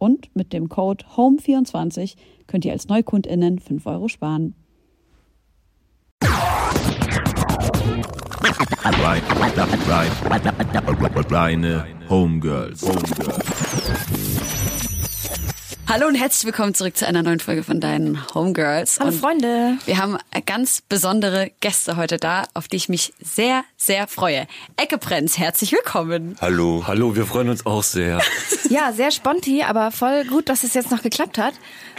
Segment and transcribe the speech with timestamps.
[0.00, 4.54] Und mit dem Code HOME24 könnt ihr als NeukundInnen 5 Euro sparen.
[11.30, 12.82] Reine Homegirls.
[12.82, 14.19] Homegirls.
[15.92, 19.00] Hallo und herzlich willkommen zurück zu einer neuen Folge von deinen Homegirls.
[19.00, 19.76] Hallo und Freunde.
[19.86, 24.46] Wir haben ganz besondere Gäste heute da, auf die ich mich sehr, sehr freue.
[24.76, 26.36] Ecke Prenz, herzlich willkommen.
[26.40, 26.84] Hallo.
[26.86, 28.20] Hallo, wir freuen uns auch sehr.
[28.70, 31.54] Ja, sehr sponti, aber voll gut, dass es jetzt noch geklappt hat.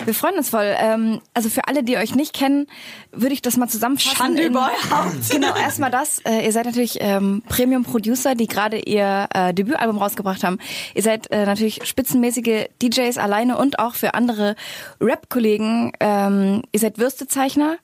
[0.05, 0.73] Wir freuen uns voll.
[0.79, 2.67] Ähm, also für alle, die euch nicht kennen,
[3.11, 4.15] würde ich das mal zusammenfassen.
[4.15, 5.17] Schande in- über euer Haupt.
[5.31, 6.19] Genau, erstmal das.
[6.19, 10.59] Äh, ihr seid natürlich ähm, Premium-Producer, die gerade ihr äh, Debütalbum rausgebracht haben.
[10.95, 14.55] Ihr seid äh, natürlich spitzenmäßige DJs alleine und auch für andere
[14.99, 15.91] Rap-Kollegen.
[15.99, 17.77] Ähm, ihr seid Würstezeichner.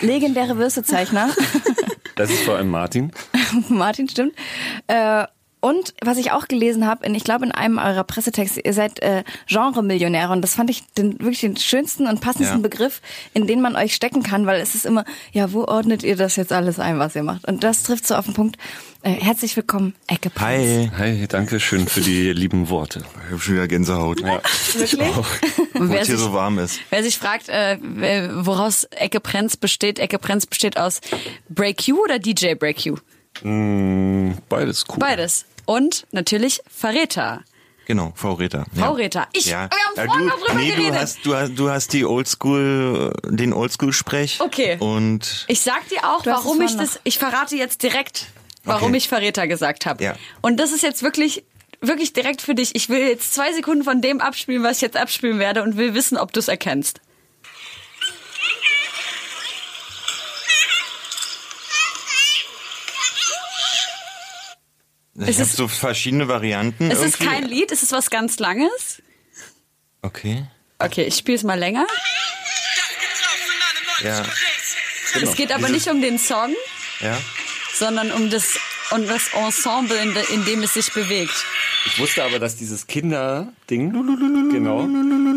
[0.00, 1.30] Legendäre Würstezeichner.
[2.16, 3.12] Das ist vor allem Martin.
[3.68, 4.34] Martin, stimmt.
[4.88, 5.24] Äh,
[5.60, 9.24] und was ich auch gelesen habe, ich glaube in einem eurer Pressetexte, ihr seid äh,
[9.46, 12.62] Genre-Millionäre und das fand ich den, wirklich den schönsten und passendsten Ja.
[12.62, 13.00] Begriff,
[13.34, 16.36] in den man euch stecken kann, weil es ist immer, ja, wo ordnet ihr das
[16.36, 17.46] jetzt alles ein, was ihr macht?
[17.46, 18.56] Und das trifft so auf den Punkt.
[19.02, 20.40] Äh, herzlich willkommen, Ecke Prinz.
[20.42, 20.90] Hi.
[20.98, 23.02] Hi, danke schön für die lieben Worte.
[23.26, 24.20] Ich hab schon wieder Gänsehaut.
[24.20, 24.40] Ja.
[24.74, 25.00] Wirklich?
[25.74, 26.80] Und Wo wer es hier sich, so warm ist.
[26.90, 27.78] wer sich fragt, äh,
[28.44, 31.00] woraus Ecke Prenz besteht, Ecke Prenz besteht aus
[31.48, 32.96] Break You oder DJ Break You?
[33.42, 34.98] Mm, beides cool.
[34.98, 35.44] Beides.
[35.66, 37.42] Und natürlich Verräter.
[37.86, 38.12] Genau.
[38.14, 38.66] Frau Reta.
[39.32, 39.68] Ich- ja.
[39.68, 40.92] wir haben vorhin du, noch drüber nee, geredet.
[40.94, 44.40] Du hast, du, hast, du hast die Oldschool, den Oldschool-Sprech.
[44.40, 44.76] Okay.
[44.78, 48.26] Und Ich sag dir auch, Du warum ich das, ich verrate jetzt direkt,
[48.62, 48.98] warum Okay.
[48.98, 50.04] ich Verräter gesagt habe.
[50.04, 50.14] Ja.
[50.40, 51.42] Und das ist jetzt wirklich,
[51.80, 52.76] wirklich direkt für dich.
[52.76, 55.92] Ich will jetzt zwei Sekunden von dem abspielen, was ich jetzt abspielen werde und will
[55.94, 57.00] wissen, ob du es erkennst.
[65.24, 66.90] Ich Es habe ist- so verschiedene Varianten.
[66.90, 67.24] Es ist irgendwie.
[67.26, 69.02] kein Lied, es ist was ganz Langes.
[70.02, 70.46] Okay.
[70.78, 71.86] Okay, ich spiele es mal länger.
[74.02, 74.24] Ja.
[75.20, 76.54] Es geht aber nicht um den Song,
[77.00, 77.18] Ja.
[77.74, 78.58] sondern um das,
[78.92, 81.34] um das Ensemble, in, de, in dem es sich bewegt.
[81.86, 83.92] Ich wusste aber, dass dieses Kinderding,
[84.52, 84.86] genau,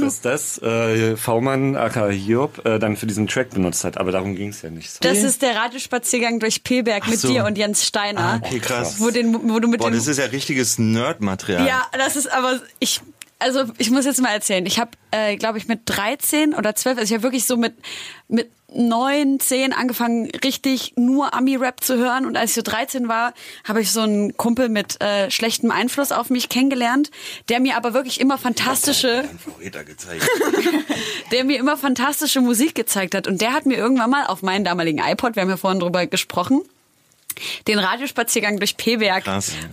[0.01, 3.97] dass das äh, V-Mann aka Hiob äh, dann für diesen Track benutzt hat.
[3.97, 4.91] Aber darum ging es ja nicht.
[4.91, 4.99] So.
[5.01, 7.29] Das ist der Radiospaziergang durch Pilberg mit so.
[7.29, 8.19] dir und Jens Steiner.
[8.19, 8.99] Ah, okay, krass.
[8.99, 11.65] Wo, den, wo du mit Boah, das ist ja richtiges Nerd-Material.
[11.65, 13.01] Ja, das ist aber ich
[13.39, 14.65] also ich muss jetzt mal erzählen.
[14.65, 17.75] Ich habe äh, glaube ich mit 13 oder 12, also ich habe wirklich so mit
[18.27, 23.07] mit 9, 10 angefangen richtig nur Ami Rap zu hören und als ich so 13
[23.07, 27.11] war, habe ich so einen Kumpel mit äh, schlechtem Einfluss auf mich kennengelernt,
[27.49, 29.23] der mir aber wirklich immer fantastische
[31.31, 33.27] der mir immer fantastische Musik gezeigt hat.
[33.27, 36.05] Und der hat mir irgendwann mal auf meinen damaligen iPod, wir haben ja vorhin drüber
[36.07, 36.61] gesprochen,
[37.67, 39.25] den Radiospaziergang durch P-Werk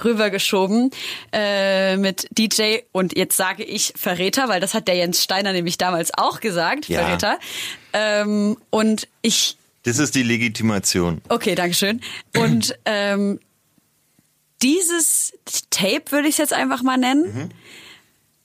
[0.03, 0.91] rübergeschoben
[1.32, 5.77] äh, mit DJ und jetzt sage ich Verräter, weil das hat der Jens Steiner nämlich
[5.77, 7.00] damals auch gesagt, Ja.
[7.03, 7.38] Verräter.
[7.93, 11.21] Ähm, und ich Das ist die Legitimation.
[11.28, 12.01] Okay, Dankeschön.
[12.37, 13.41] Und ähm,
[14.62, 15.33] dieses
[15.71, 17.53] Tape würde ich es jetzt einfach mal nennen.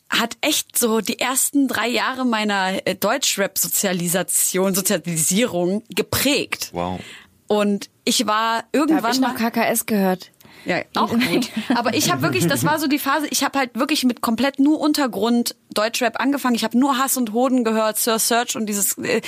[0.09, 6.69] Hat echt so die ersten drei Jahre meiner äh, Deutschrap-Sozialisation, Sozialisierung geprägt.
[6.71, 6.99] Wow.
[7.47, 10.31] Und ich war Da habe irgendwann ich noch KKS gehört.
[10.63, 11.49] Ja, auch gut.
[11.75, 14.59] Aber ich habe wirklich, das war so die Phase, ich habe halt wirklich mit komplett
[14.59, 16.55] nur Untergrund Deutschrap angefangen.
[16.55, 19.21] Ich habe nur Hass und Hoden gehört, Sir Search und dieses, äh,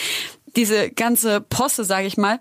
[0.56, 2.40] diese ganze Posse, sage ich mal.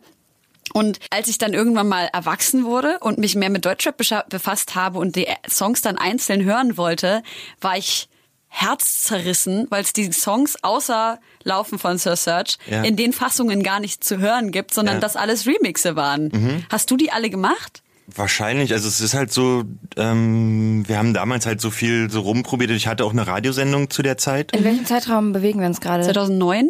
[0.73, 3.97] Und als ich dann irgendwann mal erwachsen wurde und mich mehr mit Deutschrap
[4.29, 7.23] befasst habe und die Songs dann einzeln hören wollte,
[7.61, 8.09] war ich
[8.49, 12.83] herzzerrissen, weil es die Songs außer Laufen von Sir Search Ja.
[12.83, 15.00] in den Fassungen gar nicht zu hören gibt, sondern Ja.
[15.00, 16.65] das alles Remixe waren.
[16.71, 17.83] Hast du die alle gemacht?
[18.14, 19.64] Wahrscheinlich, also es ist halt so,
[19.97, 22.70] ähm, wir haben damals halt so viel so rumprobiert.
[22.70, 24.53] Ich hatte auch eine Radiosendung zu der Zeit.
[24.53, 26.05] In welchem Zeitraum bewegen wir uns gerade?
[26.05, 26.69] 2009?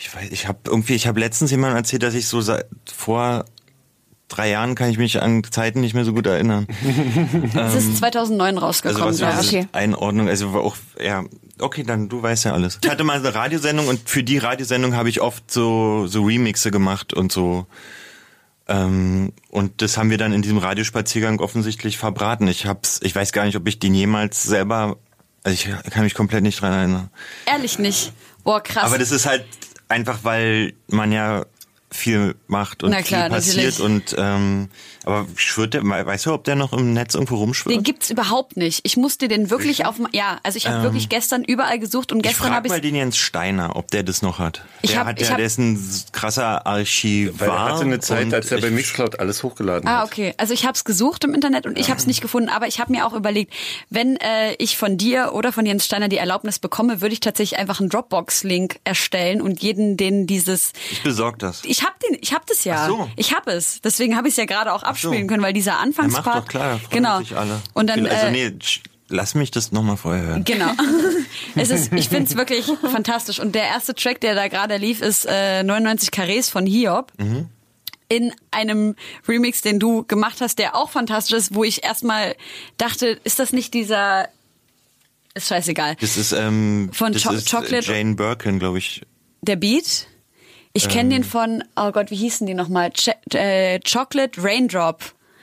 [0.00, 3.44] Ich weiß, ich habe irgendwie, ich habe letztens jemandem erzählt, dass ich so seit vor
[4.28, 6.66] drei Jahren kann ich mich an Zeiten nicht mehr so gut erinnern.
[7.54, 9.20] Es ist 2009 Also rausgekommen.
[9.20, 9.38] was ja.
[9.38, 9.68] okay.
[9.72, 11.24] Einordnung, also war auch, ja,
[11.60, 12.78] okay, dann du weißt ja alles.
[12.82, 16.70] Ich hatte mal eine Radiosendung und für die Radiosendung habe ich oft so so Remixe
[16.70, 17.66] gemacht und so.
[18.68, 22.46] Ähm, und das haben wir dann in diesem Radiospaziergang offensichtlich verbraten.
[22.48, 24.98] Ich hab's, ich weiß gar nicht, ob ich den jemals selber,
[25.42, 27.10] also ich kann mich komplett nicht dran erinnern.
[27.46, 28.12] Ehrlich nicht.
[28.44, 28.84] Boah, krass.
[28.84, 29.44] Aber das ist halt
[29.88, 31.46] einfach, weil man ja
[31.90, 33.80] viel macht und Na klar, viel passiert natürlich.
[33.80, 34.68] und ähm,
[35.04, 37.74] aber schwirrt der, weißt du, ob der noch im Netz irgendwo rumschwirrt?
[37.74, 38.80] den gibt's überhaupt nicht.
[38.84, 42.24] Ich musste den wirklich auf, ja, also ich habe wirklich gestern überall gesucht und Ähm,
[42.24, 44.64] Ich gestern frag habe mal ich den Jens Steiner, ob der das noch hat.
[44.82, 45.82] Ich der hab- hat ich ja, hab- der ist ein
[46.12, 47.40] krasser Archivar.
[47.40, 50.06] Weil er hatte eine Zeit, als er bei ich- Mixcloud alles hochgeladen Ah, hat.
[50.08, 50.34] okay.
[50.36, 52.80] Also ich habe es gesucht im Internet und ich habe es nicht gefunden, aber ich
[52.80, 53.54] habe mir auch überlegt,
[53.88, 57.58] wenn äh, ich von dir oder von Jens Steiner die Erlaubnis bekomme, würde ich tatsächlich
[57.58, 61.62] einfach einen Dropbox-Link erstellen und jeden, den dieses Ich besorg das.
[61.64, 62.84] ich habe den, ich habe das ja.
[62.84, 63.10] Ach so.
[63.16, 63.80] Ich habe es.
[63.80, 66.36] Deswegen habe ich es ja gerade auch abspielen können, weil dieser Ja, mach Anfangspart.
[66.44, 67.18] doch klar, genau.
[67.20, 67.60] sich alle.
[67.74, 68.52] Und dann also äh, nee,
[69.08, 70.44] lass mich das nochmal vorher hören.
[70.44, 70.70] Genau.
[71.56, 73.40] es ist, ich finde es wirklich fantastisch.
[73.40, 77.12] Und der erste Track, der da gerade lief, ist äh, 99 Carrés von Hiob.
[78.10, 78.96] In einem
[79.28, 82.36] Remix, den du gemacht hast, der auch fantastisch ist, wo ich erstmal
[82.78, 84.28] dachte, ist das nicht dieser.
[85.34, 85.96] Ist scheißegal.
[86.00, 89.02] Das ist ähm, Von das Cho- ist Chocolate- Jane Birkin, glaube ich.
[89.42, 90.06] Der Beat.
[90.78, 90.90] Ich Ähm.
[90.90, 92.92] kenne den von, oh Gott, wie hießen die nochmal?
[92.92, 95.02] Ch äh, Chocolate Raindrop.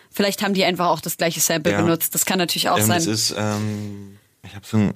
[0.09, 1.81] Vielleicht haben die einfach auch das gleiche Sample Ja.
[1.81, 2.15] benutzt.
[2.15, 2.97] Das kann natürlich auch Ähm, sein.
[2.99, 4.93] das ist ähm, ich habe so ein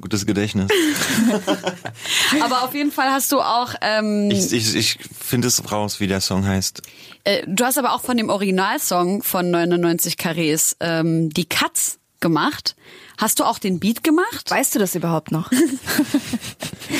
[0.00, 0.70] gutes Gedächtnis.
[2.42, 6.06] Aber auf jeden Fall hast du auch ähm, ich ich, ich finde es raus, wie
[6.06, 6.80] der Song heißt.
[7.24, 12.74] Äh, du hast aber auch von dem Originalsong von 99 Carrés ähm, die Cuts gemacht.
[13.18, 14.50] Hast du auch den Beat gemacht?
[14.50, 15.50] Weißt du das überhaupt noch?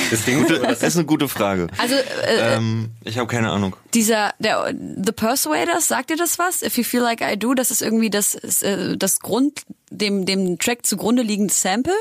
[0.09, 1.67] Das Ding, Das ist eine gute Frage.
[1.77, 3.75] Also äh, ähm, ich habe keine Ahnung.
[3.93, 6.61] dieser der The Persuaders, sagt dir das was?
[6.61, 10.25] If you feel like I do, das ist irgendwie das ist, äh, das Grund dem
[10.25, 11.93] dem Track zugrunde liegende Sample.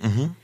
[0.00, 0.34] Mhm.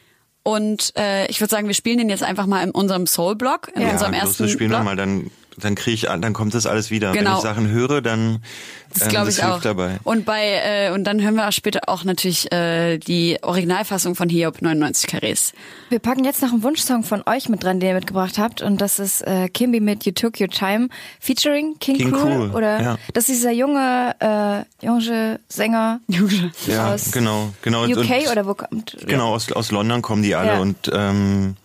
[0.43, 3.71] Und äh, ich würde sagen, wir spielen den jetzt einfach mal in unserem Soul Block,
[3.75, 3.91] in Ja.
[3.91, 4.81] unserem ja, ersten spielen Block.
[4.81, 7.13] wir mal, dann dann kriege ich an- dann kommt das alles wieder.
[7.13, 7.37] Wenn Genau.
[7.37, 8.41] ich Sachen höre, dann
[8.95, 9.61] Das ähm, das ich hilft auch.
[9.61, 9.99] dabei.
[10.05, 14.29] Und bei äh, und dann hören wir auch später auch natürlich äh, die Originalfassung von
[14.29, 15.53] Hiob 99 Carrés.
[15.91, 18.63] Wir packen jetzt noch einen Wunschsong von euch mit dran, den ihr mitgebracht habt.
[18.63, 20.89] Und das ist äh, Kimby mit You Took Your Time,
[21.21, 22.23] featuring King, King Cruel.
[22.23, 22.99] Cruel, Oder ja.
[23.15, 26.01] das ist dieser junge, äh, junge Sänger
[26.67, 27.85] Ja, aus genau, genau.
[27.85, 27.97] UK
[28.27, 28.97] und- oder wo kommt?
[29.07, 30.59] Genau, aus, aus London kommen die alle Ja.
[30.61, 31.57] und ähm,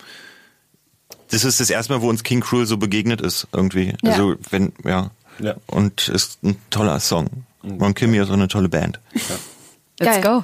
[1.33, 3.95] das ist das erste Mal, wo uns King Cruel so begegnet ist irgendwie.
[4.03, 4.11] Ja.
[4.11, 5.09] Also wenn, ja.
[5.39, 5.55] Ja.
[5.65, 7.27] Und ist ein toller Song.
[7.63, 8.99] Und Kimmy ist auch eine tolle Band.
[9.99, 10.21] Let's Geil.
[10.21, 10.43] go.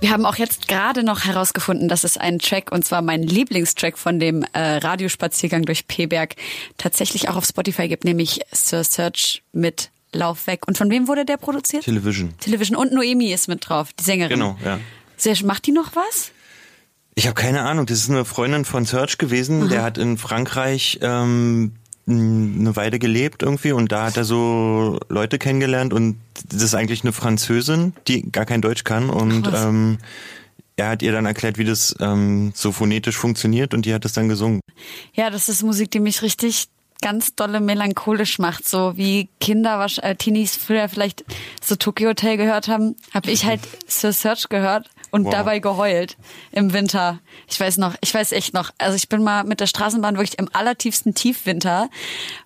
[0.00, 3.98] Wir haben auch jetzt gerade noch herausgefunden, dass es einen Track, und zwar mein Lieblingstrack
[3.98, 6.36] von dem äh, Radiospaziergang durch P-Berg,
[6.78, 10.66] tatsächlich auch auf Spotify gibt, nämlich Sir Search mit Lauf weg.
[10.66, 11.84] Und von wem wurde der produziert?
[11.84, 12.32] Television.
[12.38, 12.76] Television.
[12.76, 14.38] Und Noemi ist mit drauf, die Sängerin.
[14.38, 14.80] Genau, ja.
[15.16, 16.32] Sehr, macht die noch was?
[17.14, 21.00] Ich habe keine Ahnung, das ist eine Freundin von Serge gewesen, der hat in Frankreich
[21.02, 21.72] ähm,
[22.06, 26.16] eine Weile gelebt irgendwie und da hat er so Leute kennengelernt und
[26.48, 29.64] das ist eigentlich eine Französin, die gar kein Deutsch kann und Krass.
[29.64, 29.98] ähm,
[30.76, 34.12] er hat ihr dann erklärt, wie das ähm, so phonetisch funktioniert und die hat es
[34.12, 34.60] dann gesungen.
[35.12, 36.68] Ja, das ist Musik, die mich richtig
[37.00, 41.24] ganz dolle melancholisch macht, so wie Kinder, äh, Teenies früher vielleicht
[41.62, 45.32] so Tokyo Hotel gehört haben, habe ich halt Sir Search gehört und Wow.
[45.32, 46.16] dabei geheult
[46.52, 47.20] im Winter.
[47.46, 48.70] Ich weiß noch, ich weiß echt noch.
[48.78, 51.88] Also ich bin mal mit der Straßenbahn wirklich im allertiefsten Tiefwinter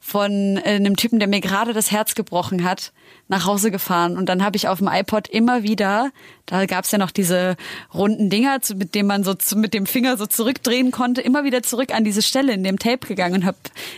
[0.00, 2.92] von äh, einem Typen, der mir gerade das Herz gebrochen hat,
[3.28, 6.10] nach Hause gefahren und dann habe ich auf dem iPod immer wieder,
[6.46, 7.56] da gab's ja noch diese
[7.94, 11.62] runden Dinger, mit denen man so zu, mit dem Finger so zurückdrehen konnte, immer wieder
[11.62, 13.56] zurück an diese Stelle in dem Tape gegangen und habe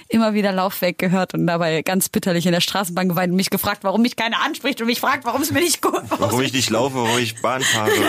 [0.09, 3.83] immer wieder Laufweg gehört und dabei ganz bitterlich in der Straßenbahn geweint und mich gefragt,
[3.83, 6.71] warum mich keiner anspricht und mich fragt, warum es mir nicht gut Warum ich nicht
[6.71, 7.91] laufe, warum ich Bahn fahre.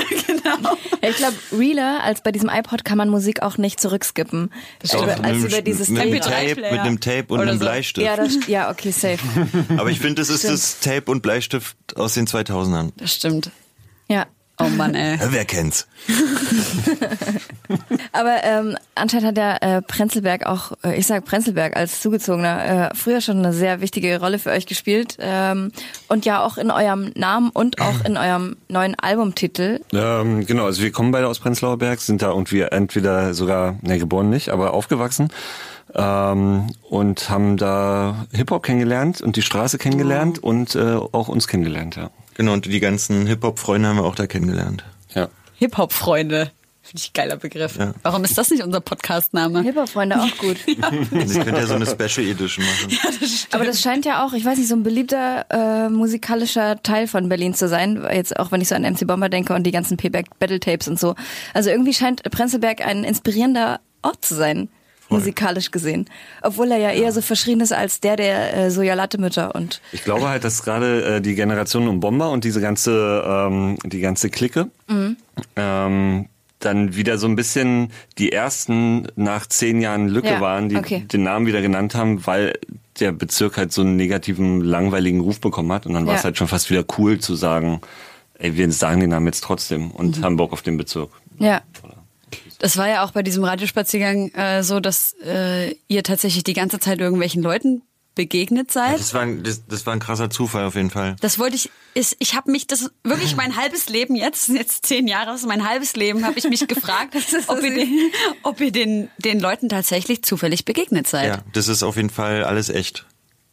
[1.01, 4.51] Ja, ich glaube, realer als bei diesem iPod kann man Musik auch nicht zurückskippen.
[4.81, 6.31] Als mit über einem- dieses mit einem Tape.
[6.31, 7.65] Tape, MP3-Player mit einem Tape und oder einem so.
[7.65, 8.05] Bleistift.
[8.05, 9.19] Ja, das, ja, okay, safe.
[9.77, 12.91] Aber ich finde, das ist das Tape und Bleistift aus den 2000ern.
[12.97, 13.51] Das stimmt.
[14.07, 14.25] Ja.
[14.57, 15.19] Oh Mann, ey.
[15.31, 15.85] Wer kennt's?
[18.13, 22.95] Aber ähm, anscheinend hat der äh, Prenzlberg auch, äh, ich sag Prenzlberg als Zugezogener, äh,
[22.95, 25.17] früher schon eine sehr wichtige Rolle für euch gespielt.
[25.19, 25.73] Ähm,
[26.07, 29.81] und ja auch in eurem Namen und auch in eurem neuen Albumtitel.
[29.91, 33.77] Ähm, genau, also wir kommen beide aus Prenzlauer Berg, sind da und wir entweder sogar,
[33.81, 35.31] ne, geboren nicht, aber aufgewachsen.
[35.97, 41.95] Ähm, und haben da Hip-Hop kennengelernt und die Straße kennengelernt und äh, auch uns kennengelernt,
[41.95, 42.09] ja.
[42.33, 44.83] Genau, und die ganzen Hip-Hop-Freunde haben wir auch da kennengelernt.
[45.13, 45.29] Ja.
[45.55, 46.51] Hip-Hop-Freunde.
[46.85, 47.77] Finde ich geiler Begriff.
[47.77, 47.93] Ja.
[48.03, 49.63] Warum ist das nicht unser Podcast-Name?
[49.63, 50.57] Hip-Hop-Freunde auch gut.
[50.67, 52.99] Sie könnte ja so eine Special Edition machen.
[53.53, 57.27] Aber das scheint ja auch, ich weiß nicht, so ein beliebter äh, musikalischer Teil von
[57.27, 58.05] Berlin zu sein.
[58.13, 60.87] Jetzt auch, wenn ich so an MC Bomber denke und die ganzen Payback Battle Tapes
[60.87, 61.15] und so.
[61.55, 64.69] Also irgendwie scheint Prenzlberg ein inspirierender Ort zu sein.
[65.09, 66.05] Musikalisch gesehen.
[66.41, 70.27] Obwohl er ja eher so verschrien ist als der der äh, Soja-Latte-Mütter und Ich glaube
[70.29, 74.67] halt, dass gerade äh, die Generation um Bomber und diese ganze, ähm, die ganze Clique
[75.55, 76.25] ähm,
[76.59, 81.05] dann wieder so ein bisschen die ersten nach zehn Jahren Lücke Ja, waren, die okay.
[81.11, 82.53] den Namen wieder genannt haben, weil
[82.99, 85.85] der Bezirk halt so einen negativen, langweiligen Ruf bekommen hat.
[85.85, 86.19] Und dann war Ja.
[86.19, 87.81] es halt schon fast wieder cool zu sagen,
[88.39, 91.09] ey, wir sagen den Namen jetzt trotzdem und haben Bock auf den Bezirk.
[91.39, 91.61] ja.
[92.59, 96.79] Das war ja auch bei diesem Radiospaziergang äh, so, dass äh, ihr tatsächlich die ganze
[96.79, 97.81] Zeit irgendwelchen Leuten
[98.15, 98.97] begegnet seid.
[98.97, 101.17] Das war, ein, das, das war ein krasser Zufall auf jeden Fall.
[101.19, 105.07] Das wollte ich, ist, ich habe mich das wirklich mein halbes Leben jetzt, jetzt zehn
[105.07, 107.15] Jahre, das ist mein halbes Leben, habe ich mich gefragt,
[107.47, 108.11] ob, ihr den,
[108.41, 111.27] ob ihr den, den Leuten tatsächlich zufällig begegnet seid.
[111.27, 113.05] Ja, das ist auf jeden Fall alles echt.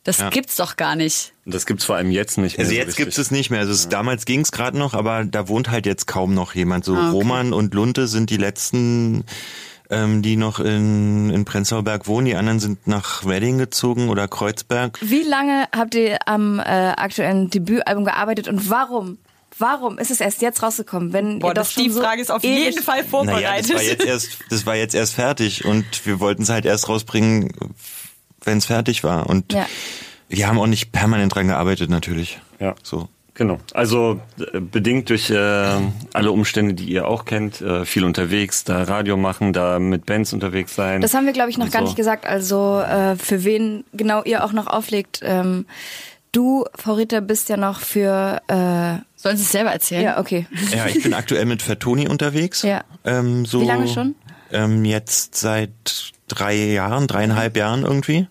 [0.05, 0.31] Das Ja.
[0.31, 1.33] gibt's doch gar nicht.
[1.47, 2.65] Und das gibt's vor allem jetzt nicht mehr.
[2.65, 3.05] Also so jetzt richtig.
[3.07, 3.61] gibt es nicht mehr.
[3.61, 6.85] Also es, damals ging es gerade noch, aber da wohnt halt jetzt kaum noch jemand.
[6.85, 7.11] So Ah, okay.
[7.17, 9.25] Roman und Lunte sind die letzten,
[9.91, 12.27] ähm, die noch in, in Prenzlauer Berg wohnen.
[12.27, 14.99] Die anderen sind nach Wedding gezogen oder Kreuzberg.
[15.03, 19.19] Wie lange habt ihr am äh, aktuellen Debütalbum gearbeitet und warum?
[19.59, 23.71] Warum ist es erst jetzt rausgekommen, wenn ihr doch schon so ewig- Fall Naja, das
[23.73, 27.53] war jetzt erst, das war jetzt erst fertig und wir wollten es halt erst rausbringen,
[28.45, 29.29] wenn es fertig war.
[29.29, 29.67] Und Ja.
[30.29, 32.41] wir haben auch nicht permanent dran gearbeitet, natürlich.
[32.61, 32.75] Ja.
[32.83, 33.09] So.
[33.35, 33.59] Genau.
[33.73, 34.21] Also
[34.53, 35.35] äh, bedingt durch äh,
[36.13, 40.35] alle Umstände, die ihr auch kennt, äh, viel unterwegs, da Radio machen, da mit Bands
[40.35, 41.01] unterwegs sein.
[41.01, 41.87] Das haben wir, glaube ich, noch gar so.
[41.87, 42.27] nicht gesagt.
[42.27, 45.21] Also äh, für wen genau ihr auch noch auflegt.
[45.23, 45.65] Ähm,
[46.33, 48.43] du, Frau Rita, bist ja noch für...
[48.49, 50.03] Äh, Sollen Sie es selber erzählen?
[50.03, 50.47] ja, okay.
[50.75, 52.63] Ja, ich bin aktuell mit Fatoni unterwegs.
[52.63, 52.85] Ja.
[53.05, 54.15] Ähm, so, Wie lange schon?
[54.53, 58.27] Ähm, jetzt seit drei Jahren, dreieinhalb Jahren irgendwie.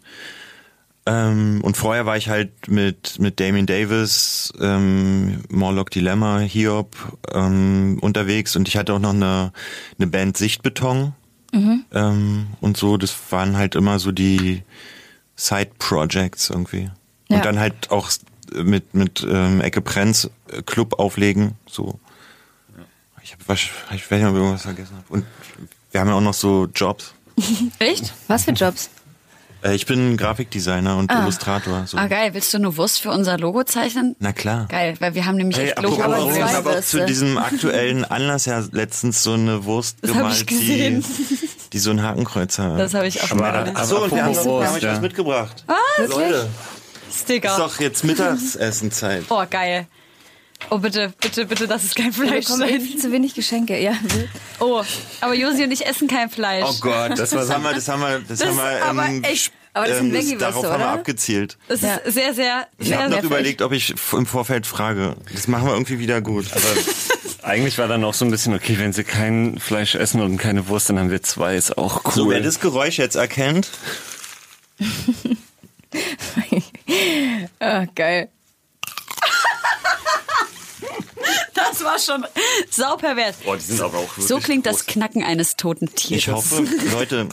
[1.06, 6.96] Ähm, und vorher war ich halt mit, mit Damien Davis, ähm, Morlock Dilemma, Hiob
[7.34, 9.52] ähm, unterwegs und ich hatte auch noch eine,
[9.98, 11.14] eine Band Sichtbeton.
[11.54, 11.86] Mhm.
[11.92, 14.62] Ähm, und so, das waren halt immer so die
[15.36, 16.92] Side-Projects irgendwie.
[17.30, 17.38] Ja.
[17.38, 18.10] Und dann halt auch
[18.54, 22.00] mit, mit ähm, Ecke Prenz äh, Club auflegen, so.
[23.24, 25.06] Ich, hab, was- ich weiß nicht, ob ich irgendwas vergessen habe.
[25.10, 25.26] Und
[25.92, 27.14] wir haben ja auch noch so Jobs.
[27.80, 28.14] Echt?
[28.28, 28.90] Was für Jobs?
[29.64, 31.86] Äh, ich bin Grafikdesigner und Illustrator.
[31.86, 31.98] So.
[31.98, 32.34] Ah, geil.
[32.34, 34.16] Willst du eine Wurst für unser Logo zeichnen?
[34.20, 34.66] Na klar.
[34.70, 36.02] Geil, weil wir haben nämlich Hey, echt Logo.
[36.02, 40.36] aber ich habe auch zu diesem aktuellen Anlass ja letztens so eine Wurst Das gemalt,
[40.36, 41.04] ich gesehen.
[41.04, 42.80] Die, die so ein Hakenkreuz hat.
[42.80, 44.94] Das habe ich auch Aber- mal Ach so, und wir haben, wir haben euch ja.
[44.94, 45.64] was mitgebracht.
[45.98, 46.18] Wirklich?
[46.18, 46.50] Leute,
[47.14, 47.50] Sticker.
[47.52, 49.26] ist doch jetzt Mittagsessenzeit.
[49.30, 49.86] Oh, geil.
[50.70, 52.82] Oh, bitte, bitte, bitte, das ist kein Wir Fleisch bekommen sein.
[52.82, 53.94] viel zu wenig Geschenke, ja.
[54.60, 54.82] Oh,
[55.20, 56.64] aber Josi und ich essen kein Fleisch.
[56.66, 59.06] Oh Gott, das, das haben wir, das haben wir, das, Das haben wir, ist aber
[59.08, 60.90] ähm, echt- aber das sind ähm, Veggie-Würste, darauf haben wir oder?
[60.94, 61.58] abgezielt.
[61.70, 61.96] Das Ja.
[61.96, 65.16] ist sehr, sehr, Ich sehr, habe noch überlegt, ob ich im Vorfeld frage.
[65.34, 66.46] Das machen wir irgendwie wieder gut.
[66.52, 70.38] Aber eigentlich war dann auch so ein bisschen, okay, wenn sie kein Fleisch essen und
[70.38, 72.12] keine Wurst, dann haben wir zwei, ist auch cool.
[72.14, 73.70] So, wer das Geräusch jetzt erkennt,
[77.60, 78.30] Ah, geil.
[81.72, 82.26] Das war schon
[82.70, 83.38] saupervers.
[83.46, 84.94] Boah, die sind aber auch wirklich So klingt das groß.
[84.94, 86.24] Knacken eines toten Tieres.
[86.24, 87.28] ich hoffe, Leute,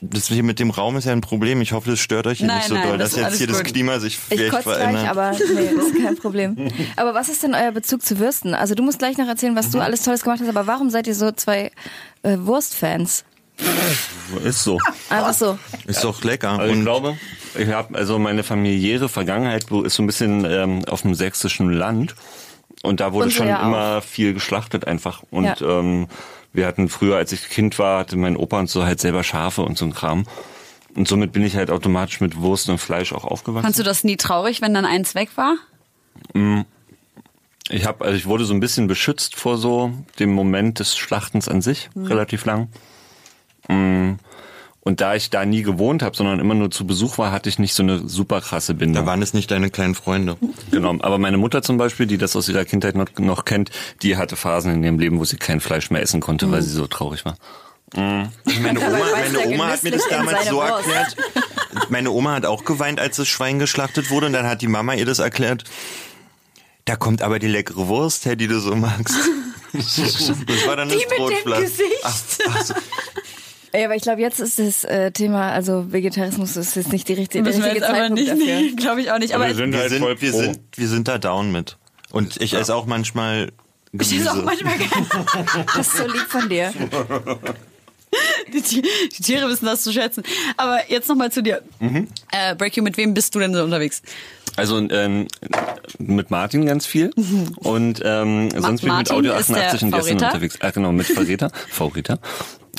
[0.00, 1.60] das hier mit dem Raum ist ja ein Problem.
[1.60, 3.46] Ich hoffe, das stört euch hier Nein, nicht so nein, doll, das dass jetzt hier
[3.46, 3.66] das gut.
[3.66, 5.08] Klima sich Ich vielleicht kotze gleich, verändert.
[5.08, 6.68] aber nee, das ist kein Problem.
[6.96, 8.54] Aber was ist denn euer Bezug zu Würsten?
[8.54, 11.06] Also du musst gleich noch erzählen, was du alles Tolles gemacht hast, aber warum seid
[11.06, 11.70] ihr so zwei
[12.22, 13.24] äh, Wurstfans?
[14.42, 14.80] Ist so.
[15.10, 15.58] Einfach so.
[15.86, 16.58] ist doch lecker.
[16.58, 17.16] Also ich glaube,
[17.56, 21.70] ich habe also meine familiäre Vergangenheit wo- ist so ein bisschen ähm, auf dem sächsischen
[21.70, 22.14] Land
[22.84, 23.66] und da wurde Unsere schon ja auch.
[23.66, 25.56] immer viel geschlachtet einfach und Ja.
[25.60, 26.06] ähm,
[26.52, 29.62] wir hatten früher, als ich Kind war, hatte mein Opa und so halt selber Schafe
[29.62, 30.24] und so ein Kram
[30.94, 33.64] und somit bin ich halt automatisch mit Wurst und Fleisch auch aufgewachsen.
[33.64, 35.56] Fandst du das nie traurig, wenn dann eins weg war?
[37.70, 41.48] Ich habe, also ich wurde so ein bisschen beschützt vor so dem Moment des Schlachtens
[41.48, 42.68] an sich, relativ lang.
[43.68, 44.12] Mm.
[44.84, 47.58] Und da ich da nie gewohnt habe, sondern immer nur zu Besuch war, hatte ich
[47.58, 49.02] nicht so eine super krasse Bindung.
[49.02, 50.36] Da waren es nicht deine kleinen Freunde.
[50.70, 53.70] Genau, aber meine Mutter zum Beispiel, die das aus ihrer Kindheit noch, noch kennt,
[54.02, 56.70] die hatte Phasen in ihrem Leben, wo sie kein Fleisch mehr essen konnte, weil sie
[56.70, 57.36] so traurig war.
[57.94, 58.28] Meine
[58.80, 61.16] Oma, meine Oma hat mir das damals so erklärt.
[61.88, 64.94] Meine Oma hat auch geweint, als das Schwein geschlachtet wurde und dann hat die Mama
[64.94, 65.64] ihr das erklärt.
[66.84, 69.16] Da kommt aber die leckere Wurst her, die du so magst.
[69.76, 71.62] Das war dann das Die mit dem Brotblatt.
[71.62, 71.98] Gesicht.
[72.04, 72.14] Ach,
[72.48, 72.74] ach so.
[73.74, 77.14] Ja, aber ich glaube, jetzt ist das äh, Thema, also Vegetarismus ist jetzt nicht die
[77.14, 78.44] richtige, der richtige Zeitpunkt nicht, dafür.
[78.60, 79.34] nee, glaube ich auch nicht.
[79.34, 80.38] Aber wir sind Wir halt sind, voll wir pro.
[80.38, 81.76] sind, wir sind da down mit.
[82.12, 83.50] Und ich esse auch manchmal
[83.92, 84.64] ich ist auch Gemüse.
[84.64, 84.74] manchmal
[85.76, 86.72] Das ist so lieb von dir.
[88.52, 90.22] die, die Tiere wissen das zu schätzen.
[90.56, 91.62] Aber jetzt nochmal zu dir.
[91.80, 92.08] Mhm.
[92.32, 94.02] Äh, Break You, mit wem bist du denn so unterwegs?
[94.56, 95.26] Also ähm,
[95.98, 97.10] mit Martin ganz viel
[97.56, 100.26] und ähm, sonst bin ich mit Audio ist der 88 und gestern Verräter?
[100.26, 100.58] unterwegs.
[100.60, 102.20] Ah, genau, mit Verräter, Verräter.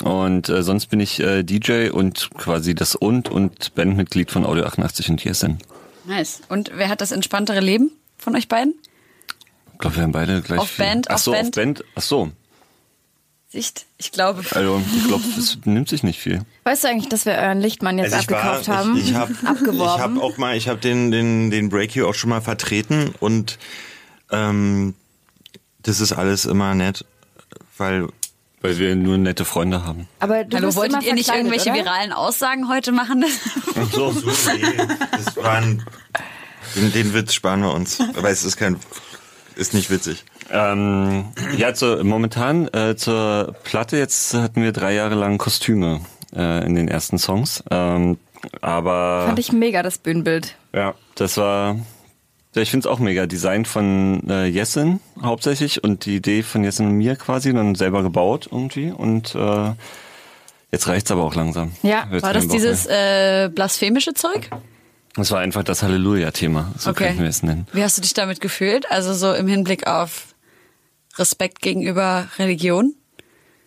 [0.02, 4.64] Und äh, sonst bin ich äh, DJ und quasi das und und Bandmitglied von Audio
[4.64, 5.58] 88 und TSN.
[6.04, 6.40] Nice.
[6.48, 8.74] Und wer hat das entspanntere Leben von euch beiden?
[9.72, 10.84] Ich glaube, wir haben beide gleich Auf viel.
[10.84, 11.46] Band, Ach auf so, Band?
[11.48, 11.84] auf Band.
[11.94, 12.30] Ach so.
[13.48, 13.86] Sicht?
[13.98, 14.42] Ich glaube.
[14.50, 16.42] Also ich glaube, es nimmt sich nicht viel.
[16.64, 18.96] Weißt du eigentlich, dass wir euren Lichtmann jetzt Also ich war, abgekauft haben?
[18.96, 19.78] ich, ich habe Abgeworben.
[19.96, 23.58] ich hab auch mal, ich habe den den den Break auch schon mal vertreten und
[24.30, 24.94] ähm,
[25.82, 27.04] das ist alles immer nett,
[27.78, 28.08] weil
[28.66, 30.08] Weil wir nur nette Freunde haben.
[30.18, 31.78] aber du Hallo, wolltet ihr nicht irgendwelche oder?
[31.78, 33.24] viralen Aussagen heute machen?
[33.92, 34.76] so, so nee,
[35.12, 35.84] das waren
[36.74, 38.76] den, den Witz sparen wir uns, aber es ist kein
[39.54, 40.24] ist nicht witzig.
[40.50, 46.00] Ähm, ja, zu, momentan äh, zur Platte jetzt hatten wir drei Jahre lang Kostüme
[46.34, 47.62] äh, in den ersten Songs.
[47.70, 48.18] Ähm,
[48.60, 50.56] aber Fand ich mega, das Bühnenbild.
[50.72, 51.76] ja, das war.
[52.56, 53.26] Ja, ich finde es auch mega.
[53.26, 58.02] Design von äh, Jessin hauptsächlich und die Idee von Jessin und mir quasi dann selber
[58.02, 59.72] gebaut irgendwie und äh,
[60.72, 61.72] jetzt reicht's aber auch langsam.
[61.82, 64.48] Ja, War das dieses äh, blasphemische Zeug?
[65.16, 67.08] Das war einfach das Halleluja-Thema, so Okay.
[67.08, 67.66] könnten wir es nennen.
[67.72, 68.90] Wie hast du dich damit gefühlt?
[68.90, 70.34] Also so im Hinblick auf
[71.18, 72.94] Respekt gegenüber Religion?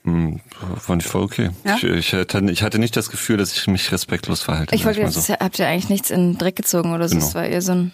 [0.03, 0.39] Hm,
[0.77, 1.49] fand ich voll okay.
[1.65, 1.75] Ja?
[1.75, 4.73] Ich, ich, hatte, ich hatte nicht das Gefühl, dass ich mich respektlos verhalte.
[4.75, 5.33] Ich wollte jetzt, so.
[5.33, 7.15] habt ihr eigentlich nichts in den Dreck gezogen oder so?
[7.15, 7.25] Genau.
[7.25, 7.91] Das war eher so ein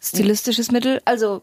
[0.00, 1.00] stilistisches Mittel.
[1.04, 1.42] Also,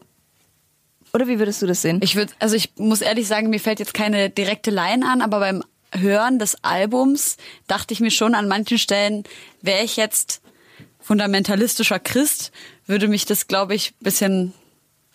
[1.12, 2.00] oder wie würdest du das sehen?
[2.02, 5.40] Ich würde, also ich muss ehrlich sagen, mir fällt jetzt keine direkte Line an, aber
[5.40, 9.24] beim Hören des Albums dachte ich mir schon an manchen Stellen,
[9.62, 10.42] wäre ich jetzt
[11.00, 12.52] fundamentalistischer Christ,
[12.86, 14.52] würde mich das, glaube ich, bisschen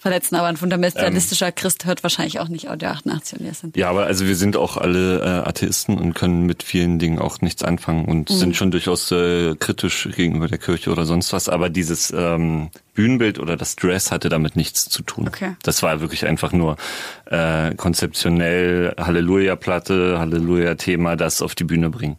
[0.04, 0.36] verletzen.
[0.36, 3.74] Aber ein fundamentalistischer Christ hört wahrscheinlich auch nicht Audio 88 und Jessin.
[3.76, 7.42] Ja, aber also wir sind auch alle äh, Atheisten und können mit vielen Dingen auch
[7.42, 8.36] nichts anfangen und Mhm.
[8.36, 11.50] sind schon durchaus äh, kritisch gegenüber der Kirche oder sonst was.
[11.50, 15.28] Aber dieses ähm, Bühnenbild oder das Dress hatte damit nichts zu tun.
[15.28, 15.56] Okay.
[15.64, 16.78] Das war wirklich einfach nur
[17.26, 22.18] äh, konzeptionell Halleluja-Platte, Halleluja-Thema, das auf die Bühne bringen.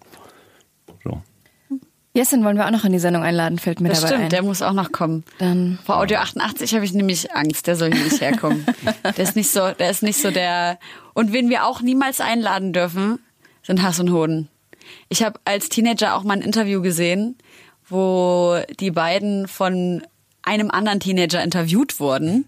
[2.14, 2.18] So.
[2.20, 4.30] Jessin wollen wir auch noch in die Sendung einladen, fällt mir Das dabei stimmt, ein.
[4.30, 5.24] der muss auch noch kommen.
[5.38, 8.64] Dann Vor Audio 88 habe ich nämlich Angst, der soll hier nicht herkommen.
[9.16, 10.78] der ist nicht so, der ist nicht so der.
[11.12, 13.18] Und wen wir auch niemals einladen dürfen,
[13.62, 14.48] sind Hass und Hoden.
[15.08, 17.36] Ich habe als Teenager auch mal ein Interview gesehen,
[17.88, 20.02] wo die beiden von
[20.42, 22.44] einem anderen Teenager interviewt wurden.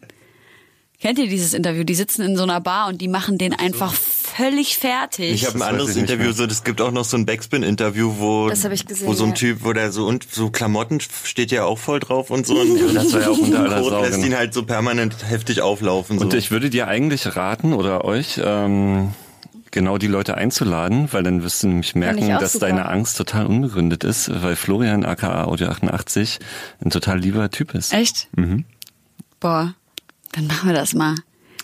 [1.01, 1.85] Kennt ihr dieses Interview?
[1.85, 3.93] Die sitzen in so einer Bar und die machen den einfach
[4.37, 5.33] völlig fertig.
[5.33, 8.49] Ich habe ein Das anderes Interview, so es gibt auch noch so ein Backspin-Interview, wo
[8.49, 9.37] Das gesehen, wo so ein ja.
[9.37, 12.77] Typ, wo der so und so Klamotten steht ja auch voll drauf und so und
[12.94, 14.27] Das war ja auch unter aller Rot Sau, lässt genau.
[14.27, 16.18] ihn halt so permanent heftig auflaufen.
[16.18, 16.38] Und so.
[16.38, 19.12] ich würde dir eigentlich raten oder euch, ähm,
[19.70, 22.66] genau die Leute einzuladen, weil dann wirst du nämlich merken, dass super.
[22.66, 26.38] deine Angst total unbegründet ist, weil Florian aka Audio 88
[26.85, 27.92] ein total lieber Typ ist.
[27.92, 28.29] Echt?
[28.37, 28.64] Mhm.
[29.40, 29.75] Boah,
[30.33, 31.14] dann machen wir das mal.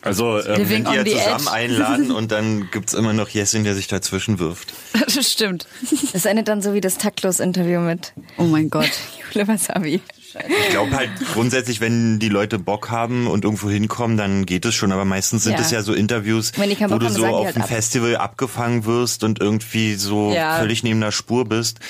[0.03, 1.53] Also ähm, Living die ja zusammen edge.
[1.53, 4.73] einladen und dann gibt's immer noch Jessin, der sich dazwischen wirft.
[5.15, 5.67] Das stimmt.
[6.13, 8.91] das endet dann so wie das Taktlos-Interview mit Oh mein Gott.
[9.33, 10.01] Jule Wasabi.
[10.49, 14.75] Ich glaube halt grundsätzlich, wenn die Leute Bock haben und irgendwo hinkommen, dann geht es
[14.75, 14.91] schon.
[14.91, 15.61] Aber meistens sind Ja.
[15.61, 17.69] es ja so Interviews, Wenn wo Bock du haben, so auf halt dem ab.
[17.69, 20.57] Festival abgefangen wirst und irgendwie so Ja.
[20.59, 21.81] völlig neben der Spur bist.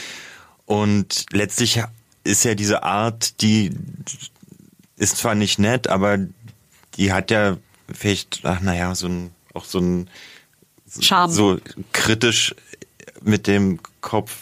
[0.67, 1.83] Und letztlich
[2.25, 3.71] ist ja diese Art, die
[4.97, 6.19] ist zwar nicht nett, aber
[6.97, 7.57] die hat ja
[7.95, 10.11] vielleicht, ach naja, so ein, auch so ein
[11.01, 11.31] Charme.
[11.31, 11.59] so
[11.93, 12.55] kritisch
[13.23, 14.37] mit dem Kopf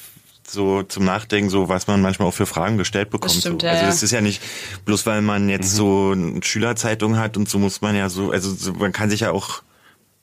[0.46, 3.32] so zum Nachdenken, so was man manchmal auch für Fragen gestellt bekommt.
[3.32, 3.66] stimmt, so.
[3.66, 4.42] ja, also das ist ja nicht
[4.84, 8.52] bloß weil man jetzt so eine Schülerzeitung hat und so muss man ja so, also
[8.52, 9.62] so, man kann sich ja auch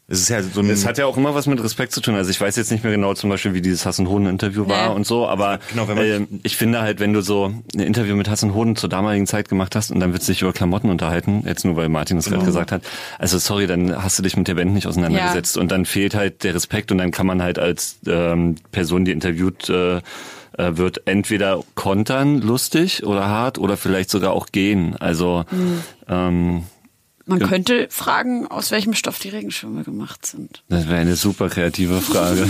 [0.09, 0.69] Es ist ja so ein.
[0.69, 2.15] Es hat ja auch immer was mit Respekt zu tun.
[2.15, 4.65] Also ich weiß jetzt nicht mehr genau zum Beispiel, wie dieses Hass und Hoden Interview
[4.69, 4.87] war Ja.
[4.87, 8.15] und so, aber Genau, wenn man- äh, ich finde halt, wenn du so ein Interview
[8.15, 10.89] mit Hass und Hoden zur damaligen Zeit gemacht hast und dann wird sich über Klamotten
[10.89, 12.83] unterhalten, jetzt nur weil Martin das gerade gesagt hat,
[13.19, 16.45] also sorry, dann hast du dich mit der Band nicht auseinandergesetzt und dann fehlt halt
[16.45, 20.01] der Respekt und dann kann man halt als ähm, Person, die interviewt äh, äh,
[20.77, 24.95] wird, entweder kontern, lustig oder hart oder vielleicht sogar auch gehen.
[24.95, 25.43] Also
[26.07, 26.63] ähm,
[27.27, 30.63] Man könnte fragen, aus welchem Stoff die Regenschirme gemacht sind.
[30.69, 32.47] das wäre eine super kreative Frage.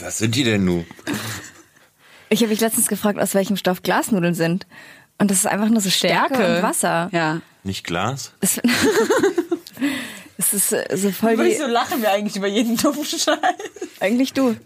[0.00, 0.86] Was sind die denn nun?
[2.30, 4.66] Ich habe mich letztens gefragt, aus welchem Stoff Glasnudeln sind.
[5.18, 7.10] Und das ist einfach nur so Stärke, und Wasser.
[7.12, 7.40] Ja.
[7.64, 8.32] Nicht Glas?
[10.38, 13.26] Das, das ist so voll die, lachen wir eigentlich über jeden dummen Scheiß.
[14.00, 14.56] eigentlich du.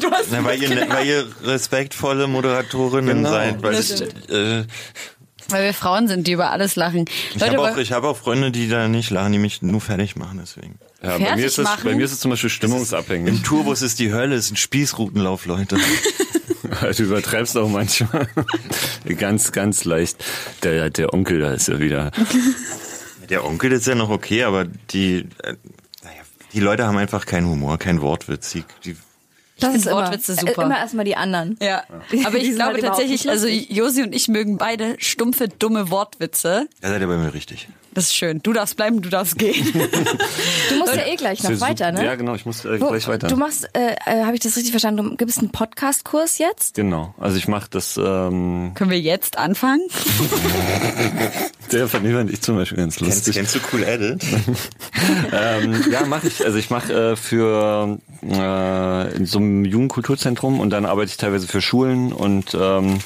[0.00, 3.30] Du hast Na, weil, ihr, weil ihr respektvolle Moderatorinnen Genau.
[3.30, 3.62] seid.
[3.62, 4.64] Weil, Das äh,
[5.50, 7.06] Weil wir Frauen sind, die über alles lachen.
[7.34, 10.16] ich habe auch, ich hab auch Freunde, die da nicht lachen, die mich nur fertig
[10.16, 10.78] machen, deswegen.
[11.02, 11.80] Ja, bei Fertig mir, ist es, machen?
[11.84, 13.28] bei mir ist es zum Beispiel stimmungsabhängig.
[13.28, 15.76] Im Tourbus ist die Hölle, es ist ein Spießrutenlauf, Leute.
[16.96, 18.28] Du übertreibst auch manchmal.
[19.18, 20.24] ganz, ganz leicht.
[20.62, 22.10] Der, der Onkel da ist ja wieder.
[23.28, 25.54] Der Onkel ist ja noch okay, aber die, äh,
[26.02, 28.50] naja, die Leute haben einfach keinen Humor, keinen Wortwitz.
[28.50, 28.96] Die, die,
[29.60, 30.62] Das find Wortwitze immer, super.
[30.62, 31.56] Äh, Immer erstmal die anderen.
[31.62, 33.46] Ja, Die- aber ich glaube halt tatsächlich, also.
[33.46, 36.68] Josi und ich mögen beide stumpfe, dumme Wortwitze.
[36.80, 37.68] da seid ihr bei mir richtig.
[37.92, 38.40] Das ist schön.
[38.42, 39.66] Du darfst bleiben, du darfst gehen.
[40.70, 42.04] Du musst ja eh gleich noch weiter, ne?
[42.04, 43.26] Ja, genau, ich muss äh, Wo- gleich weiter.
[43.26, 46.74] Du machst, äh, äh, habe ich das richtig verstanden, du gibst einen Podcast-Kurs jetzt?
[46.76, 49.80] Genau, also ich mache das, ähm, Können wir jetzt anfangen?
[51.72, 53.34] der von dem fand ich zum Beispiel ganz Kennst, lustig.
[53.34, 54.22] kennst du Cool Edit?
[55.32, 56.44] ähm, ja, mache ich.
[56.44, 61.48] Also ich mache äh, für äh, in so einem Jugendkulturzentrum und dann arbeite ich teilweise
[61.48, 62.98] für Schulen und ähm,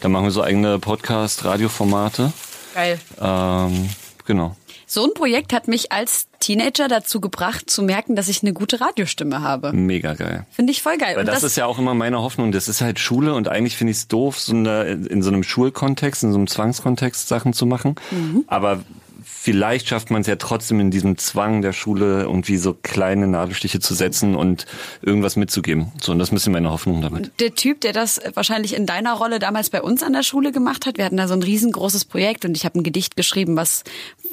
[0.00, 2.32] dann machen wir so eigene Podcast-Radioformate.
[2.74, 2.98] Geil.
[3.20, 3.88] Ähm,
[4.28, 4.54] genau.
[4.86, 8.80] So ein Projekt hat mich als Teenager dazu gebracht, zu merken, dass ich eine gute
[8.80, 9.72] Radiostimme habe.
[9.72, 10.46] Mega geil.
[10.50, 11.16] Finde ich voll geil.
[11.16, 12.52] Weil Und das, ist ja auch immer meine Hoffnung.
[12.52, 15.42] Das ist halt Schule und eigentlich finde ich es doof, so eine, in so einem
[15.42, 17.96] Schulkontext, in so einem Zwangskontext Sachen zu machen.
[18.10, 18.44] Mhm.
[18.46, 18.80] Aber
[19.52, 23.80] vielleicht schafft man es ja trotzdem in diesem Zwang der Schule irgendwie so kleine Nadelstiche
[23.80, 24.66] zu setzen und
[25.00, 25.90] irgendwas mitzugeben.
[26.02, 27.32] So, und das ist ein bisschen meine Hoffnung damit.
[27.40, 30.84] der Typ, der das wahrscheinlich in deiner Rolle damals bei uns an der Schule gemacht
[30.84, 33.84] hat, wir hatten da so ein riesengroßes Projekt und ich habe ein Gedicht geschrieben, was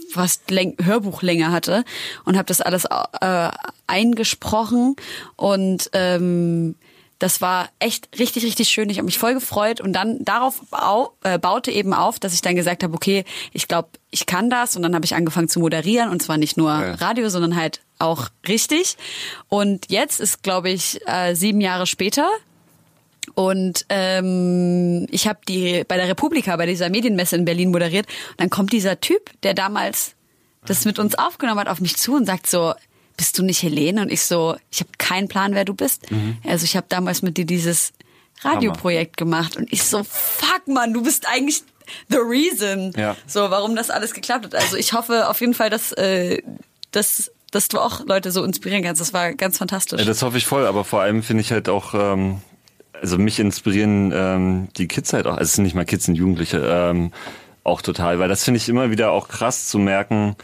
[0.10, 1.84] fast Läng Hörbuchlänge hatte
[2.25, 3.49] und habe das alles äh,
[3.88, 4.95] eingesprochen
[5.38, 6.75] und ähm,
[7.19, 8.89] das war echt richtig, richtig schön.
[8.89, 12.41] Ich habe mich voll gefreut und dann darauf bau, äh, baute eben auf, dass ich
[12.41, 13.23] dann gesagt habe, okay,
[13.54, 16.58] ich glaube, ich kann das und dann habe ich angefangen zu moderieren und zwar nicht
[16.58, 16.95] nur Ja.
[16.95, 18.97] Radio, sondern halt auch richtig.
[19.47, 22.30] Und jetzt ist, glaube ich, äh, sieben Jahre später
[23.34, 28.06] und ähm, ich habe die bei der Republika, bei dieser Medienmesse in Berlin moderiert.
[28.32, 30.15] Und dann kommt dieser Typ, der damals
[30.65, 32.73] das mit uns aufgenommen hat, auf mich zu und sagt so,
[33.17, 34.01] bist du nicht Helene?
[34.01, 36.04] Und ich so, ich habe keinen Plan, wer du bist.
[36.47, 37.93] Also ich habe damals mit dir dieses
[38.41, 41.63] Radioprojekt gemacht und ich so, fuck man, du bist eigentlich
[42.10, 42.93] the reason.
[42.95, 43.15] Ja.
[43.28, 44.56] So, warum das alles geklappt hat.
[44.56, 46.41] Also ich hoffe auf jeden Fall, dass, äh,
[46.91, 49.01] dass, dass du auch Leute so inspirieren kannst.
[49.01, 49.99] Das war ganz fantastisch.
[49.99, 52.41] Ja, das hoffe ich voll, aber vor allem finde ich halt auch, ähm,
[52.93, 56.15] also mich inspirieren ähm, die Kids halt auch, also es sind nicht mal Kids, sind
[56.15, 57.12] Jugendliche, ähm,
[57.63, 60.36] auch total, weil das finde ich immer wieder auch krass zu merken,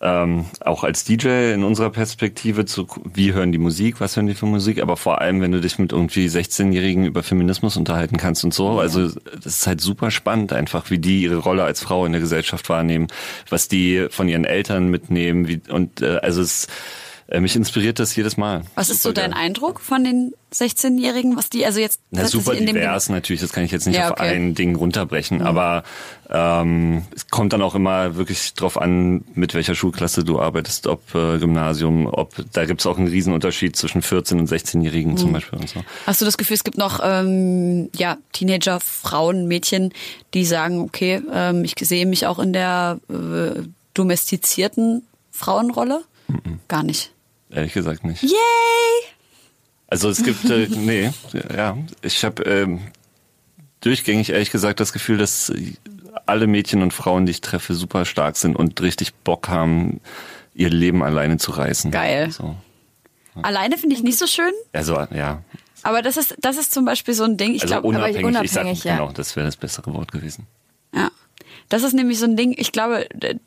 [0.00, 4.34] ähm, auch als DJ in unserer Perspektive zu, wie hören die Musik, was hören die
[4.34, 8.44] für Musik, aber vor allem, wenn du dich mit irgendwie 16-Jährigen über Feminismus unterhalten kannst
[8.44, 12.04] und so, also das ist halt super spannend einfach, wie die ihre Rolle als Frau
[12.04, 13.06] in der Gesellschaft wahrnehmen,
[13.48, 16.68] was die von ihren Eltern mitnehmen, wie, und äh, also es
[17.40, 18.62] mich inspiriert das jedes Mal.
[18.76, 19.40] Was ist so dein geil.
[19.40, 23.52] Eindruck von den 16-Jährigen, was die also jetzt Na, super in dem divers natürlich, das
[23.52, 24.34] kann ich jetzt nicht Ja, auf okay.
[24.34, 25.82] ein Ding runterbrechen, aber
[26.30, 31.14] ähm, es kommt dann auch immer wirklich drauf an, mit welcher Schulklasse du arbeitest, ob
[31.14, 35.16] äh, Gymnasium, ob da gibt's auch einen Riesenunterschied zwischen 14 und 16-Jährigen Mhm.
[35.16, 35.84] zum Beispiel und so.
[36.06, 39.92] Hast du das Gefühl, es gibt noch ähm, ja Teenager, Frauen, Mädchen,
[40.32, 43.62] die sagen, okay, ähm, ich sehe mich auch in der äh,
[43.94, 46.02] domestizierten Frauenrolle?
[46.28, 46.60] Mhm.
[46.68, 47.12] Gar nicht.
[47.50, 48.22] Ehrlich gesagt nicht.
[48.22, 48.30] Yay!
[49.88, 51.10] Also es gibt, äh, nee,
[51.54, 52.80] ja, ich habe ähm,
[53.80, 55.52] durchgängig ehrlich gesagt das Gefühl, dass
[56.26, 60.00] alle Mädchen und Frauen, die ich treffe, super stark sind und richtig Bock haben,
[60.54, 61.90] ihr Leben alleine zu reißen.
[61.90, 62.30] Geil.
[62.30, 62.56] So.
[63.42, 65.42] Alleine finde ich nicht so schön, Also ja,
[65.82, 67.54] aber das ist das ist zum Beispiel so ein Ding.
[67.54, 68.96] Ich also glaube, unabhängig, aber ich sag, unabhängig, ja.
[68.96, 70.46] genau, das wäre das bessere Wort gewesen.
[70.92, 71.10] Ja.
[71.68, 73.06] Das ist nämlich so ein Ding, ich glaube,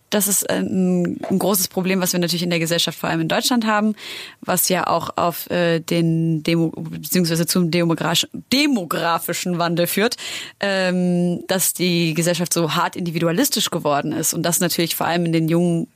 [0.09, 3.27] das ist ein, ein großes Problem, was wir natürlich in der Gesellschaft vor allem in
[3.27, 3.95] Deutschland haben,
[4.41, 10.17] was ja auch auf äh, den Demo, beziehungsweise zum demografischen, demografischen Wandel führt,
[10.59, 15.31] ähm, dass die Gesellschaft so hart individualistisch geworden ist und das natürlich vor allem in
[15.33, 15.87] den jungen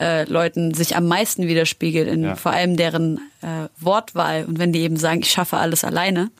[0.00, 2.34] äh, Leuten sich am meisten widerspiegelt, in Ja.
[2.36, 4.44] vor allem deren äh, Wortwahl.
[4.46, 6.30] Und wenn die eben sagen, ich schaffe alles alleine,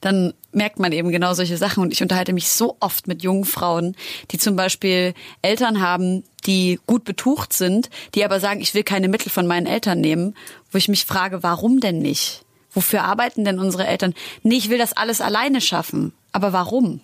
[0.00, 1.82] dann merkt man eben genau solche Sachen.
[1.82, 3.96] Und ich unterhalte mich so oft mit jungen Frauen,
[4.30, 9.08] die zum Beispiel Eltern haben, die gut betucht sind, die aber sagen, ich will keine
[9.08, 10.34] Mittel von meinen Eltern nehmen,
[10.72, 12.44] wo ich mich frage, warum denn nicht?
[12.72, 14.14] Wofür arbeiten denn unsere Eltern?
[14.42, 16.12] Nee, ich will das alles alleine schaffen.
[16.32, 17.00] Aber warum?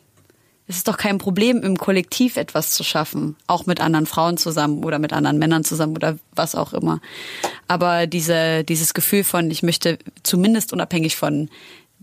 [0.68, 3.36] Es ist doch kein Problem, im Kollektiv etwas zu schaffen.
[3.46, 7.00] Auch mit anderen Frauen zusammen oder mit anderen Männern zusammen oder was auch immer.
[7.68, 11.48] Aber diese, dieses Gefühl von, ich möchte zumindest unabhängig von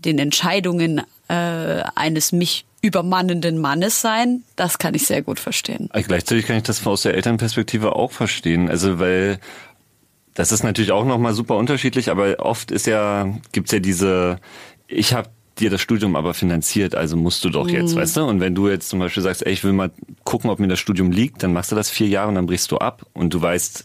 [0.04, 5.88] den Entscheidungen äh, eines mich übermannenden Mannes sein, das kann ich sehr gut verstehen.
[5.90, 8.68] Aber Gleichzeitig kann ich das aus der Elternperspektive auch verstehen.
[8.68, 9.38] Also weil
[10.34, 14.38] das ist natürlich auch nochmal super unterschiedlich, aber oft ist ja, gibt's ja diese,
[14.88, 18.24] ich habe dir das Studium aber finanziert, also musst du doch jetzt, weißt du?
[18.24, 19.92] Und wenn du jetzt zum Beispiel sagst, ey, ich will mal
[20.24, 22.70] gucken, ob mir das Studium liegt, dann machst du das vier Jahre und dann brichst
[22.72, 23.84] du ab und du weißt,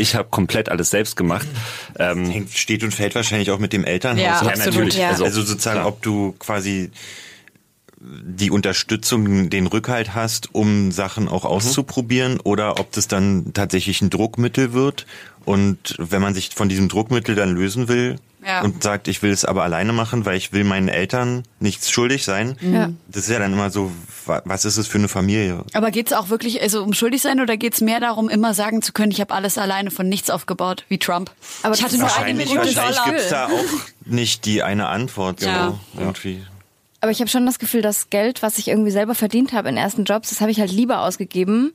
[0.00, 1.46] ich habe komplett alles selbst gemacht.
[1.98, 4.22] Ähm, Hängt, steht und fällt wahrscheinlich auch mit dem Elternhaus.
[4.24, 4.46] Ja, ab.
[4.48, 4.96] absolut, natürlich.
[4.96, 5.08] ja.
[5.10, 5.88] Also, Also, sozusagen, klar.
[5.88, 6.90] ob du quasi
[8.02, 11.50] die Unterstützung, den Rückhalt hast, um Sachen auch Mhm.
[11.50, 15.04] auszuprobieren oder ob das dann tatsächlich ein Druckmittel wird
[15.44, 18.62] und wenn man sich von diesem Druckmittel dann lösen will Ja.
[18.62, 22.24] und sagt, ich will es aber alleine machen, weil ich will meinen Eltern nichts schuldig
[22.24, 22.90] sein, Ja.
[23.08, 23.92] das ist ja dann immer so,
[24.24, 25.62] wa- was ist es für eine Familie?
[25.74, 28.92] Aber geht's auch wirklich also um schuldig sein oder geht's mehr darum, immer sagen zu
[28.92, 31.30] können, ich habe alles alleine von nichts aufgebaut, wie Trump?
[31.62, 33.10] Aber ich das hatte nur Wahrscheinlich, eine Million wahrscheinlich Dollar.
[33.10, 33.50] gibt's da auch
[34.06, 35.40] nicht die eine Antwort.
[35.40, 35.78] So Ja.
[35.98, 36.42] irgendwie.
[37.02, 39.76] Aber ich habe schon das Gefühl, das Geld, was ich irgendwie selber verdient habe in
[39.76, 41.72] ersten Jobs, das habe ich halt lieber ausgegeben,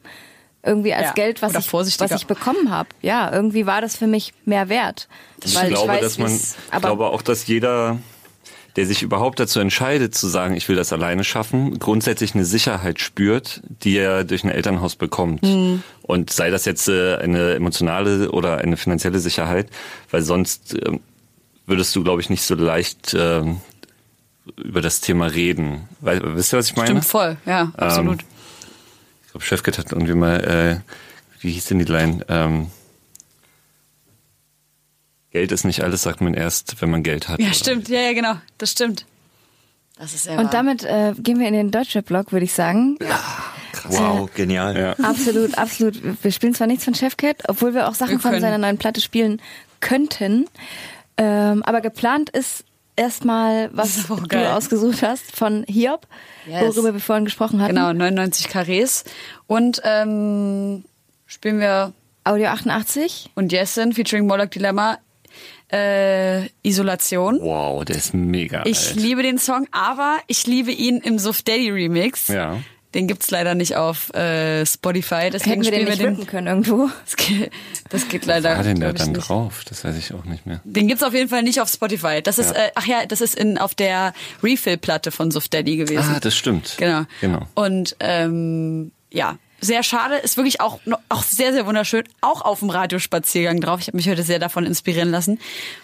[0.66, 2.10] irgendwie als Ja, Geld, was ich, vorsichtiger.
[2.10, 2.90] was ich bekommen habe.
[3.02, 5.08] Ja, irgendwie war das für mich mehr wert.
[5.44, 8.00] Ich weil glaube, ich weiß, dass man, ich glaube auch, dass jeder,
[8.76, 13.00] der sich überhaupt dazu entscheidet, zu sagen, ich will das alleine schaffen, grundsätzlich eine Sicherheit
[13.00, 15.44] spürt, die er durch ein Elternhaus bekommt.
[15.44, 15.84] Mhm.
[16.02, 19.70] Und sei das jetzt äh, eine emotionale oder eine finanzielle Sicherheit,
[20.12, 21.00] weil sonst ähm,
[21.66, 23.62] würdest du, glaube ich, nicht so leicht ähm,
[24.58, 25.90] über das Thema reden.
[26.02, 26.90] Weil, wisst ihr, was ich meine?
[26.90, 28.22] Stimmt voll, ja, absolut.
[28.22, 28.35] Ich
[29.36, 32.26] glaube, Chefkit hat irgendwie mal, äh, wie hieß denn die Line?
[32.30, 32.68] Ähm,
[35.32, 37.40] Geld ist nicht alles, sagt man erst, wenn man Geld hat.
[37.40, 37.54] ja, oder?
[37.54, 39.06] stimmt, ja, ja, genau, das stimmt.
[39.98, 40.46] Das ist sehr wahr.
[40.46, 42.98] und damit äh, gehen wir in den Deutschrap-Blog, würde ich sagen.
[43.88, 44.78] Wow, genial.
[44.78, 44.94] Ja.
[44.94, 46.24] Absolut, absolut.
[46.24, 49.00] Wir spielen zwar nichts von Chefcat, obwohl wir auch Sachen Wir von seiner neuen Platte
[49.00, 49.42] spielen
[49.80, 50.48] könnten.
[51.18, 52.64] Ähm, aber geplant ist
[52.96, 54.48] erstmal, was auch du geil.
[54.48, 56.08] ausgesucht hast von Hiob,
[56.48, 56.62] Yes.
[56.76, 57.76] worüber wir vorhin gesprochen hatten.
[57.76, 59.04] Genau, 99 Karrees.
[59.48, 60.86] Und ähm,
[61.26, 63.32] spielen wir Audio 88.
[63.36, 65.00] und Jessen featuring Moloch Dilemma
[65.72, 67.40] äh, Isolation.
[67.42, 68.96] Wow, der ist mega Ich alt.
[68.98, 72.28] liebe den Song, aber ich liebe ihn im Suf Daddy Remix.
[72.28, 72.58] Ja.
[72.96, 76.26] Den gibt's leider nicht auf äh, Spotify, deswegen Hätten wir den nicht wir den.
[76.28, 76.90] können irgendwo.
[77.06, 77.52] Das geht,
[77.90, 78.56] das geht leider.
[78.56, 79.30] War denn da dann nicht.
[79.30, 79.64] drauf?
[79.70, 80.62] Das weiß ich auch nicht mehr.
[80.64, 82.22] Den gibt's auf jeden Fall nicht auf Spotify.
[82.24, 82.64] Das ist, Ja.
[82.68, 86.14] äh, ach ja, das ist in auf der Refill-Platte von Suf Daddy gewesen.
[86.16, 86.76] Ah, das stimmt.
[86.78, 87.04] Genau.
[87.22, 87.46] Genau.
[87.54, 90.16] Und ähm, ja, sehr schade.
[90.18, 92.04] Ist wirklich auch, auch sehr, sehr wunderschön.
[92.22, 93.80] Auch auf dem Radiospaziergang drauf.
[93.82, 95.40] Ich habe mich heute sehr davon inspirieren lassen.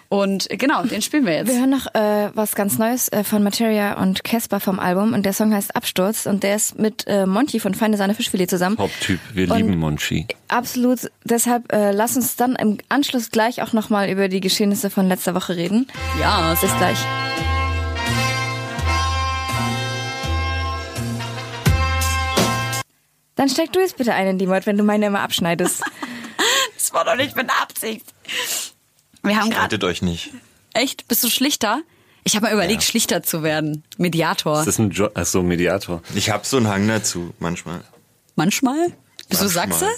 [0.10, 1.48] Und äh, genau, den spielen wir jetzt.
[1.48, 5.24] Wir hören noch äh, was ganz Neues äh, von Materia und Casper vom Album und
[5.26, 8.78] der Song heißt Absturz und der ist mit äh, Monty von Feine Sahne Fischfilet zusammen.
[8.78, 10.28] Haupttyp, wir Und- lieben Monchi.
[10.50, 11.10] Absolut.
[11.24, 15.34] Deshalb äh, lass uns dann im Anschluss gleich auch nochmal über die Geschehnisse von letzter
[15.34, 15.88] Woche reden.
[16.20, 16.98] Ja, Bis gleich.
[23.41, 25.82] Dann steig du jetzt bitte ein in die Mod, wenn du meine immer abschneidest.
[26.77, 28.06] das war doch nicht mit Absicht.
[29.23, 30.30] Wir haben gerade euch nicht.
[30.75, 31.08] echt.
[31.08, 31.82] Bist du Schlichter?
[32.23, 33.84] Ich habe mal überlegt, Schlichter zu werden.
[33.97, 34.58] Mediator.
[34.58, 36.04] Das ist ein jo Ach so, Mediator.
[36.13, 37.82] Ich habe so einen Hang dazu, manchmal.
[38.36, 38.95] Manchmal?
[39.27, 39.69] Bist du Manchmal.
[39.80, 39.89] Sachse?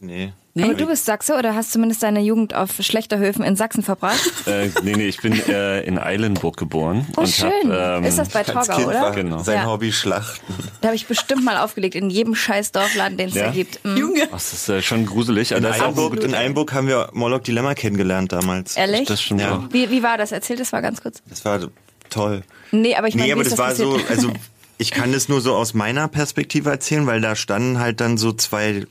[0.00, 0.34] Nee.
[0.56, 0.64] Nee.
[0.64, 4.18] Aber du bist Sachse oder hast zumindest deine Jugend auf Schlechterhöfen in Sachsen verbracht?
[4.46, 7.06] Äh, nee, nee, ich bin äh, in Eilenburg geboren.
[7.14, 7.50] Oh, und schön.
[7.70, 9.10] Hab, ähm, ist das bei Torgau, oder?
[9.10, 9.42] Genau.
[9.42, 9.66] sein Ja.
[9.66, 10.54] Hobby Schlachten.
[10.80, 13.48] Da habe ich bestimmt mal aufgelegt, in jedem scheiß Dorfladen, den es Ja?
[13.48, 13.84] da gibt.
[13.84, 13.96] Mhm.
[13.98, 14.28] Junge.
[14.30, 15.52] Das ist äh, schon gruselig.
[15.52, 18.78] In Eilenburg, in Eilenburg haben wir Moloch Dilemma kennengelernt damals.
[18.78, 19.06] Ehrlich?
[19.06, 19.68] Das stimmt Ja.
[19.70, 20.32] Wie, wie war das?
[20.32, 21.22] Erzähl das mal ganz kurz.
[21.28, 21.60] Das war
[22.08, 22.40] toll.
[22.72, 23.88] Nee, aber ich meine, nee, aber das, das war passiert?
[23.88, 24.32] so, also
[24.78, 28.32] ich kann das nur so aus meiner Perspektive erzählen, weil da standen halt dann so
[28.32, 28.86] zwei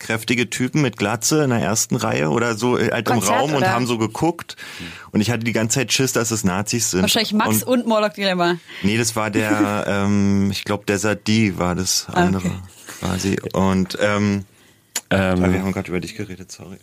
[0.00, 3.50] kräftige Typen mit Glatze in der ersten Reihe oder so äh, halt Konzert, im Raum
[3.52, 3.70] und oder?
[3.72, 4.56] haben so geguckt
[5.12, 7.02] und ich hatte die ganze Zeit Schiss, dass es Nazis sind.
[7.02, 8.56] Wahrscheinlich Max und, und, Morlock Dilemma.
[8.82, 12.56] Nee, das war der, ähm, ich glaube Desert D war das andere okay.
[12.98, 14.44] quasi und ähm,
[15.12, 16.76] aber wir Ähm, haben gerade über dich geredet, sorry.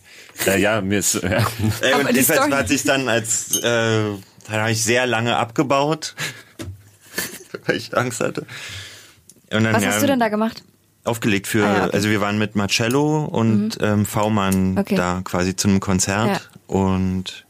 [0.46, 1.20] äh, ja, mir ist, ja.
[1.80, 4.20] Ey, Aber und die jedenfalls hat sich dann als, äh, dann
[4.60, 6.14] habe ich sehr lange abgebaut,
[7.66, 8.46] weil ich Angst hatte.
[9.50, 10.62] Und dann, Was ja, hast du denn da gemacht?
[11.08, 11.94] Aufgelegt für, Ah, ja, okay.
[11.96, 14.94] also wir waren mit Marcello und ähm, V-Mann Okay.
[14.94, 16.40] da quasi zu einem Konzert Ja.
[16.76, 17.44] und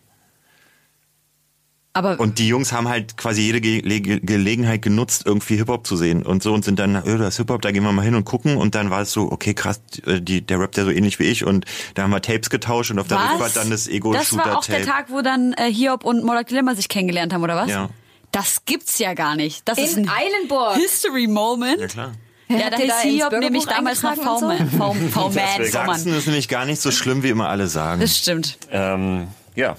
[1.95, 5.97] Aber und die Jungs haben halt quasi jede Ge Ge Gelegenheit genutzt, irgendwie Hip-Hop zu
[5.97, 8.15] sehen und so und sind dann, öh, das ist Hip-Hop, da gehen wir mal hin
[8.15, 10.91] und gucken und dann war es so, okay, krass, äh, die, der rappt ja so
[10.91, 13.85] ähnlich wie ich und da haben wir Tapes getauscht und auf der Rückfahrt dann das
[13.87, 13.93] Das
[14.37, 14.85] war auch der Ego-Shooter-Tape.
[14.85, 17.69] Tag, wo dann äh, Hiob und Mola Dilemma sich kennengelernt haben, oder was?
[17.71, 17.89] Ja.
[18.31, 19.67] Das gibt's ja gar nicht.
[19.67, 20.77] Das ist In ein Eilenburg.
[20.77, 21.81] History Moment.
[21.81, 22.13] Ja, klar.
[22.49, 24.09] Ja, ihr hieß da Hiob nämlich damals so?
[24.09, 24.71] V-Man.
[24.71, 26.19] V-Man, Sachsen V-Man.
[26.19, 28.01] ist nämlich gar nicht so schlimm, wie immer alle sagen.
[28.01, 28.59] Das stimmt.
[28.71, 29.77] Ähm, ja.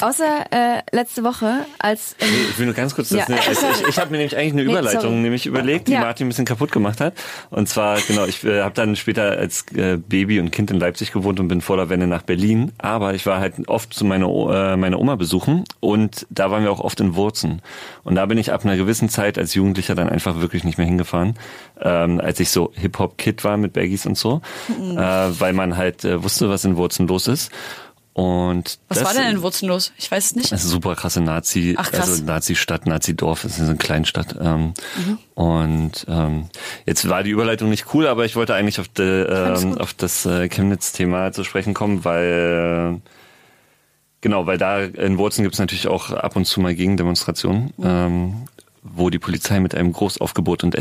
[0.00, 3.34] Außer äh, letzte Woche, als ähm, Ich will nur ganz kurz, das Ja.
[3.34, 5.14] ne, also ich, ich habe mir nämlich eigentlich eine Nee, Überleitung sorry.
[5.16, 6.00] nämlich überlegt, die Ja.
[6.00, 7.14] Martin ein bisschen kaputt gemacht hat.
[7.50, 11.12] Und zwar, genau, ich äh, habe dann später als äh, Baby und Kind in Leipzig
[11.12, 12.72] gewohnt und bin vor der Wende nach Berlin.
[12.78, 16.70] Aber ich war halt oft zu meiner, äh, meiner Oma besuchen und da waren wir
[16.70, 17.60] auch oft in Wurzen.
[18.04, 20.86] Und da bin ich ab einer gewissen Zeit als Jugendlicher dann einfach wirklich nicht mehr
[20.86, 21.34] hingefahren,
[21.80, 24.96] ähm, als ich so Hip-Hop-Kid war mit Baggies und so, Mhm.
[24.96, 27.50] äh, weil man halt äh, wusste, was in Wurzen los ist.
[28.18, 29.92] Und Was das, war denn in Wurzeln los?
[29.96, 30.50] Ich weiß es nicht.
[30.50, 32.10] das ist eine super krasse Nazi, Ach, krass.
[32.10, 34.34] also Nazi-Stadt, Nazi-Dorf, das ist eine Kleinstadt.
[34.40, 35.18] Ähm, Mhm.
[35.36, 36.48] Und ähm,
[36.84, 40.26] jetzt war die Überleitung nicht cool, aber ich wollte eigentlich auf, de, ähm, auf das
[40.26, 43.10] äh, Chemnitz-Thema zu sprechen kommen, weil äh,
[44.20, 47.72] genau, weil da in Wurzen gibt es natürlich auch ab und zu mal Gegendemonstrationen.
[47.76, 47.84] Mhm.
[47.84, 48.34] Ähm,
[48.82, 50.74] wo die Polizei mit einem Großaufgebot und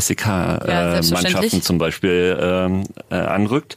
[0.67, 1.01] Ja, selbstverständlich.
[1.05, 3.75] SEK-Mannschaften zum Beispiel ähm, äh, anrückt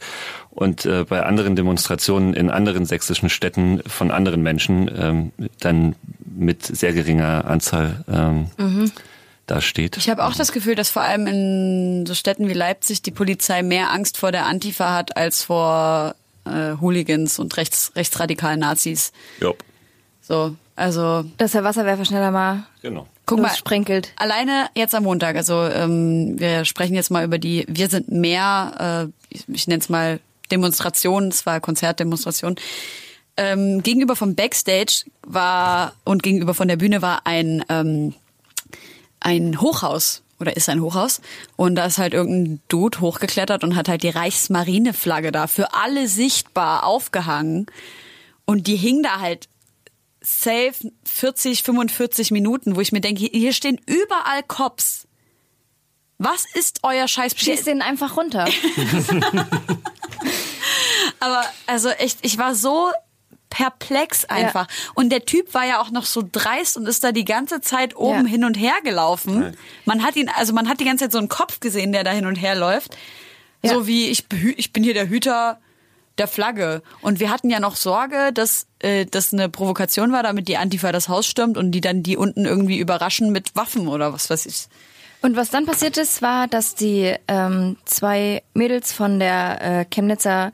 [0.51, 6.63] und äh, bei anderen Demonstrationen in anderen sächsischen Städten von anderen Menschen ähm, dann mit
[6.65, 8.91] sehr geringer Anzahl ähm,
[9.47, 9.97] da steht.
[9.97, 13.63] Ich habe auch das Gefühl, dass vor allem in so Städten wie Leipzig die Polizei
[13.63, 19.11] mehr Angst vor der Antifa hat als vor äh, Hooligans und rechts, rechtsradikalen Nazis.
[19.39, 19.51] Ja,
[20.21, 23.07] So, also dass der Wasserwerfer schneller mal genau.
[23.25, 24.13] Guck mal, sprinkelt.
[24.17, 29.09] alleine jetzt am Montag, also ähm, wir sprechen jetzt mal über die, wir sind mehr,
[29.09, 30.19] äh, ich, ich nenne es mal
[30.51, 32.55] Demonstrationen, es war Konzertdemonstration.
[33.37, 38.13] Ähm, gegenüber vom Backstage war und gegenüber von der Bühne war ein ähm,
[39.21, 41.21] ein Hochhaus oder ist ein Hochhaus
[41.55, 46.07] und da ist halt irgendein Dude hochgeklettert und hat halt die Reichsmarineflagge da für alle
[46.07, 47.67] sichtbar aufgehangen
[48.45, 49.47] und die hing da halt
[50.21, 50.73] safe
[51.05, 55.07] 40, 45 Minuten, wo ich mir denke, hier stehen überall Cops.
[56.17, 57.33] Was ist euer Scheiß?
[57.35, 58.47] Schieß den einfach runter.
[61.19, 62.89] Aber also echt, ich war so
[63.49, 64.67] perplex einfach.
[64.93, 67.95] Und der Typ war ja auch noch so dreist und ist da die ganze Zeit
[67.95, 68.31] oben Ja.
[68.31, 69.55] hin und her gelaufen.
[69.85, 72.11] Man hat ihn, also man hat die ganze Zeit so einen Kopf gesehen, der da
[72.11, 72.95] hin und her läuft.
[73.61, 73.73] Ja.
[73.73, 74.25] So wie ich,
[74.57, 75.59] ich bin hier der Hüter
[76.17, 76.81] der Flagge.
[77.01, 80.91] Und wir hatten ja noch Sorge, dass äh, das eine Provokation war, damit die Antifa
[80.91, 84.45] das Haus stürmt und die dann die unten irgendwie überraschen mit Waffen oder was weiß
[84.45, 84.67] ich.
[85.21, 90.51] Und was dann passiert ist, war, dass die ähm, zwei Mädels von der äh, Chemnitzer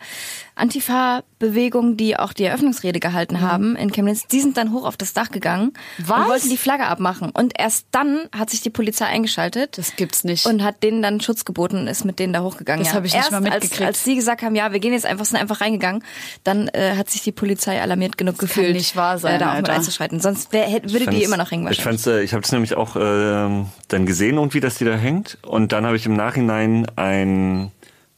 [0.58, 5.14] Antifa-Bewegung, die auch die Eröffnungsrede gehalten haben in Chemnitz, die sind dann hoch auf das
[5.14, 6.20] Dach gegangen Was?
[6.20, 7.30] und wollten die Flagge abmachen.
[7.32, 9.78] Und erst dann hat sich die Polizei eingeschaltet.
[9.78, 10.46] Das gibt's nicht.
[10.46, 12.84] Und hat denen dann Schutz geboten und ist mit denen da hochgegangen.
[12.84, 12.98] Das ja.
[12.98, 13.82] hab ich nicht Erst mal mitgekriegt.
[13.82, 16.04] Als, als sie gesagt haben, ja, wir gehen jetzt einfach, sind einfach reingegangen,
[16.44, 19.54] dann äh, hat sich die Polizei alarmiert genug kann gefühlt, nicht wahr sein, äh, da
[19.54, 20.20] auch mit einzuschreiten.
[20.20, 22.04] Sonst wär, hätte, würde die immer noch hängen Ich wahrscheinlich.
[22.04, 25.38] fand's, äh, ich habe es nämlich auch ähm, dann gesehen irgendwie, dass die da hängt.
[25.46, 27.72] Und dann habe ich im Nachhinein einen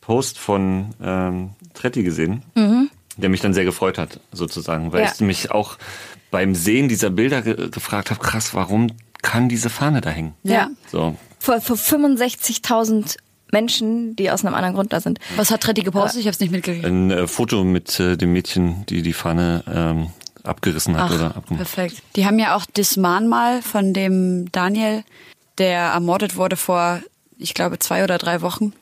[0.09, 2.41] Post von ähm, Tretti gesehen,
[3.17, 5.11] der mich dann sehr gefreut hat, sozusagen, weil Ja.
[5.13, 5.77] ich mich auch
[6.31, 8.87] beim Sehen dieser Bilder ge gefragt habe, krass, warum
[9.21, 10.33] kann diese Fahne da hängen?
[10.41, 10.71] Ja.
[10.91, 11.15] So.
[11.37, 13.17] Vor, vor 65.000
[13.51, 15.19] Menschen, die aus einem anderen Grund da sind.
[15.35, 16.21] was hat Tretti gepostet?
[16.21, 16.87] Ich habe es nicht mitgekriegt.
[16.87, 20.07] Ein äh, Foto mit äh, dem Mädchen, die die Fahne ähm,
[20.41, 21.71] abgerissen hat oder abgemacht.
[21.71, 22.01] Perfekt.
[22.15, 25.03] Die haben ja auch das Mahnmal von dem Daniel,
[25.59, 26.99] der ermordet wurde vor,
[27.37, 28.73] ich glaube, zwei oder drei Wochen.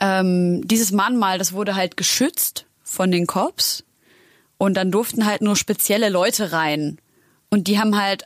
[0.00, 3.84] Ähm, dieses Mahnmal, das wurde halt geschützt von den Cops
[4.56, 6.98] und dann durften halt nur spezielle Leute rein.
[7.50, 8.24] Und die haben halt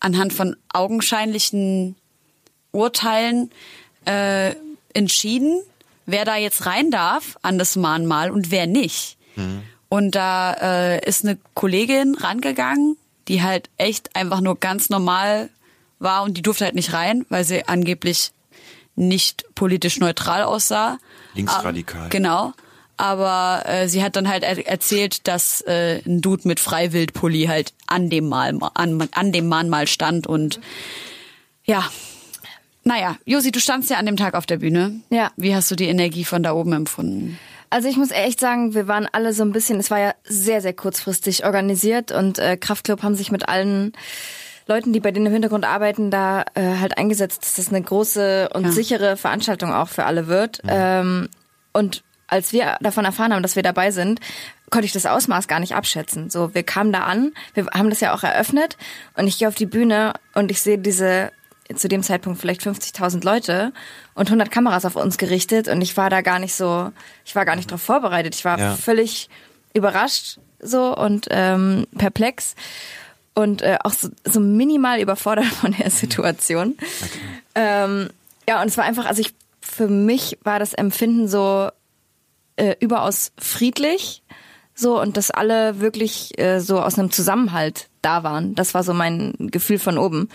[0.00, 1.96] anhand von augenscheinlichen
[2.72, 3.50] Urteilen
[4.04, 4.54] äh,
[4.94, 5.62] entschieden,
[6.06, 9.16] wer da jetzt rein darf an das Mahnmal und wer nicht.
[9.88, 12.96] Und da äh, ist eine Kollegin rangegangen,
[13.28, 15.50] die halt echt einfach nur ganz normal
[15.98, 18.32] war und die durfte halt nicht rein, weil sie angeblich
[19.00, 20.98] nicht politisch neutral aussah.
[21.34, 22.02] Linksradikal.
[22.04, 22.52] Ah, genau.
[22.96, 27.72] Aber äh, sie hat dann halt er erzählt, dass äh, ein Dude mit Freiwildpulli halt
[27.86, 30.60] an dem Mal an, an dem Mahnmal stand und
[31.64, 31.88] ja.
[32.84, 35.00] Naja, Josi, du standst ja an dem Tag auf der Bühne.
[35.10, 35.30] Ja.
[35.36, 37.38] Wie hast du die Energie von da oben empfunden?
[37.70, 40.60] Also ich muss echt sagen, wir waren alle so ein bisschen, es war ja sehr,
[40.60, 43.92] sehr kurzfristig organisiert und äh, Kraftclub haben sich mit allen
[44.66, 48.50] Leuten, die bei denen im Hintergrund arbeiten, da äh, halt eingesetzt, dass das eine große
[48.54, 48.72] und Ja.
[48.72, 50.60] sichere Veranstaltung auch für alle wird.
[50.68, 51.28] Ähm,
[51.72, 54.20] und als wir davon erfahren haben, dass wir dabei sind,
[54.70, 56.30] konnte ich das Ausmaß gar nicht abschätzen.
[56.30, 58.76] So, wir kamen da an, wir haben das ja auch eröffnet
[59.16, 61.32] und ich gehe auf die Bühne und ich sehe diese
[61.74, 63.72] zu dem Zeitpunkt vielleicht 50.000 Leute
[64.14, 66.90] und 100 Kameras auf uns gerichtet und ich war da gar nicht so,
[67.24, 68.34] ich war gar nicht darauf vorbereitet.
[68.34, 68.74] Ich war Ja.
[68.74, 69.28] völlig
[69.72, 72.54] überrascht so und ähm, perplex
[73.40, 76.76] und äh, auch so, so minimal überfordert von der Situation.
[77.54, 78.10] Ähm,
[78.48, 81.68] ja, und es war einfach, also ich, für mich war das Empfinden so
[82.56, 84.22] äh, überaus friedlich,
[84.74, 88.54] so und dass alle wirklich äh, so aus einem Zusammenhalt da waren.
[88.54, 90.28] Das war so mein Gefühl von oben.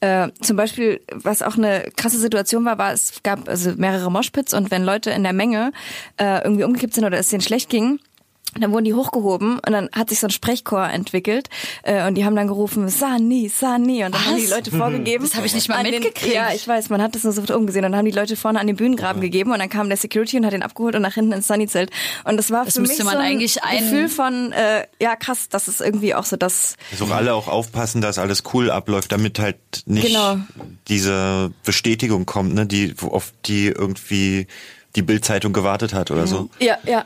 [0.00, 4.54] Äh, zum Beispiel, was auch eine krasse Situation war, war, es gab also mehrere Moshpits
[4.54, 5.72] und wenn Leute in der Menge
[6.18, 7.98] äh, irgendwie umgekippt sind oder es denen schlecht ging,
[8.58, 11.48] dann wurden die hochgehoben und dann hat sich so ein Sprechchor entwickelt
[11.84, 14.50] äh, und die haben dann gerufen Sani, Sani und dann haben die Was?
[14.50, 15.24] Leute vorgegeben.
[15.24, 16.34] Das habe ich nicht mal den- mitgekriegt.
[16.34, 18.58] Ja, ich weiß, man hat das nur so umgesehen und dann haben die Leute vorne
[18.58, 21.14] an den Bühnengraben gegeben und dann kam der Security und hat den abgeholt und nach
[21.14, 21.90] hinten ins Sunny-Zelt
[22.24, 24.86] und das war Das für mich müsste man so ein eigentlich ein- Gefühl von, äh,
[25.00, 28.70] ja krass, das ist irgendwie auch so das, Also alle auch aufpassen, dass alles cool
[28.70, 30.38] abläuft, damit halt nicht Genau.
[30.88, 34.46] diese Bestätigung kommt, ne, die auf die irgendwie
[34.96, 36.50] die Bildzeitung gewartet hat oder so.
[36.58, 37.04] ja, ja,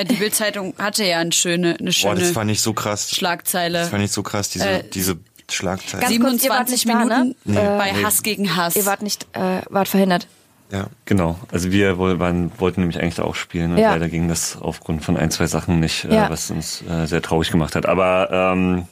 [0.00, 3.10] Äh, die Bildzeitung hatte ja eine schöne, eine Boah, schöne das fand ich so krass.
[3.10, 3.80] Schlagzeile.
[3.80, 5.18] Das fand ich so krass, diese, Äh, diese
[5.50, 6.02] Schlagzeile.
[6.02, 7.34] Ganz kurz, ihr wart 27 nicht da, ne?
[7.44, 8.74] Minuten Äh, bei Hass gegen Hass.
[8.76, 10.26] ihr wart nicht, äh, wart verhindert.
[10.70, 10.86] ja.
[11.04, 13.90] Genau, also wir waren, wollten nämlich eigentlich da auch spielen und Ja.
[13.92, 16.30] leider ging das aufgrund von ein, zwei Sachen nicht, äh, Ja.
[16.30, 17.84] was uns äh, sehr traurig gemacht hat.
[17.86, 18.86] Aber ähm,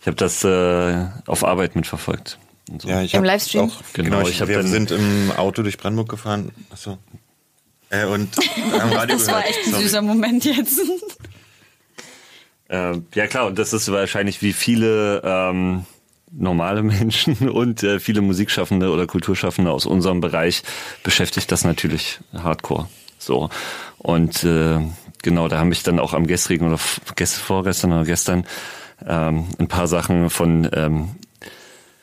[0.00, 2.38] ich habe das äh, auf Arbeit mitverfolgt.
[2.70, 2.88] Und so.
[2.88, 3.64] Ja, ich Im Livestream?
[3.70, 6.50] Auch, Genau, genau, ich, ich wir dann- sind im Auto durch Brandenburg gefahren.
[6.70, 6.98] Achso.
[7.90, 8.28] Äh, und
[8.80, 9.48] am Radio das war gehört.
[9.56, 9.84] echt ein Sorry.
[9.84, 10.80] süßer Moment jetzt.
[12.68, 15.84] Äh, ja klar, und das ist wahrscheinlich wie viele ähm,
[16.32, 20.62] normale Menschen und äh, viele Musikschaffende oder Kulturschaffende aus unserem Bereich
[21.02, 22.88] beschäftigt das natürlich hardcore.
[23.18, 23.50] So.
[23.98, 24.80] Und äh,
[25.22, 26.80] genau, da haben mich dann auch am gestrigen oder
[27.16, 28.46] gest vorgestern oder gestern
[29.06, 31.10] ähm, ein paar Sachen von ähm,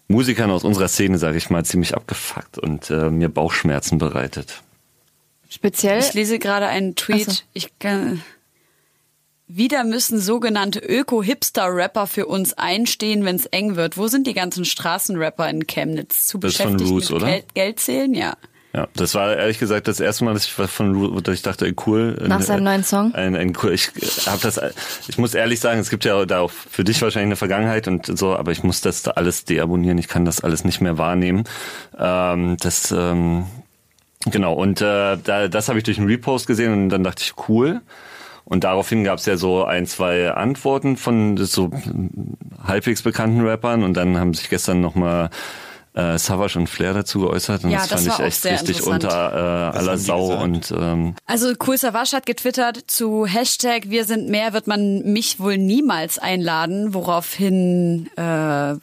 [0.07, 4.61] Musikern aus unserer Szene, sage ich mal, ziemlich abgefuckt und äh, mir Bauchschmerzen bereitet.
[5.51, 5.99] Speziell.
[5.99, 7.29] Ich lese gerade einen Tweet.
[7.29, 7.41] So.
[7.51, 8.23] Ich kann,
[9.47, 13.97] wieder müssen sogenannte Öko-Hipster-Rapper für uns einstehen, wenn es eng wird.
[13.97, 16.25] Wo sind die ganzen Straßenrapper in Chemnitz?
[16.27, 17.27] Zu Das ist von beschäftigt Roos, mit oder?
[17.27, 18.13] Geld, Geld zählen?
[18.13, 18.37] Ja.
[18.73, 21.65] Ja, das war ehrlich gesagt das erste Mal, dass ich was von dass ich dachte,
[21.65, 22.17] ey, cool.
[22.25, 23.13] Nach Ein, seinem äh, neuen Song?
[23.13, 23.73] Ein, ein cool.
[23.73, 23.91] Ich
[24.27, 24.61] habe das.
[25.09, 28.17] Ich muss ehrlich sagen, es gibt ja da auch für dich wahrscheinlich eine Vergangenheit und
[28.17, 29.97] so, aber ich muss das da alles deabonnieren.
[29.97, 31.43] Ich kann das alles nicht mehr wahrnehmen.
[31.99, 33.45] Ähm, das ähm,
[34.25, 37.33] genau und äh, da, das habe ich durch einen Repost gesehen und dann dachte ich
[37.49, 37.81] cool.
[38.43, 41.69] Und daraufhin gab es ja so ein, zwei Antworten von so
[42.61, 45.29] halbwegs bekannten Rappern und dann haben sich gestern nochmal
[45.93, 49.71] äh, Savage und Flair dazu geäußert und Ja, das das fand ich echt richtig unter
[49.73, 54.53] äh, aller Sau und ähm, Also Cool Savage hat getwittert zu Hashtag Wir sind mehr
[54.53, 58.75] wird man mich wohl niemals einladen, woraufhin äh,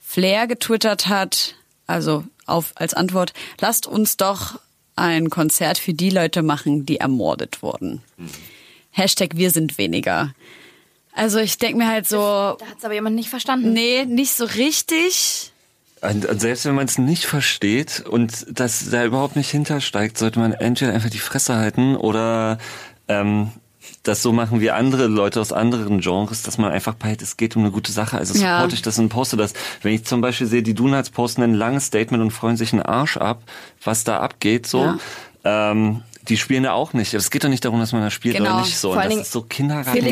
[0.00, 1.54] Flair getwittert hat,
[1.86, 4.58] also auf als Antwort, lasst uns doch
[5.00, 8.02] ein Konzert für die Leute machen, die ermordet wurden.
[8.90, 10.34] Hashtag Wir sind weniger.
[11.12, 13.72] Also ich denke mir halt so, Da hat es aber jemand nicht verstanden.
[13.72, 15.52] nee, nicht so richtig.
[16.02, 20.38] Und, und selbst wenn man es nicht versteht und das da überhaupt nicht hintersteigt, sollte
[20.38, 22.58] man entweder einfach die Fresse halten oder
[23.08, 23.50] ähm,
[24.02, 27.54] das so machen wie andere Leute aus anderen Genres, dass man einfach behält, es geht
[27.56, 28.16] um eine gute Sache.
[28.16, 28.56] Also Ja.
[28.56, 29.52] supporte ich das und poste das.
[29.82, 32.82] Wenn ich zum Beispiel sehe, die Donuts posten ein langes Statement und freuen sich einen
[32.82, 33.42] Arsch ab,
[33.84, 34.84] was da abgeht, so.
[34.84, 34.98] Ja.
[35.44, 37.12] Ähm, die spielen ja auch nicht.
[37.12, 38.54] Es geht doch nicht darum, dass man da spielt Genau.
[38.54, 38.88] oder nicht so.
[38.88, 40.04] Vor Und allen das ist so Kindergarten.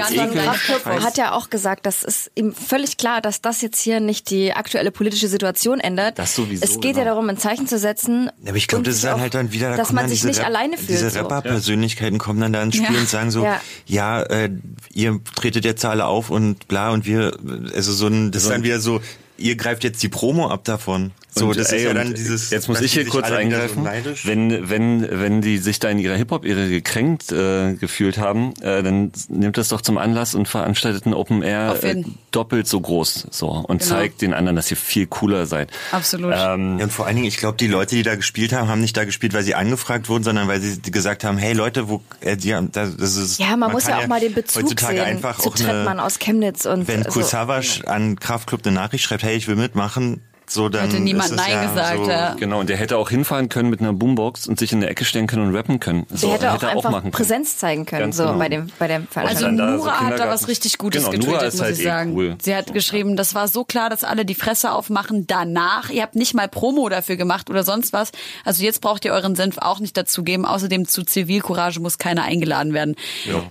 [1.03, 4.53] Hat ja auch gesagt, das ist ihm völlig klar, dass das jetzt hier nicht die
[4.53, 6.19] aktuelle politische Situation ändert.
[6.19, 7.14] Das sowieso, Es geht ja genau.
[7.14, 8.31] darum, ein Zeichen zu setzen.
[8.43, 10.09] Ja, aber ich glaube, und das ist dann auch- halt dann wieder, da dass man
[10.09, 10.91] sich nicht Rap- alleine fühlt.
[10.91, 11.21] Diese so.
[11.21, 13.01] Rapper-Persönlichkeiten kommen dann da ins Spiel Ja.
[13.01, 13.61] und sagen so, Ja.
[13.87, 14.51] ja, äh,
[14.93, 17.37] ihr tretet jetzt alle auf und bla und wir,
[17.75, 19.01] also so ein, das ist dann wieder so,
[19.37, 21.12] ihr greift jetzt die Promo ab davon.
[21.35, 22.51] So, Und, das ey, ist ja dann dieses.
[22.51, 23.85] Jetzt muss ich hier kurz eingreifen.
[23.85, 28.83] So wenn, wenn, wenn die sich da in ihrer Hip-Hop-Ehre gekränkt äh, gefühlt haben, äh,
[28.83, 33.29] dann nimmt das doch zum Anlass und veranstaltet ein Open Air äh, doppelt so groß
[33.31, 33.91] so und Genau.
[33.91, 35.70] zeigt den anderen, dass ihr viel cooler seid.
[35.93, 36.33] Absolut.
[36.37, 38.81] Ähm, Ja, und vor allen Dingen, ich glaube, die Leute, die da gespielt haben, haben
[38.81, 42.03] nicht da gespielt, weil sie angefragt wurden, sondern weil sie gesagt haben, hey Leute, wo,
[42.20, 44.62] äh, die haben, das, das ist, Ja, man, muss kann ja auch mal den Bezug
[44.64, 47.22] heutzutage sehen einfach zu auch Trettmann aus Chemnitz und wenn so.
[47.22, 51.51] Savas an Kraftclub eine Nachricht schreibt, hey, ich will mitmachen, so dann Hätte niemand Nein
[51.53, 52.34] ja gesagt, so, ja.
[52.34, 55.05] Genau, und der hätte auch hinfahren können mit einer Boombox und sich in der Ecke
[55.05, 56.07] stellen können und rappen können.
[56.12, 57.12] So, Der hätte auch er einfach machen können.
[57.12, 58.38] Präsenz zeigen können, Ganz so genau.
[58.38, 59.57] bei dem, bei dem Also Veranstaltung.
[59.59, 61.84] dann da so Nura hat da was richtig Gutes Genau, ist muss halt ich eh
[61.84, 62.14] sagen.
[62.16, 62.36] cool.
[62.42, 65.90] Sie hat geschrieben, das war so klar, dass alle die Fresse aufmachen danach.
[65.90, 68.11] Ihr habt nicht mal Promo dafür gemacht oder sonst was.
[68.44, 70.44] Also jetzt braucht ihr euren Senf auch nicht dazugeben.
[70.46, 72.96] Außerdem zu Zivilcourage muss keiner eingeladen werden.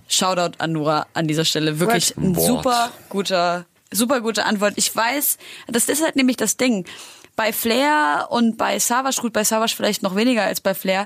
[0.07, 1.79] Shoutout an Nura an dieser Stelle.
[1.79, 2.47] Wirklich ein Wort.
[2.47, 4.73] super guter, super gute Antwort.
[4.77, 6.85] Ich weiß, das ist halt nämlich das Ding.
[7.35, 11.05] Bei Flair und bei Savage, gut, bei Savage vielleicht noch weniger als bei Flair,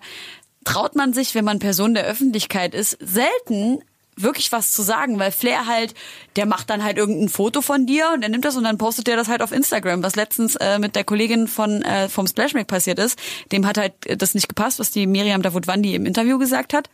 [0.63, 3.81] traut man sich, wenn man Person der Öffentlichkeit ist, selten
[4.17, 5.93] wirklich was zu sagen, weil Flair halt,
[6.35, 9.07] der macht dann halt irgendein Foto von dir und er nimmt das und dann postet
[9.07, 12.67] der das halt auf Instagram, was letztens äh, mit der Kollegin von äh, vom Splashmack
[12.67, 13.17] passiert ist.
[13.51, 16.89] Dem hat halt äh, das nicht gepasst, was die Miriam Davutwandi im Interview gesagt hat.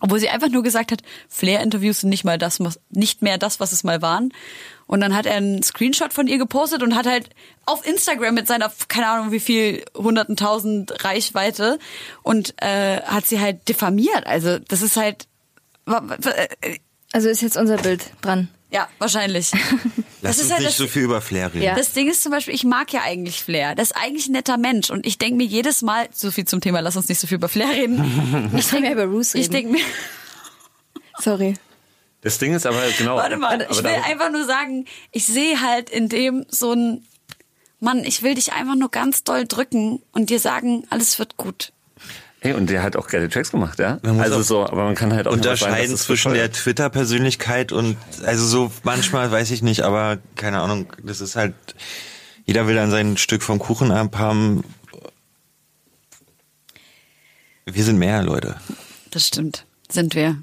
[0.00, 2.60] Obwohl sie einfach nur gesagt hat, Flair-Interviews sind nicht mal das,
[2.90, 4.32] nicht mehr das, was es mal waren.
[4.88, 7.30] Und dann hat er einen Screenshot von ihr gepostet und hat halt
[7.66, 11.78] auf Instagram mit seiner, keine Ahnung wie viel, hunderten tausend Reichweite
[12.24, 14.26] und äh, hat sie halt diffamiert.
[14.26, 15.28] Also das ist halt,
[15.86, 16.78] wa- wa- äh,
[17.12, 18.48] Also ist jetzt unser Bild dran.
[18.70, 19.52] ja, wahrscheinlich.
[20.22, 21.62] Lass das uns ist halt nicht das, so viel über Flair reden.
[21.64, 21.74] Ja.
[21.76, 23.74] das Ding ist zum Beispiel, ich mag ja eigentlich Flair.
[23.76, 24.90] Das ist eigentlich ein netter Mensch.
[24.90, 27.36] Und ich denke mir jedes Mal, so viel zum Thema, lass uns nicht so viel
[27.36, 28.50] über Flair reden.
[28.56, 29.42] Ich will mehr über Roos reden.
[29.42, 29.84] Ich denke mir,
[31.20, 31.54] Sorry.
[32.20, 33.16] Das Ding ist aber genau.
[33.16, 37.06] Warte mal, aber ich will einfach nur sagen, ich sehe halt in dem so ein,
[37.80, 41.72] Mann, ich will dich einfach nur ganz doll drücken und dir sagen, alles wird gut.
[42.40, 43.98] Hey, und der hat auch geile Tracks gemacht, ja?
[44.02, 46.52] Also so, aber man kann halt auch unterscheiden es zwischen der.
[46.52, 51.54] Twitter-Persönlichkeit und also so manchmal weiß ich nicht, aber keine Ahnung, das ist halt
[52.48, 54.64] jeder will dann sein Stück vom Kuchen abhaben.
[57.66, 58.56] Wir sind mehr Leute.
[59.10, 59.66] Das stimmt.
[59.90, 60.42] Sind wir.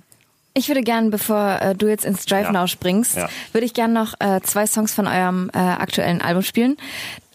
[0.57, 2.51] Ich würde gern, bevor äh, du jetzt ins Drive Ja.
[2.53, 3.29] Now springst, Ja.
[3.51, 6.77] würde ich gern noch äh, zwei Songs von eurem äh, aktuellen Album spielen.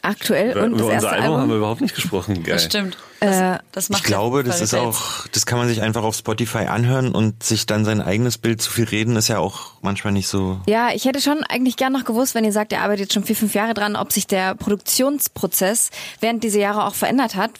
[0.03, 1.41] Aktuell Über, und das über erste unser Album, Album.
[1.43, 2.35] haben wir überhaupt nicht gesprochen.
[2.43, 2.55] Geil.
[2.55, 2.97] Das stimmt.
[3.21, 6.61] Das, das macht Ich glaube, das ist auch, das kann man sich einfach auf Spotify
[6.64, 10.27] anhören und sich dann sein eigenes Bild zu viel reden, ist ja auch manchmal nicht
[10.27, 10.59] so.
[10.66, 13.25] Ja, ich hätte schon eigentlich gern noch gewusst, wenn ihr sagt, ihr arbeitet jetzt schon
[13.25, 15.91] vier, fünf Jahre dran, ob sich der Produktionsprozess
[16.21, 17.51] während dieser Jahre auch verändert hat.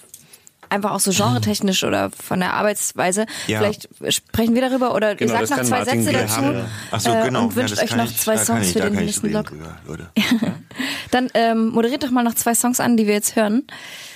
[0.71, 3.27] Einfach auch so genretechnisch oder von der Arbeitsweise.
[3.49, 3.59] Ja.
[3.59, 6.43] Vielleicht sprechen wir darüber oder Genau, ihr sagt noch zwei Martin Sätze dazu.
[6.93, 7.43] Ach so, äh, genau.
[7.43, 9.45] und Ja, wünscht das euch noch ich- zwei Songs ich- für den nächsten drüber,
[9.87, 10.11] Leute.
[11.11, 13.64] Dann ähm, moderiert doch mal noch zwei Songs an, die wir jetzt hören.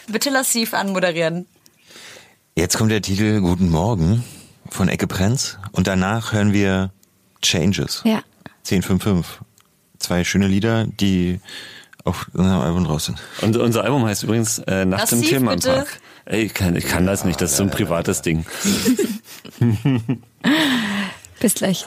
[0.07, 1.47] Bitte lassiv anmoderieren.
[2.57, 4.23] Jetzt kommt der Titel Guten Morgen
[4.71, 6.93] von Ecke Prenz und danach hören wir
[7.43, 8.03] Changes.
[8.05, 8.23] Ja.
[8.71, 9.41] 1055.
[9.99, 11.41] Zwei schöne Lieder, die
[12.05, 13.19] auf unserem Album draus sind.
[13.41, 16.01] Und unser Album heißt übrigens äh, Nachts im Lassiv, Tillmannpark.
[16.27, 18.45] Ey, ich kann, ich kann das nicht, das ist so ein privates Ding.
[21.41, 21.85] Bis gleich.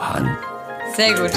[0.96, 1.32] Sehr gut.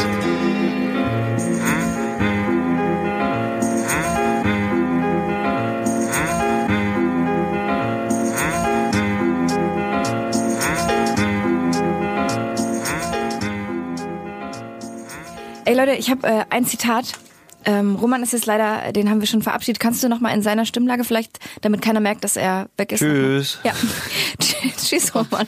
[15.66, 17.14] Ey Leute, ich habe äh, ein Zitat.
[17.65, 19.81] Ähm, Roman ist jetzt leider, den haben wir schon verabschiedet.
[19.81, 23.01] Kannst du noch mal in seiner Stimmlage vielleicht, damit keiner merkt, dass er weg ist?
[23.01, 23.59] Tschüss.
[23.65, 23.73] Ja.
[24.83, 25.47] Tschüss, Roman.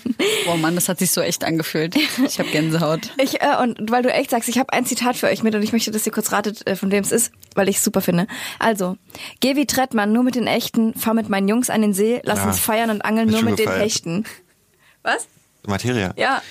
[0.53, 1.97] Oh Mann, das hat sich so echt angefühlt.
[2.27, 3.11] Ich habe Gänsehaut.
[3.23, 5.63] Ich, äh, und weil du echt sagst, ich habe ein Zitat für euch mit und
[5.63, 8.01] ich möchte, dass ihr kurz ratet, äh, von wem es ist, weil ich es super
[8.01, 8.27] finde.
[8.59, 8.97] Also,
[9.41, 12.41] geh wie Trettmann, nur mit den Echten, fahr mit meinen Jungs an den See, lass
[12.41, 12.47] Ja.
[12.47, 13.83] uns feiern und angeln, nur mit den gefeiert.
[13.85, 14.25] Hechten.
[15.03, 15.27] Was?
[15.67, 16.13] Materia.
[16.17, 16.43] Ja,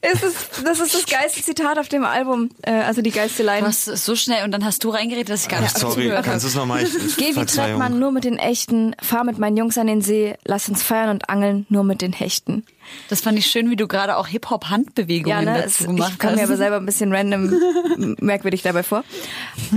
[0.00, 3.60] es ist, das ist das geilste Zitat auf dem Album, äh, also die geilste Line.
[3.60, 5.78] Du hast es so schnell und dann hast du reingeredet, dass ich gar Ach, nicht
[5.78, 6.84] sorry, zugehört kannst du es nochmal?
[7.18, 10.68] Geh wie Trettmann, nur mit den Echten, fahr mit meinen Jungs an den See, lass
[10.68, 12.64] uns feiern und angeln, nur mit den Hechten.
[13.08, 15.62] Das fand ich schön, wie du gerade auch Hip-Hop-Handbewegungen Ja, ne?
[15.62, 16.48] Dazu gemacht ich komme mir hast.
[16.48, 17.52] aber selber ein bisschen random
[18.20, 19.04] merkwürdig dabei vor.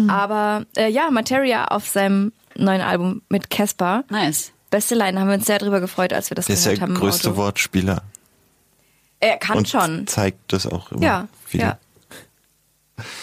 [0.07, 4.03] Aber äh, ja, Materia auf seinem neuen Album mit Casper.
[4.09, 4.51] nice.
[4.69, 6.83] Beste Line, haben wir uns sehr drüber gefreut, als wir das Der ist gehört der
[6.87, 6.95] haben.
[6.95, 7.37] im größte Auto.
[7.37, 8.01] Wortspieler.
[9.23, 10.05] Er kann und schon.
[10.07, 11.63] zeigt das auch immer Ja, wieder.
[11.63, 11.77] ja.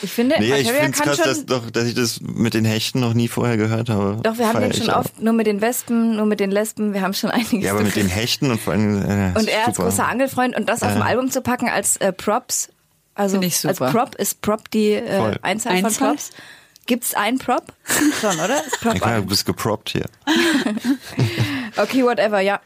[0.02, 1.26] Ich finde, Nee, ich Materia finde es kann krass, schon.
[1.26, 4.20] dass, doch, dass ich das mit den Hechten noch nie vorher gehört habe.
[4.22, 5.00] doch, wir haben den schon ich auch.
[5.04, 7.62] oft, nur mit den Wespen, nur mit den Lesben, wir haben schon einiges.
[7.64, 8.96] Ja, aber mit den Hechten und vor allem.
[9.02, 9.88] Äh, Und er als super.
[9.88, 11.06] großer Angelfreund und das auf dem Ja.
[11.06, 12.68] Album zu packen als äh, Props,
[13.14, 13.78] also Finde ich als.
[13.78, 15.38] Prop ist Prop die äh, Voll.
[15.42, 16.08] Einzahl von Einzahl?
[16.08, 16.30] Props.
[16.86, 17.72] Gibt's einen Prop?
[18.20, 18.66] Schon, oder?
[18.66, 20.06] Ist Prop Ja, klar, du bist geproppt hier.
[21.76, 22.60] Okay, whatever, ja.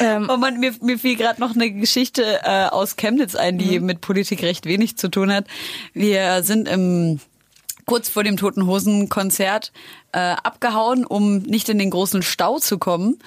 [0.00, 3.80] Ähm, Oh Mann, mir, mir fiel gerade noch eine Geschichte äh, aus Chemnitz ein, die
[3.80, 5.46] mit Politik recht wenig zu tun hat.
[5.92, 7.20] Wir sind im
[7.86, 9.72] kurz vor dem Toten Hosen Konzert
[10.12, 13.18] äh, abgehauen, um nicht in den großen Stau zu kommen.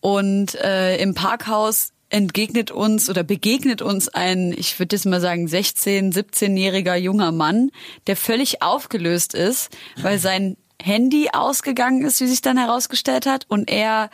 [0.00, 5.46] Und äh, im Parkhaus entgegnet uns oder begegnet uns ein, ich würde jetzt mal sagen,
[5.46, 7.70] 16-, 17-jähriger junger Mann,
[8.06, 13.68] der völlig aufgelöst ist, weil sein Handy ausgegangen ist, wie sich dann herausgestellt hat, und
[13.68, 14.10] er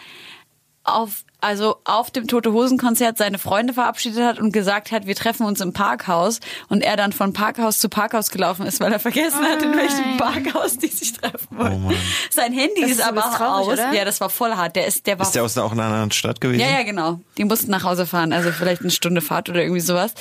[0.82, 5.14] auf also auf dem Tote Hosen Konzert seine Freunde verabschiedet hat und gesagt hat, wir
[5.14, 8.98] treffen uns im Parkhaus und er dann von Parkhaus zu Parkhaus gelaufen ist, weil er
[8.98, 11.84] vergessen hat, in welchem Parkhaus die sich treffen wollen.
[11.88, 11.92] Oh.
[12.30, 13.72] Sein Handy Das ist, ist aber traurig, aus.
[13.74, 13.92] oder?
[13.92, 14.74] Ja, das war voll hart.
[14.76, 16.60] Der ist der war Ist der aus auch einer anderen Stadt gewesen?
[16.60, 17.20] ja, ja, genau.
[17.36, 20.12] Die mussten nach Hause fahren, also vielleicht eine Stunde Fahrt oder irgendwie sowas.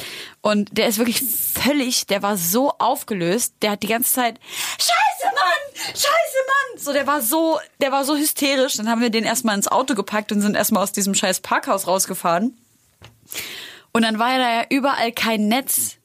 [0.42, 4.40] Und der ist wirklich völlig, der war so aufgelöst, der hat die ganze Zeit,
[4.78, 5.84] Scheiße, Mann!
[5.94, 6.80] Scheiße, Mann!
[6.80, 8.74] So, der war so, der war so hysterisch.
[8.78, 11.88] Dann haben wir den erstmal ins Auto gepackt und sind erstmal aus diesem scheiß Parkhaus
[11.88, 12.57] rausgefahren.
[13.91, 15.97] Und dann war ja da ja überall kein Netz.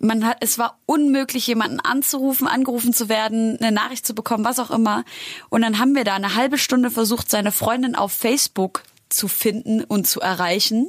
[0.00, 4.58] Man hat, es war unmöglich, jemanden anzurufen, angerufen zu werden, eine Nachricht zu bekommen, was
[4.58, 5.04] auch immer.
[5.48, 9.82] Und dann haben wir da eine halbe Stunde versucht, seine Freundin auf Facebook zu finden
[9.84, 10.88] und zu erreichen,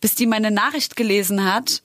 [0.00, 1.82] bis die meine Nachricht gelesen hat.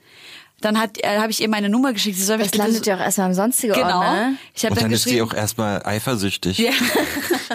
[0.64, 2.18] Dann hat, äh, habe ich ihr meine Nummer geschickt.
[2.18, 4.00] Sie soll mich Das bitte landet ja auch erstmal im sonstigen Genau.
[4.00, 4.38] Ort, ne?
[4.56, 6.58] Ich habe Und dann, dann ist sie auch erstmal eifersüchtig.
[6.58, 6.72] ja.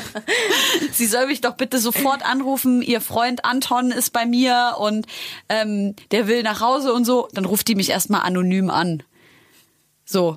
[0.92, 2.82] sie soll mich doch bitte sofort anrufen.
[2.82, 5.06] Ihr Freund Anton ist bei mir und
[5.48, 7.28] ähm, der will nach Hause und so.
[7.32, 9.02] Dann ruft die mich erstmal anonym an.
[10.04, 10.36] So.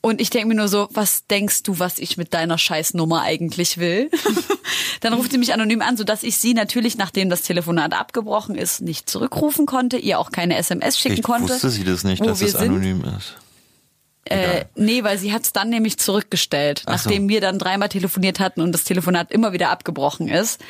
[0.00, 3.78] Und ich denke mir nur so, was denkst du, was ich mit deiner Scheißnummer eigentlich
[3.78, 4.10] will?
[5.00, 8.80] Dann ruft sie mich anonym an, sodass ich sie natürlich, nachdem das Telefonat abgebrochen ist,
[8.80, 11.52] nicht zurückrufen konnte, ihr auch keine SMS schicken Ich konnte.
[11.52, 12.70] wusste sie das nicht, dass es sind.
[12.70, 13.36] anonym ist.
[14.24, 17.08] Äh, nee, weil sie hat es dann nämlich zurückgestellt, Ach so.
[17.08, 20.60] nachdem wir dann dreimal telefoniert hatten und das Telefonat immer wieder abgebrochen ist.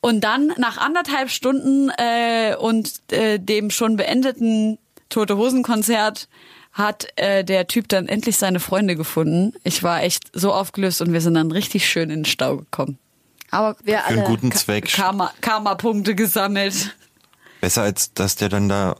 [0.00, 4.78] Und dann nach anderthalb Stunden äh, und äh, dem schon beendeten
[5.08, 6.28] Tote Hosen Konzert
[6.76, 9.54] hat äh, der Typ dann endlich seine Freunde gefunden.
[9.64, 12.98] Ich war echt so aufgelöst und wir sind dann richtig schön in den Stau gekommen.
[13.50, 14.86] Aber Wir Für einen guten Zweck.
[14.92, 16.94] Karma- Karma-Punkte gesammelt.
[17.60, 18.96] Besser als dass der dann da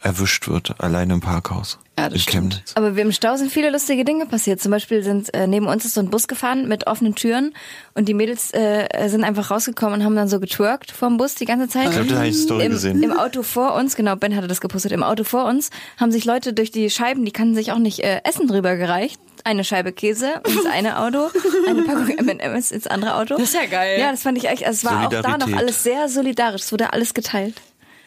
[0.00, 1.78] erwischt wird, alleine im Parkhaus.
[2.00, 2.62] Ja, das in stimmt.
[2.74, 4.60] Aber wir im Stau sind viele lustige Dinge passiert.
[4.60, 7.52] Zum Beispiel sind äh, neben uns ist so ein Bus gefahren mit offenen Türen
[7.94, 11.44] und die Mädels äh, sind einfach rausgekommen und haben dann so getwerkt vorm Bus die
[11.44, 11.88] ganze Zeit.
[11.88, 13.02] Ich glaube, das habe ich die Story Im, gesehen.
[13.02, 16.24] Im Auto vor uns, genau, Ben hatte das gepostet, im Auto vor uns haben sich
[16.24, 19.20] Leute durch die Scheiben, die kannten sich auch nicht, äh, Essen drüber gereicht.
[19.42, 21.28] Eine Scheibe Käse ins eine Auto,
[21.66, 23.36] eine Packung M&M's ins andere Auto.
[23.36, 23.98] Das ist ja geil.
[23.98, 26.72] Ja, das fand ich echt, also es war auch da noch alles sehr solidarisch, es
[26.72, 27.54] wurde alles geteilt.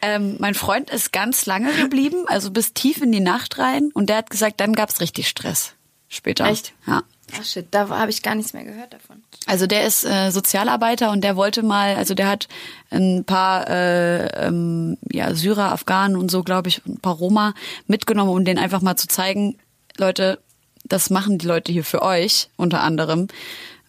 [0.04, 3.90] Ähm, mein Freund ist ganz lange geblieben, also bis tief in die Nacht rein.
[3.94, 5.74] Und der hat gesagt, dann gab's richtig Stress.
[6.08, 6.46] Später.
[6.46, 6.72] Echt?
[6.86, 7.02] Ja.
[7.36, 9.22] Ach shit, da habe ich gar nichts mehr gehört davon.
[9.46, 12.48] Also der ist äh, Sozialarbeiter und der wollte mal, also der hat
[12.90, 17.54] ein paar äh, ähm, ja, Syrer, Afghanen und so, glaube ich, ein paar Roma
[17.86, 19.58] mitgenommen, um denen einfach mal zu zeigen,
[19.96, 20.38] Leute,
[20.84, 23.28] das machen die Leute hier für euch, unter anderem,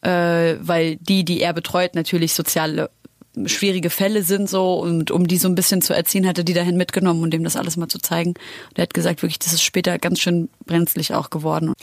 [0.02, 2.90] äh, weil die, die er betreut, natürlich soziale
[3.46, 6.78] schwierige Fälle sind so und um die so ein bisschen zu erziehen, hatte die dahin
[6.78, 8.32] mitgenommen und dem das alles mal zu zeigen.
[8.32, 11.74] Und er hat gesagt, wirklich, das ist später ganz schön brenzlig auch geworden.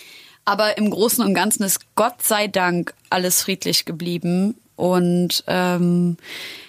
[0.45, 4.57] Aber im Großen und Ganzen ist Gott sei Dank alles friedlich geblieben.
[4.77, 6.17] Und ähm,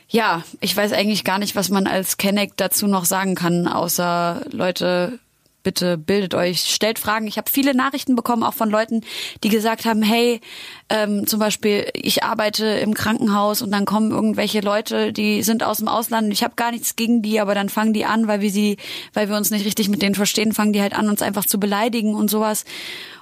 [0.09, 4.45] ja, ich weiß eigentlich gar nicht, was man als Kenneck dazu noch sagen kann, außer
[4.51, 5.19] Leute,
[5.63, 7.27] bitte bildet euch, stellt Fragen.
[7.27, 9.01] Ich habe viele Nachrichten bekommen, auch von Leuten,
[9.43, 10.41] die gesagt haben, hey,
[10.89, 15.77] ähm, zum Beispiel, ich arbeite im Krankenhaus und dann kommen irgendwelche Leute, die sind aus
[15.77, 18.41] dem Ausland und ich habe gar nichts gegen die, aber dann fangen die an, weil
[18.41, 18.77] wir sie,
[19.13, 21.59] weil wir uns nicht richtig mit denen verstehen, fangen die halt an, uns einfach zu
[21.59, 22.65] beleidigen und sowas.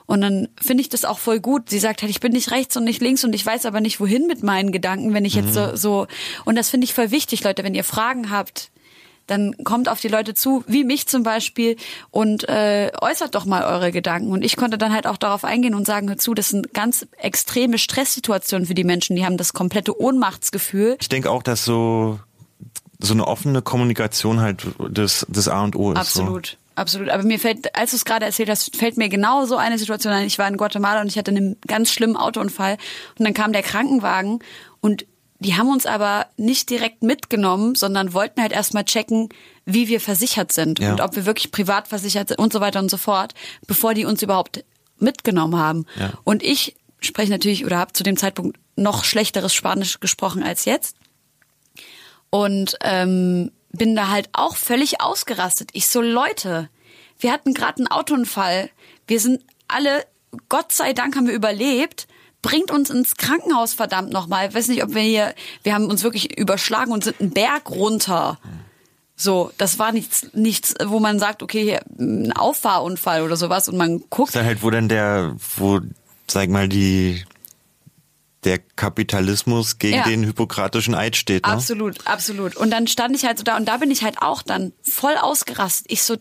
[0.08, 1.70] Und dann finde ich das auch voll gut.
[1.70, 4.02] Sie sagt halt, ich bin nicht rechts und nicht links und ich weiß aber nicht,
[4.02, 6.08] wohin mit meinen Gedanken, wenn ich jetzt so, so,
[6.44, 8.71] und das finde ich voll wichtig, Leute, wenn ihr Fragen habt,
[9.32, 11.78] dann kommt auf die Leute zu, wie mich zum Beispiel,
[12.12, 14.32] und äh, äußert doch mal eure Gedanken.
[14.32, 17.08] Und ich konnte dann halt auch darauf eingehen und sagen, hör zu, das sind ganz
[17.18, 19.16] extreme Stresssituationen für die Menschen.
[19.16, 20.98] Die haben das komplette Ohnmachtsgefühl.
[21.00, 22.20] Ich denke auch, dass so,
[23.00, 25.98] so eine offene Kommunikation halt das, das A und O ist.
[25.98, 26.58] Absolut.
[26.76, 27.10] Absolut.
[27.10, 30.14] Aber mir fällt, als du es gerade erzählt hast, fällt mir genau so eine Situation
[30.14, 30.26] ein.
[30.26, 32.78] Ich war in Guatemala und ich hatte einen ganz schlimmen Autounfall.
[33.20, 34.40] Und dann kam der Krankenwagen
[34.80, 35.06] und
[35.44, 39.30] die haben uns aber nicht direkt mitgenommen, sondern wollten halt erstmal checken,
[39.66, 40.92] wie wir versichert sind Ja.
[40.92, 43.34] und ob wir wirklich privat versichert sind und so weiter und so fort,
[43.66, 44.64] bevor die uns überhaupt
[45.00, 45.86] mitgenommen haben.
[46.00, 46.14] Ja.
[46.24, 50.96] Und ich spreche natürlich oder habe zu dem Zeitpunkt noch schlechteres Spanisch gesprochen als jetzt
[52.30, 55.70] und ähm, bin da halt auch völlig ausgerastet.
[55.74, 56.70] Ich so, Leute,
[57.20, 58.70] wir hatten gerade einen Autounfall.
[59.08, 60.06] Wir sind alle,
[60.50, 62.08] Gott sei Dank haben wir überlebt.
[62.42, 64.50] Bringt uns ins Krankenhaus, verdammt nochmal.
[64.50, 67.70] Ich weiß nicht, ob wir hier, wir haben uns wirklich überschlagen und sind einen Berg
[67.70, 68.40] runter.
[69.16, 73.78] So, das war nichts, nichts, wo man sagt, okay, hier, ein Auffahrunfall oder sowas und
[73.78, 74.30] man guckt.
[74.30, 75.80] Ist dann halt, wo dann der, wo,
[76.28, 77.24] sag mal, die,
[78.44, 80.04] der Kapitalismus gegen Ja.
[80.06, 81.54] den hypokratischen Eid steht, ne?
[81.54, 82.56] Absolut, absolut.
[82.56, 85.14] Und dann stand ich halt so da und da bin ich halt auch dann voll
[85.22, 85.92] ausgerastet.
[85.92, 86.18] Ich so,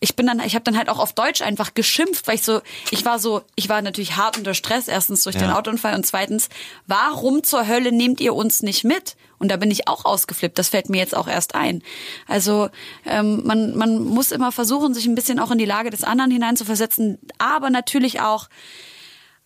[0.00, 2.60] ich bin dann, ich habe dann halt auch auf Deutsch einfach geschimpft, weil ich so,
[2.90, 5.58] ich war so, ich war natürlich hart unter Stress, erstens durch den Ja.
[5.58, 6.48] Autounfall und zweitens,
[6.86, 9.16] warum zur Hölle nehmt ihr uns nicht mit?
[9.38, 11.82] Und da bin ich auch ausgeflippt, das fällt mir jetzt auch erst ein.
[12.26, 12.68] Also
[13.04, 16.30] ähm, man, man muss immer versuchen, sich ein bisschen auch in die Lage des anderen
[16.30, 18.48] hineinzuversetzen, aber natürlich auch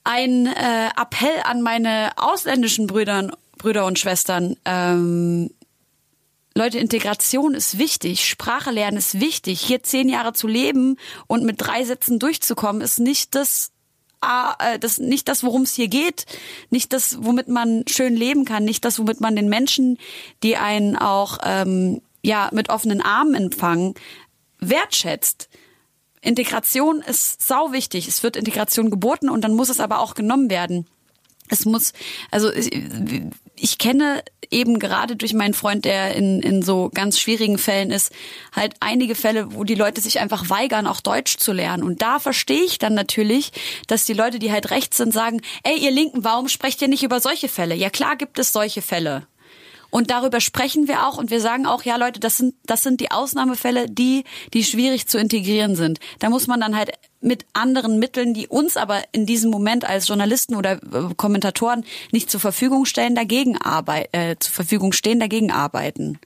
[0.05, 4.57] ein äh, Appell an meine ausländischen Brüdern, Brüder und Schwestern.
[4.65, 5.51] Ähm,
[6.55, 9.61] Leute, Integration ist wichtig, Sprache lernen ist wichtig.
[9.61, 10.97] Hier zehn Jahre zu leben
[11.27, 13.71] und mit drei Sätzen durchzukommen, ist nicht das,
[14.23, 16.27] äh, das nicht das, worum es hier geht,
[16.71, 19.97] nicht das, womit man schön leben kann, nicht das, womit man den Menschen,
[20.43, 23.95] die einen auch ähm, ja mit offenen Armen empfangen,
[24.59, 25.49] wertschätzt.
[26.21, 28.09] Integration ist sau wichtig.
[28.09, 30.87] Es wird Integration geboten und dann muss es aber auch genommen werden.
[31.49, 31.93] Es muss,
[32.31, 32.51] also
[33.63, 38.13] ich, kenne eben gerade durch meinen Freund, der in, in so ganz schwierigen Fällen ist,
[38.53, 41.83] halt einige Fälle, wo die Leute sich einfach weigern, auch Deutsch zu lernen.
[41.83, 43.53] Und da verstehe ich dann natürlich,
[43.87, 47.03] dass die Leute, die halt rechts sind, sagen, ey, ihr Linken, warum sprecht ihr nicht
[47.03, 47.75] über solche Fälle?
[47.75, 49.27] Ja klar gibt es solche Fälle.
[49.91, 53.01] Und darüber sprechen wir auch und wir sagen auch, ja Leute, das sind, das sind
[53.01, 54.25] die Ausnahmefälle, die,
[54.55, 55.99] die schwierig zu integrieren sind.
[56.21, 60.09] Da muss man dann halt mit anderen Mitteln, die uns aber in diesem Moment als
[60.09, 65.51] Journalisten oder äh, Kommentatoren nicht zur Verfügung stellen, dagegen arbeiten, äh, zur Verfügung stehen, dagegen
[65.51, 66.19] arbeiten.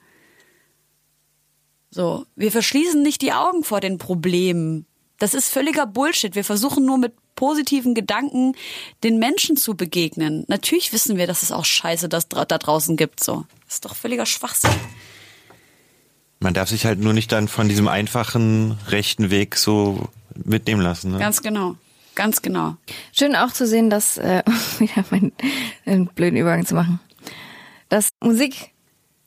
[1.91, 4.87] So, wir verschließen nicht die Augen vor den Problemen.
[5.19, 6.35] Das ist völliger Bullshit.
[6.35, 8.55] Wir versuchen nur mit positiven Gedanken
[9.03, 10.45] den Menschen zu begegnen.
[10.49, 13.23] Natürlich wissen wir, dass es auch Scheiße das da draußen gibt.
[13.23, 14.71] So, das ist doch völliger Schwachsinn.
[16.41, 20.09] Man darf sich halt nur nicht dann von diesem einfachen rechten Weg so
[20.45, 21.13] mitnehmen lassen.
[21.13, 21.19] Ne?
[21.19, 21.77] Ganz genau,
[22.15, 22.77] ganz genau.
[23.13, 24.43] Schön auch zu sehen, dass, äh,
[24.79, 25.33] wieder meinen,
[25.87, 27.01] einen blöden Übergang zu machen,
[27.89, 28.73] dass Musik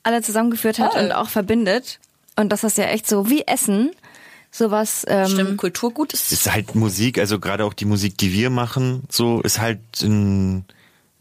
[0.02, 1.04] alle zusammengeführt hat Voll.
[1.04, 1.98] und auch verbindet.
[2.36, 3.90] Und dass das ja echt so wie Essen
[4.58, 5.04] sowas.
[5.08, 6.32] Ähm, Stimmt, Kulturgut ist.
[6.32, 10.64] ist halt Musik, also gerade auch die Musik, die wir machen, so ist halt ein,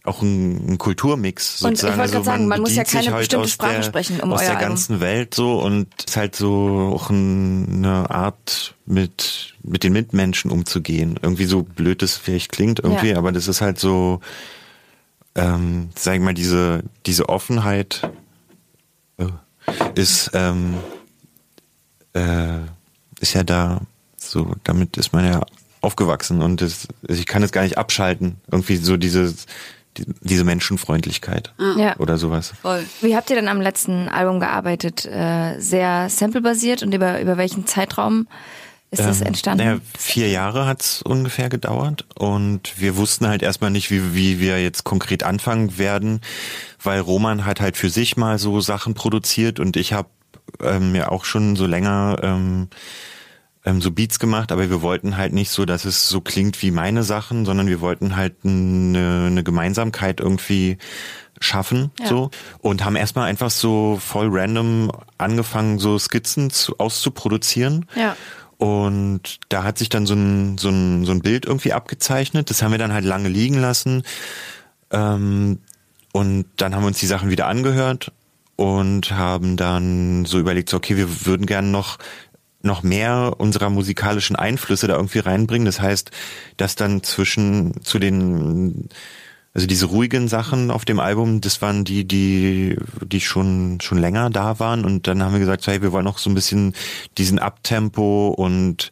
[0.04, 2.00] auch ein, ein Kulturmix Und ich sozusagen.
[2.00, 4.32] wollte also gerade sagen, man muss ja keine halt bestimmte aus Sprache der, sprechen, um
[4.34, 4.70] aus euer der Album.
[4.70, 10.50] ganzen Welt so und ist halt so auch ein, eine Art mit mit den Mitmenschen
[10.50, 11.20] umzugehen.
[11.22, 13.18] Irgendwie so blöd es vielleicht klingt irgendwie, Ja.
[13.18, 14.22] aber das ist halt so,
[15.36, 18.10] ähm, sag ich mal diese diese Offenheit
[19.18, 19.26] äh,
[19.96, 20.76] ist ähm,
[22.14, 22.60] äh,
[23.20, 23.82] ist ja da
[24.18, 25.42] so, damit ist man ja
[25.82, 28.38] aufgewachsen und das, ich kann es gar nicht abschalten.
[28.52, 29.46] Irgendwie so dieses,
[29.98, 31.96] die, diese Menschenfreundlichkeit Ja.
[31.98, 32.54] oder sowas.
[32.62, 32.84] Voll.
[33.02, 35.06] Wie habt ihr denn am letzten Album gearbeitet?
[35.06, 38.28] Äh, sehr samplebasiert und über, über welchen Zeitraum
[38.90, 39.66] ist das Ähm, entstanden?
[39.66, 44.62] Naja, vier Jahre hat's ungefähr gedauert und wir wussten halt erstmal nicht, wie, wie wir
[44.62, 46.22] jetzt konkret anfangen werden,
[46.82, 50.10] weil Roman hat halt für sich mal so Sachen produziert und ich habe
[50.62, 52.68] ähm, ja auch schon so länger ähm,
[53.66, 56.72] ähm, so Beats gemacht, aber wir wollten halt nicht so, dass es so klingt wie
[56.72, 60.78] meine Sachen, sondern wir wollten halt eine, eine Gemeinsamkeit irgendwie
[61.40, 62.08] schaffen Ja.
[62.08, 68.16] so und haben erstmal einfach so voll random angefangen so Skizzen zu, auszuproduzieren Ja.
[68.58, 72.50] und da hat sich dann so ein, so, ein, so ein Bild irgendwie abgezeichnet.
[72.50, 74.02] Das haben wir dann halt lange liegen lassen.
[74.92, 75.60] Ähm,
[76.14, 78.12] und dann haben wir uns die Sachen wieder angehört
[78.58, 81.98] und haben dann so überlegt, so, okay, wir würden gerne noch
[82.64, 85.66] noch mehr unserer musikalischen Einflüsse da irgendwie reinbringen.
[85.66, 86.12] Das heißt,
[86.58, 88.90] dass dann zwischen zu den
[89.54, 94.30] also diese ruhigen Sachen auf dem Album, das waren die, die, die schon, schon länger
[94.30, 94.86] da waren.
[94.86, 96.76] Und dann haben wir gesagt, hey, wir wollen noch so ein bisschen
[97.18, 98.92] diesen Abtempo und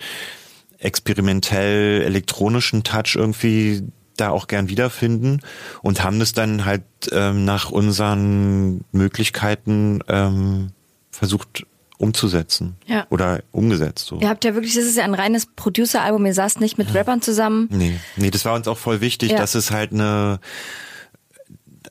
[0.80, 3.84] experimentell elektronischen Touch irgendwie
[4.18, 5.42] da auch gern wiederfinden
[5.82, 10.72] und haben das dann halt ähm, nach unseren Möglichkeiten ähm,
[11.12, 11.66] versucht
[11.98, 13.08] umzusetzen Ja.
[13.10, 14.06] oder umgesetzt.
[14.08, 14.20] So.
[14.20, 17.22] Ihr habt ja wirklich, das ist ja ein reines Producer-Album, ihr saßt nicht mit Rappern
[17.22, 17.70] zusammen.
[17.72, 19.38] Nee, nee, das war uns auch voll wichtig, Ja.
[19.38, 20.40] dass es halt eine,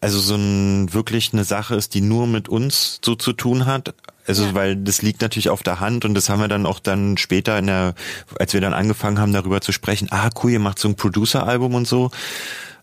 [0.05, 3.95] also so ein, wirklich eine Sache ist, die nur mit uns so zu tun hat.
[4.27, 4.55] Also, Ja.
[4.55, 7.59] weil das liegt natürlich auf der Hand und das haben wir dann auch dann später
[7.59, 7.95] in der,
[8.39, 11.75] als wir dann angefangen haben, darüber zu sprechen, ah, cool, ihr macht so ein Producer-Album
[11.75, 12.11] und so.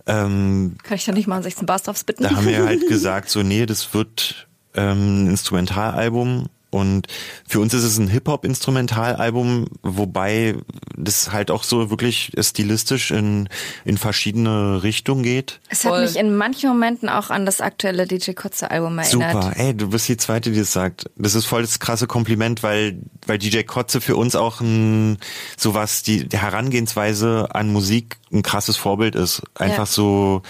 [0.07, 2.23] Ähm, Kann ich da nicht mal an 16 Bars drauf bitten?
[2.23, 6.47] da haben wir halt gesagt, so, nee, das wird ähm, ein Instrumentalalbum.
[6.71, 7.07] Und
[7.47, 10.55] für uns ist es ein Hip-Hop-Instrumentalalbum, wobei
[10.95, 13.49] das halt auch so wirklich stilistisch in,
[13.85, 15.59] in verschiedene Richtungen geht.
[15.69, 16.01] Es hat Voll.
[16.03, 19.31] mich in manchen Momenten auch an das aktuelle DJ Kotze-Album erinnert.
[19.43, 21.09] Super, ey, du bist die Zweite, die das sagt.
[21.17, 25.17] Das ist voll das krasse Kompliment, weil, weil DJ Kotze für uns auch ein,
[25.57, 29.43] sowas, die, die Herangehensweise an Musik ein krasses Vorbild ist.
[29.55, 29.85] Einfach Ja.
[29.85, 30.41] so,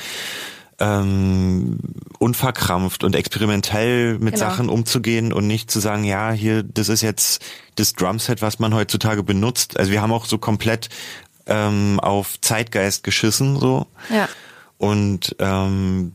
[0.82, 1.78] ähm,
[2.18, 4.50] unverkrampft und experimentell mit Genau.
[4.50, 7.44] Sachen umzugehen und nicht zu sagen, ja, hier, das ist jetzt
[7.76, 9.78] das Drumset, was man heutzutage benutzt.
[9.78, 10.90] Also wir haben auch so komplett
[11.46, 13.86] ähm, auf Zeitgeist geschissen, so.
[14.10, 14.28] Ja.
[14.78, 16.14] Und ähm,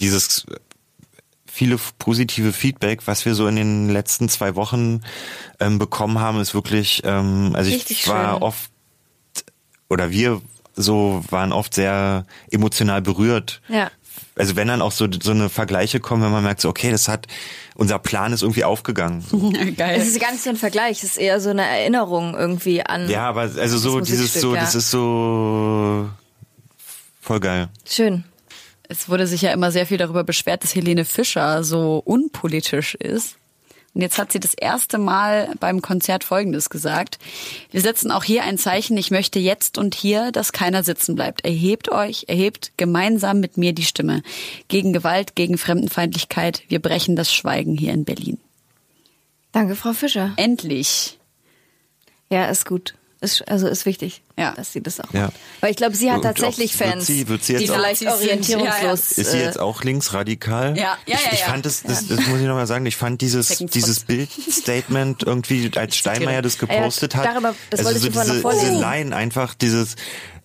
[0.00, 0.44] dieses
[1.46, 5.00] viele positive Feedback, was wir so in den letzten zwei Wochen
[5.58, 8.42] ähm, bekommen haben, ist wirklich, ähm, also Richtig ich war schön.
[8.42, 8.70] oft
[9.88, 10.40] oder wir
[10.80, 13.60] so waren oft sehr emotional berührt.
[13.68, 13.90] Ja.
[14.36, 17.08] Also wenn dann auch so so eine Vergleiche kommen, wenn man merkt so, okay, das
[17.08, 17.26] hat
[17.74, 19.24] unser Plan ist irgendwie aufgegangen.
[19.60, 20.00] Es Geil.
[20.00, 23.08] ist gar nicht so ein Vergleich, es ist eher so eine Erinnerung irgendwie an.
[23.08, 24.60] Ja, aber also so dieses so, ja.
[24.60, 26.08] das ist so
[27.20, 27.68] voll geil.
[27.86, 28.24] Schön.
[28.88, 33.36] Es wurde sich ja immer sehr viel darüber beschwert, dass Helene Fischer so unpolitisch ist.
[33.92, 37.18] Und jetzt hat sie das erste Mal beim Konzert Folgendes gesagt.
[37.70, 38.96] Wir setzen auch hier ein Zeichen.
[38.96, 41.44] Ich möchte jetzt und hier, dass keiner sitzen bleibt.
[41.44, 44.22] Erhebt euch, erhebt gemeinsam mit mir die Stimme.
[44.68, 46.62] Gegen Gewalt, gegen Fremdenfeindlichkeit.
[46.68, 48.38] Wir brechen das Schweigen hier in Berlin.
[49.50, 50.32] Danke, Frau Fischer.
[50.36, 51.18] Endlich.
[52.30, 52.94] Ja, ist gut.
[53.22, 54.52] Ist, also ist wichtig, Ja.
[54.52, 55.24] dass sie das auch Ja.
[55.26, 55.34] macht.
[55.60, 57.74] Weil ich glaube, sie hat Und tatsächlich wird Fans, sie- wird sie jetzt die auch-
[57.74, 60.74] vielleicht orientierungslos Ist sie äh, jetzt auch linksradikal?
[60.74, 61.46] Ja, ja, ich, ja, ich ja.
[61.46, 64.00] fand das, das, das muss ich nochmal sagen, ich fand dieses, dieses.
[64.04, 67.26] Bildstatement irgendwie, als Steinmeier das gepostet hat.
[67.26, 69.96] darüber- das also wollte so ich diese, diese Line einfach, dieses,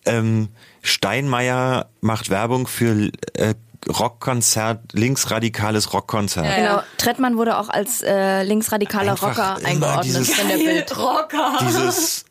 [0.04, 0.48] ähm,
[0.82, 3.54] Steinmeier macht Werbung für, äh,
[3.88, 6.44] Rockkonzert, linksradikales Rockkonzert.
[6.44, 10.96] Ja, Genau, Trettmann wurde auch als äh, linksradikaler Einfach Rocker eingeordnet dieses- in der Bild.
[10.98, 11.58] Rocker.
[11.62, 12.24] Dieses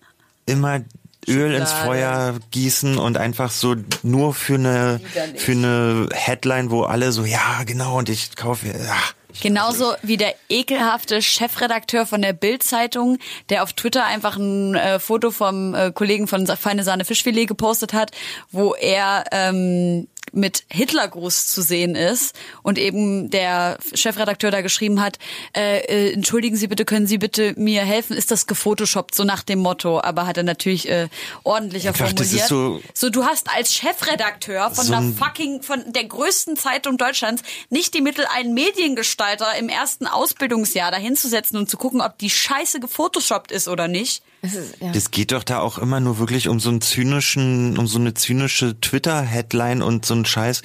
[0.46, 0.82] immer
[1.28, 1.72] Öl ins.
[1.72, 5.02] Feuer gießen und einfach so nur für eine,
[5.36, 8.96] für eine Headline, wo alle so, ja, genau, und ich kaufe, ja.
[9.42, 13.18] Genauso wie der ekelhafte Chefredakteur von der Bild-Zeitung,
[13.50, 17.92] der auf Twitter einfach ein äh, Foto vom äh, Kollegen von Feine Sahne Fischfilet gepostet
[17.92, 18.12] hat,
[18.52, 25.18] wo er ähm, mit Hitlergruß zu sehen ist und eben der Chefredakteur da geschrieben hat,
[25.56, 29.44] äh, äh, entschuldigen Sie bitte, können Sie bitte mir helfen, ist das gefotoshoppt, so nach
[29.44, 31.08] dem Motto, aber hat er natürlich äh,
[31.44, 32.32] ordentlicher das formuliert.
[32.34, 36.58] ist so- so, du hast als Chefredakteur von So einer ein- fucking, von der größten
[36.58, 42.18] Zeitung Deutschlands nicht die Mittel, einen Mediengestalter im ersten Ausbildungsjahr dahinzusetzen und zu gucken, ob
[42.18, 44.22] die Scheiße gefotoshoppt ist oder nicht.
[44.54, 44.92] Ist, ja.
[44.92, 48.14] Das geht doch da auch immer nur wirklich um so einen zynischen, um so eine
[48.14, 50.62] zynische Twitter-Headline und so einen Scheiß.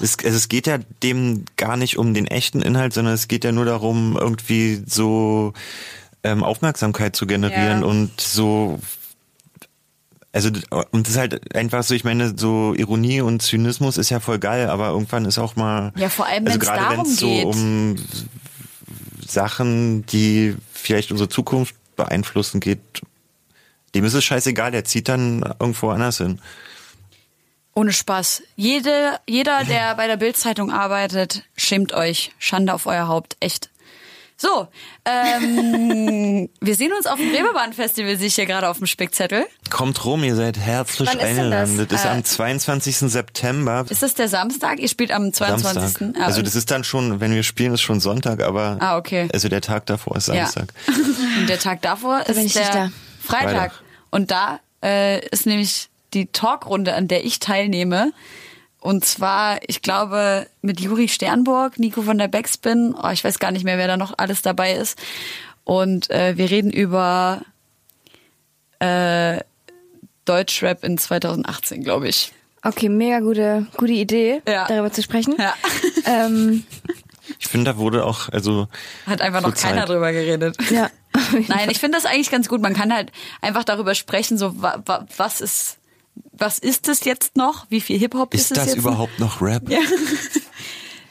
[0.00, 3.44] Es, also es geht ja dem gar nicht um den echten Inhalt, sondern es geht
[3.44, 5.52] ja nur darum, irgendwie so
[6.22, 7.86] ähm, Aufmerksamkeit zu generieren Ja.
[7.86, 8.78] und so
[10.34, 10.48] also
[10.92, 14.38] und das ist halt einfach so, ich meine, so Ironie und Zynismus ist ja voll
[14.38, 17.44] geil, aber irgendwann ist auch mal Ja, vor allem, also wenn's gerade darum so geht.
[17.44, 17.96] um
[19.26, 22.80] Sachen, die vielleicht unsere Zukunft beeinflussen geht,
[23.94, 26.40] dem ist es scheißegal, der zieht dann irgendwo anders hin.
[27.74, 28.42] Ohne Spaß.
[28.54, 32.32] Jede, jeder, der bei der Bildzeitung arbeitet, schämt euch.
[32.38, 33.36] Schande auf euer Haupt.
[33.40, 33.70] Echt.
[34.36, 34.66] So,
[35.04, 39.46] ähm, wir sehen uns auf dem Reeperbahn-Festival, sehe ich hier gerade auf dem Spickzettel.
[39.70, 41.70] Kommt rum, ihr seid herzlich Wann ist denn das?
[41.70, 41.86] eingeladen.
[41.88, 42.96] Das ist Äh, am 22.
[43.10, 43.86] September.
[43.88, 44.80] Ist das der Samstag?
[44.80, 45.72] Ihr spielt am 22.
[45.80, 46.20] Samstag.
[46.20, 49.28] Ah, Also das ist dann schon, wenn wir spielen, ist schon Sonntag, aber Ah, okay.
[49.32, 50.46] also der Tag davor ist Ja.
[50.46, 50.74] Samstag.
[51.38, 52.90] Und der Tag davor ist der da.
[53.22, 53.50] Freitag.
[53.52, 53.81] Freitag.
[54.12, 58.12] Und da äh, ist nämlich die Talkrunde, an der ich teilnehme.
[58.78, 63.50] Und zwar, ich glaube, mit Juri Sternburg, Nico von der Backspin, oh, ich weiß gar
[63.50, 64.98] nicht mehr, wer da noch alles dabei ist.
[65.64, 67.42] Und äh, wir reden über
[68.80, 69.40] äh,
[70.24, 72.32] Deutschrap in 2018, glaube ich.
[72.64, 74.66] Okay, mega gute, gute Idee, Ja.
[74.68, 75.34] darüber zu sprechen.
[75.38, 75.54] Ja.
[76.04, 76.64] Ähm,
[77.38, 78.66] Ich finde, da wurde auch, also
[79.06, 79.88] Hat einfach noch Zur keiner Zeit.
[79.90, 80.56] drüber geredet.
[80.70, 80.90] ja.
[81.48, 82.60] Nein, ich finde das eigentlich ganz gut.
[82.60, 85.78] Man kann halt einfach darüber sprechen, so wa, wa, was ist
[86.32, 87.66] was ist es jetzt noch?
[87.70, 88.76] Wie viel Hip Hop ist, ist es das jetzt?
[88.76, 89.62] überhaupt noch Rap?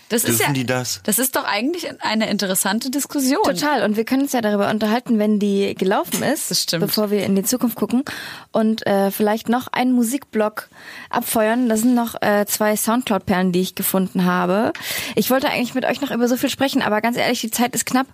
[0.09, 0.99] Das ist Dürfen ja, die das?
[1.05, 3.43] Das ist doch eigentlich eine interessante Diskussion.
[3.45, 3.85] Total.
[3.85, 6.85] Und wir können uns ja darüber unterhalten, wenn die gelaufen ist, Das stimmt.
[6.85, 8.03] bevor wir in die Zukunft gucken
[8.51, 10.67] und äh, vielleicht noch einen Musikblock
[11.09, 11.69] abfeuern.
[11.69, 14.73] Da sind noch äh, zwei Soundcloud-Perlen, die ich gefunden habe.
[15.15, 17.73] Ich wollte eigentlich mit euch noch über so viel sprechen, aber ganz ehrlich, die Zeit
[17.73, 18.07] ist knapp.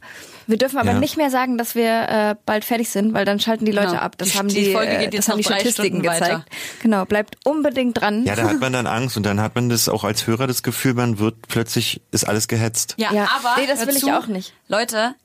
[0.47, 0.99] Wir dürfen aber Ja.
[0.99, 3.99] nicht mehr sagen, dass wir äh, bald fertig sind, weil dann schalten die Leute Genau.
[4.01, 4.17] ab.
[4.17, 6.43] Das Die- haben die die, Folge äh, geht jetzt haben die Statistiken gezeigt.
[6.81, 8.23] Genau, bleibt unbedingt dran.
[8.25, 10.63] Ja, da hat man dann Angst und dann hat man das auch als Hörer das
[10.63, 12.95] Gefühl, man wird plötzlich, ist alles gehetzt.
[12.97, 13.29] Ja, Ja.
[13.37, 14.53] aber Nee, das will ich zu, auch nicht.
[14.69, 15.15] Leute,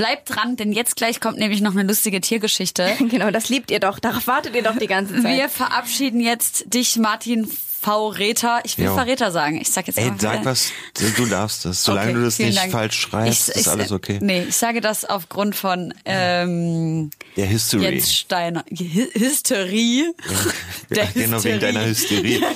[0.00, 2.90] bleibt dran, denn jetzt gleich kommt nämlich noch eine lustige Tiergeschichte.
[3.10, 3.98] Genau, das liebt ihr doch.
[3.98, 5.36] Darauf wartet ihr doch die ganze Zeit.
[5.36, 7.46] Wir verabschieden jetzt dich, Martin,
[7.82, 8.60] Verräter.
[8.64, 8.94] Ich will Jo.
[8.94, 9.60] Verräter sagen.
[9.60, 10.70] Ich sag jetzt Ey, einfach sag wieder- was,
[11.16, 11.82] du darfst es.
[11.84, 12.72] Solange Okay, du das nicht Dank.
[12.72, 14.18] falsch schreibst, Ich- ist ich- alles okay.
[14.22, 17.82] Nee, ich sage das aufgrund von ähm, Der History.
[17.84, 18.64] Jens Steiner.
[18.70, 20.14] Hi Hysterie.
[20.90, 22.40] Der Ja, genau wegen deiner Hysterie.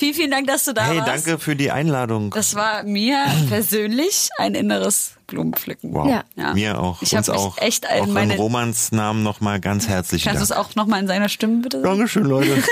[0.00, 1.26] Vielen, vielen Dank, dass du da Hey, warst.
[1.26, 2.30] danke für die Einladung.
[2.30, 5.92] Das war mir persönlich ein inneres Blumenpflücken.
[5.92, 6.24] Wow, Ja.
[6.36, 6.54] Ja.
[6.54, 7.02] mir auch.
[7.02, 7.58] Ich hab Uns mich auch.
[7.58, 11.00] echt auch in meine- in Romans Namen nochmal ganz herzlichen Kannst du es auch nochmal
[11.00, 11.98] in seiner Stimme bitte sagen?
[11.98, 12.50] Dankeschön, Leute.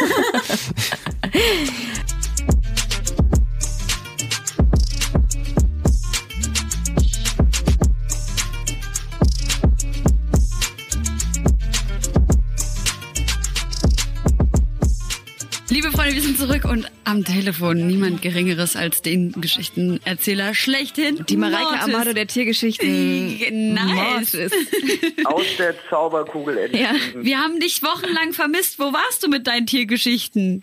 [16.38, 21.24] zurück und am Telefon niemand Geringeres als den Geschichtenerzähler schlechthin.
[21.28, 21.94] Die Mareike Mortis.
[21.94, 23.74] Amado der Tiergeschichten.
[23.74, 24.34] Nice.
[24.34, 24.52] Mortis.
[25.24, 26.90] aus der Zauberkugel Ja.
[26.90, 27.24] entschieden.
[27.24, 28.78] Wir haben dich wochenlang vermisst.
[28.78, 30.62] Wo warst du mit deinen Tiergeschichten?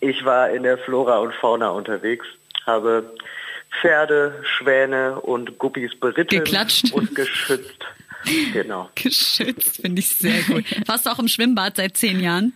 [0.00, 2.26] Ich war in der Flora und Fauna unterwegs,
[2.66, 3.14] habe
[3.80, 6.92] Pferde, Schwäne und Guppies beritten Geklatscht.
[6.92, 7.70] und geschützt.
[8.52, 8.88] Genau.
[8.94, 10.64] Geschützt, finde ich sehr gut.
[10.86, 12.52] Warst du auch im Schwimmbad seit zehn Jahren?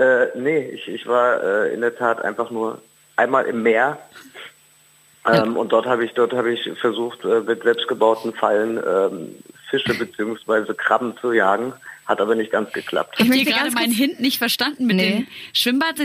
[0.00, 2.80] Äh, nee, ich, ich war äh, in der Tat einfach nur
[3.16, 3.98] einmal im Meer.
[5.26, 9.34] Ähm, und dort habe ich dort habe ich versucht äh, mit selbstgebauten Fallen ähm,
[9.68, 10.72] Fische bzw.
[10.72, 11.74] Krabben zu jagen,
[12.06, 13.16] hat aber nicht ganz geklappt.
[13.18, 15.10] Ich habe hier gerade meinen Hint nicht verstanden mit Nee.
[15.10, 15.96] dem Schwimmbad.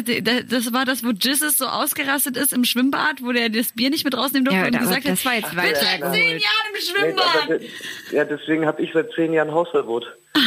[0.50, 4.04] Das war das, wo Jesus so ausgerastet ist im Schwimmbad, wo der das Bier nicht
[4.04, 6.14] mit rausnehmen durfte Ja, und gesagt das hat, war jetzt weit bitte hergeholt.
[6.14, 7.50] zehn Jahre im Nee, Schwimmbad.
[7.62, 7.70] de-
[8.18, 10.06] ja, deswegen habe ich seit zehn Jahren Hausverbot.
[10.36, 10.42] Äh,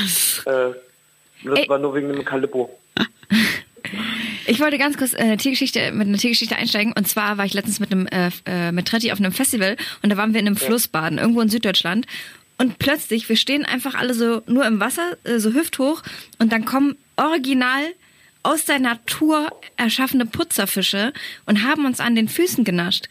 [1.45, 1.69] das Ey.
[1.69, 2.79] war nur wegen dem Kalippo.
[4.51, 6.95] Ich wollte ganz kurz äh, eine Tiergeschichte mit einer Tiergeschichte einsteigen.
[6.97, 10.09] Und zwar war ich letztens mit einem äh, äh, mit Tretti auf einem Festival und
[10.09, 12.07] da waren wir in einem Flussbaden irgendwo in Süddeutschland.
[12.57, 16.03] Und plötzlich, wir stehen einfach alle so nur im Wasser, äh, so hüfthoch,
[16.39, 17.83] und dann kommen original
[18.43, 21.13] aus der Natur erschaffene Putzerfische
[21.45, 23.11] und haben uns an den Füßen genascht.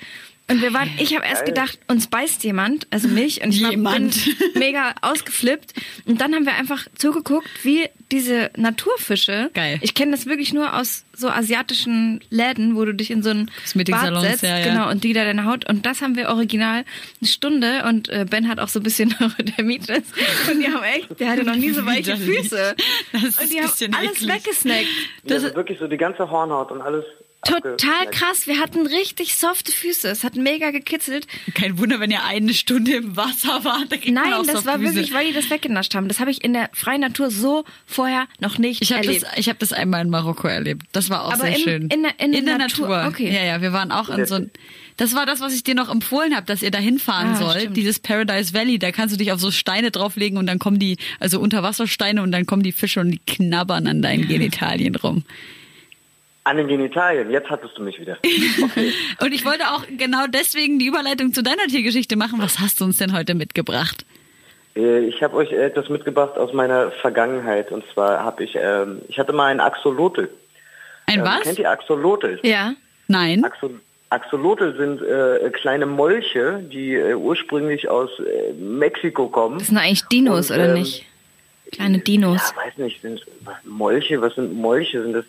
[0.50, 3.72] Und wir waren, ich habe erst gedacht, uns beißt jemand, also mich, und ich war,
[3.72, 4.12] bin
[4.56, 5.74] mega ausgeflippt.
[6.06, 9.78] Und dann haben wir einfach zugeguckt, wie diese Naturfische, Geil.
[9.82, 13.52] ich kenne das wirklich nur aus so asiatischen Läden, wo du dich in so ein
[13.74, 14.66] Bad setzt, ja, ja.
[14.66, 15.68] genau, und die da deine Haut.
[15.68, 16.86] Und das haben wir original
[17.20, 20.04] eine Stunde und äh, Ben hat auch so ein bisschen Neurodermitis.
[20.50, 22.16] Und die haben echt, der hatte noch nie so weiche.
[22.16, 22.76] Füße.
[23.12, 24.34] Das ist und die ein haben alles eklig.
[24.34, 24.88] weggesnackt.
[25.26, 27.04] Das ist wirklich so die ganze Hornhaut und alles.
[27.48, 28.48] Total krass.
[28.48, 30.08] Wir hatten richtig softe Füße.
[30.10, 31.28] Es hat mega gekitzelt.
[31.54, 33.92] Kein Wunder, wenn ihr eine Stunde im Wasser wart.
[33.92, 34.96] Da Nein, das war Füße.
[34.96, 36.08] wirklich, weil die das weggenascht haben.
[36.08, 39.24] Das habe ich in der freien Natur so vorher noch nicht Ich habe erlebt.
[39.24, 40.84] das, ich hab das einmal in Marokko erlebt.
[40.92, 41.82] Das war auch Aber sehr in- schön.
[41.90, 43.34] in der- in der Natur, okay.
[43.34, 44.52] Ja, ja, wir waren auch in so ein.
[44.98, 47.60] Das war das, was ich dir noch empfohlen habe, dass ihr da hinfahren Ah, sollt.
[47.62, 47.78] stimmt.
[47.78, 48.80] Dieses Paradise Valley.
[48.80, 52.32] Da kannst du dich auf so Steine drauflegen und dann kommen die, also Unterwassersteine und
[52.32, 55.24] dann kommen die Fische und die knabbern an deinen Genitalien rum.
[56.48, 58.18] An den Genitalien, jetzt hattest du mich wieder.
[58.24, 58.94] Okay.
[59.22, 62.40] Und ich wollte auch genau deswegen die Überleitung zu deiner Tiergeschichte machen.
[62.42, 64.06] Was hast du uns denn heute mitgebracht?
[64.76, 67.72] Äh, Ich habe euch etwas mitgebracht aus meiner Vergangenheit.
[67.74, 70.30] Und zwar habe ich, ähm, ich hatte mal einen Axolotl.
[71.06, 71.42] Ein Ähm, was?
[71.42, 72.40] Kennt ihr Axolotl?
[72.44, 72.74] ja.
[73.10, 73.44] Nein.
[73.44, 73.80] Axol
[74.10, 79.60] Axolotl sind äh, kleine Molche, die äh, ursprünglich aus äh, Mexiko kommen.
[79.60, 81.06] Das sind eigentlich Dinos, Und, oder ähm, nicht?
[81.74, 82.54] Kleine Dinos.
[82.56, 83.22] Ja, weiß nicht, sind
[83.66, 85.04] Molche, was sind Molche?
[85.04, 85.26] Sind das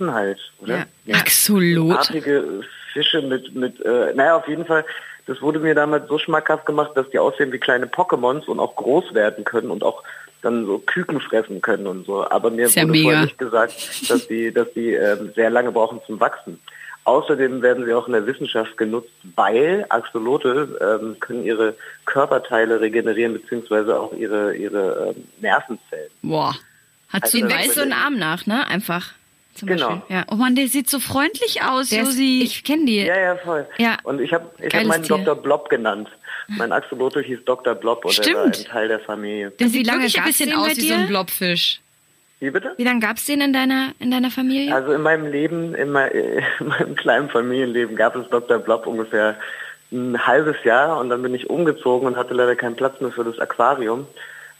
[0.00, 0.86] Echsen halt, oder?
[1.04, 1.16] Ja.
[1.16, 1.96] Axolot.
[1.96, 4.84] Artige Fische mit, mit äh, naja, auf jeden Fall,
[5.26, 8.74] das wurde mir damals so schmackhaft gemacht, dass die aussehen wie kleine Pokémons und auch
[8.76, 10.02] groß werden können und auch
[10.42, 12.28] dann so Küken fressen können und so.
[12.28, 13.02] Aber mir ja wurde mega.
[13.02, 16.58] vorher nicht gesagt, dass die, dass die ähm, sehr lange brauchen zum Wachsen.
[17.04, 21.74] Außerdem werden sie auch in der Wissenschaft genutzt, weil Axolotl ähm, können ihre
[22.04, 26.10] Körperteile regenerieren beziehungsweise auch ihre ihre ähm, Nervenzellen.
[26.22, 26.54] Boah.
[27.08, 28.66] Hat Also weiß so einen Arm nach, ne?
[28.68, 29.14] Einfach.
[29.54, 29.88] Zum Genau.
[29.96, 30.16] Beispiel.
[30.16, 30.24] Ja.
[30.30, 32.42] Oh Mann, der sieht so freundlich aus, Der ist, Josi.
[32.42, 33.02] ich kenne die.
[33.04, 33.66] Ja, ja, voll.
[33.78, 33.96] Ja.
[34.04, 35.16] Und ich habe ich hab meinen Tier.
[35.18, 35.34] Dr.
[35.36, 36.08] Blob genannt.
[36.48, 37.74] Mein Axolotl hieß Dr.
[37.74, 38.68] Blob und er war ein Stimmt.
[38.68, 39.50] Teil der Familie.
[39.52, 41.06] der sieht lange ein bisschen aus wie so ein?
[41.08, 41.80] Blobfisch.
[42.40, 42.72] Wie bitte?
[42.76, 44.74] Wie lange gab's den in deiner, in deiner Familie?
[44.74, 46.10] Also in meinem Leben, in, mein,
[46.60, 48.58] in meinem kleinen Familienleben gab es Dr.
[48.58, 49.36] Blob ungefähr
[49.92, 53.24] ein halbes Jahr und dann bin ich umgezogen und hatte leider keinen Platz mehr für
[53.24, 54.06] das Aquarium.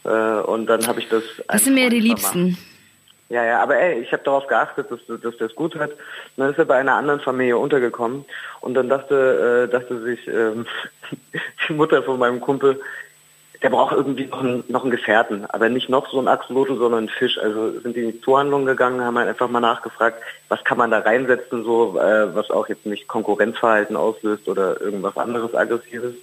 [0.03, 1.23] Äh, Und dann habe ich das.
[1.47, 2.57] das sind mir die Liebsten.
[3.31, 5.91] Ja, ja, aber ey, ich habe darauf geachtet, dass, dass es gut hat.
[5.91, 5.97] Und
[6.35, 8.25] dann ist er bei einer anderen Familie untergekommen
[8.59, 10.65] und dann dachte, äh, dachte sich ähm,
[11.69, 12.81] die Mutter von meinem Kumpel,
[13.61, 17.05] der braucht irgendwie noch einen, noch einen Gefährten, aber nicht noch so ein Axolotl, sondern
[17.05, 17.37] ein Fisch.
[17.37, 20.91] Also sind die in die Zuhandlung gegangen, haben halt einfach mal nachgefragt, was kann man
[20.91, 26.15] da reinsetzen, so äh, was auch jetzt nicht Konkurrenzverhalten auslöst oder irgendwas anderes Aggressives.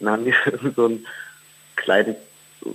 [0.00, 0.34] Und dann haben die
[0.74, 1.06] so einen
[1.74, 2.16] kleinen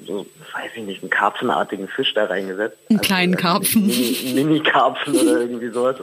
[0.05, 2.77] so, weiß ich nicht, einen karpfenartigen Fisch da reingesetzt.
[2.89, 3.85] Einen kleinen Karpfen.
[3.87, 5.95] Mini- Mini-Karpfen oder irgendwie sowas.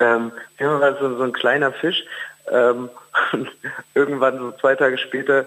[0.00, 2.02] Ähm, ja, war so, so ein kleiner Fisch.
[2.50, 2.88] Ähm,
[3.32, 3.48] und
[3.94, 5.46] irgendwann so zwei Tage später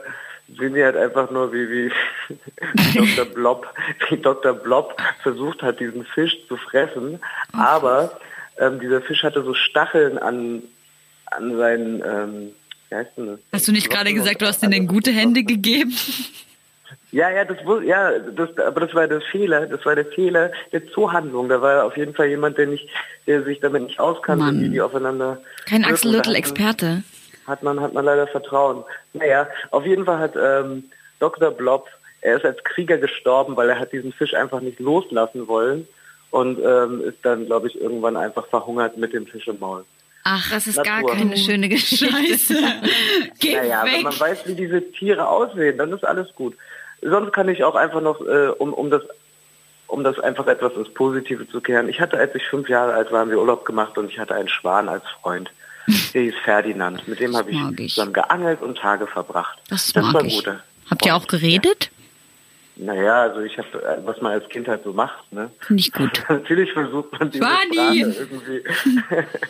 [0.57, 1.91] sehen wir halt einfach nur, wie, wie,
[2.73, 3.25] wie Dr.
[3.25, 3.67] Blob,
[4.09, 4.53] wie Dr.
[4.53, 7.19] Blob versucht hat, diesen Fisch zu fressen.
[7.53, 8.17] Aber
[8.57, 10.63] ähm, dieser Fisch hatte so Stacheln an,
[11.27, 12.49] an seinen, ähm,
[12.89, 13.39] wie heißt denn das?
[13.53, 15.95] Hast du nicht gerade gesagt, du hast ihnen gute Hände gegeben?
[17.11, 20.87] Ja, ja, das, ja, das, aber das war der Fehler, das war der Fehler der
[20.91, 21.49] Zoohandlung.
[21.49, 22.87] Da war auf jeden Fall jemand, der nicht,
[23.27, 24.61] der sich damit nicht auskannte, Mann.
[24.61, 25.39] wie die aufeinander.
[25.67, 25.83] Kein.
[25.85, 27.03] Axel Little hat man- Experte.
[27.47, 28.83] Hat man, hat man leider Vertrauen.
[29.13, 30.83] Naja, auf jeden Fall hat ähm,
[31.19, 31.49] Dr.
[31.51, 31.87] Blob,
[32.21, 35.87] er ist als Krieger gestorben, weil er hat diesen Fisch einfach nicht loslassen wollen
[36.31, 39.83] und ähm, ist dann, glaube ich, irgendwann einfach verhungert mit dem Fisch im Maul.
[40.25, 41.15] Ach, das ist gar Natur.
[41.15, 42.05] keine schöne Geschichte.
[42.07, 42.55] Scheiße.
[43.39, 44.03] Geh Naja, wenn weg.
[44.03, 46.55] man weiß, wie diese Tiere aussehen, dann ist alles gut.
[47.01, 49.03] Sonst kann ich auch einfach noch, äh, um, um das
[49.87, 51.89] um das einfach etwas ins Positive zu kehren.
[51.89, 54.35] Ich hatte, als ich fünf Jahre alt war, haben wir Urlaub gemacht und ich hatte
[54.35, 55.49] einen Schwan als Freund.
[56.13, 57.07] Der hieß Ferdinand.
[57.07, 59.57] Mit dem habe ich, zusammen geangelt und Tage verbracht.
[59.69, 60.45] Das war mag ich.
[60.45, 60.55] gut.
[60.89, 61.89] Habt ihr auch geredet?
[62.75, 65.51] Naja, also ich habe, äh, was man als Kind halt so macht, ne?
[65.59, 66.23] Finde ich gut.
[66.29, 68.05] Natürlich versucht man diese Schwani!
[68.05, 68.63] Sprache irgendwie.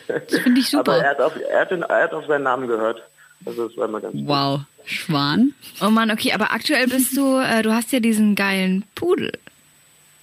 [0.28, 1.08] Das finde ich Aber er super.
[1.10, 3.02] hat, auf, er, hat den, er hat auf seinen Namen gehört.
[3.44, 4.26] Also das war immer ganz gut.
[4.26, 4.60] Wow.
[4.84, 5.54] Schwan?
[5.82, 9.32] Oh Mann, okay, aber aktuell bist du, äh, du hast ja diesen geilen Pudel.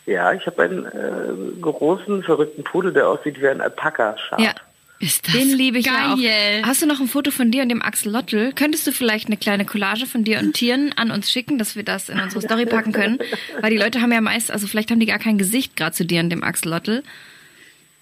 [0.05, 4.39] Ja, ich habe einen äh, großen, verrückten Pudel, der aussieht wie ein Alpaka-Schaf.
[4.39, 4.53] Ja.
[4.99, 6.61] Ist das Den liebe ich ja geil.
[6.63, 6.67] auch.
[6.67, 8.51] Hast du noch ein Foto von dir und dem Axolotl?
[8.53, 11.83] Könntest du vielleicht eine kleine Collage von dir und Tieren an uns schicken, dass wir
[11.83, 13.19] das in unsere Story packen können?
[13.61, 16.03] Weil die Leute haben ja meist, also vielleicht haben die gar kein Gesicht gerade zu
[16.03, 17.03] dir und dem Axolotl.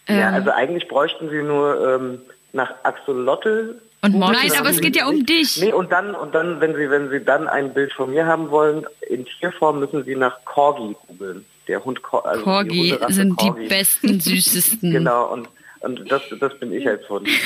[0.08, 2.22] Ja, also eigentlich bräuchten sie nur ähm,
[2.54, 3.82] nach Axolotl.
[4.06, 4.52] Und Mortis.
[4.52, 5.30] Nein, aber es geht ja um nicht.
[5.30, 5.62] dich.
[5.62, 8.50] Nee, und dann, und dann, wenn sie, wenn sie dann ein Bild von mir haben
[8.52, 11.46] wollen, in Tierform müssen sie nach Corgi googeln.
[11.68, 13.68] Der Hund, Cor- also die Corgi Hunderasse sind die Corgi.
[13.68, 14.92] besten, süßesten.
[14.92, 15.48] Genau, und,
[15.82, 17.28] und das, das bin ich als Hund.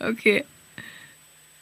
[0.00, 0.44] Okay.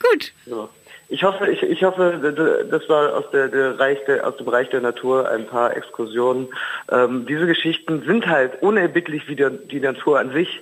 [0.00, 0.32] Gut.
[0.46, 0.68] So.
[1.10, 4.68] Ich hoffe, ich, ich hoffe, das war aus der, der Reich der, aus dem Reich
[4.70, 6.48] der Natur ein paar Exkursionen.
[6.90, 10.60] Ähm, diese Geschichten sind halt unerbittlich wie der, die Natur an sich.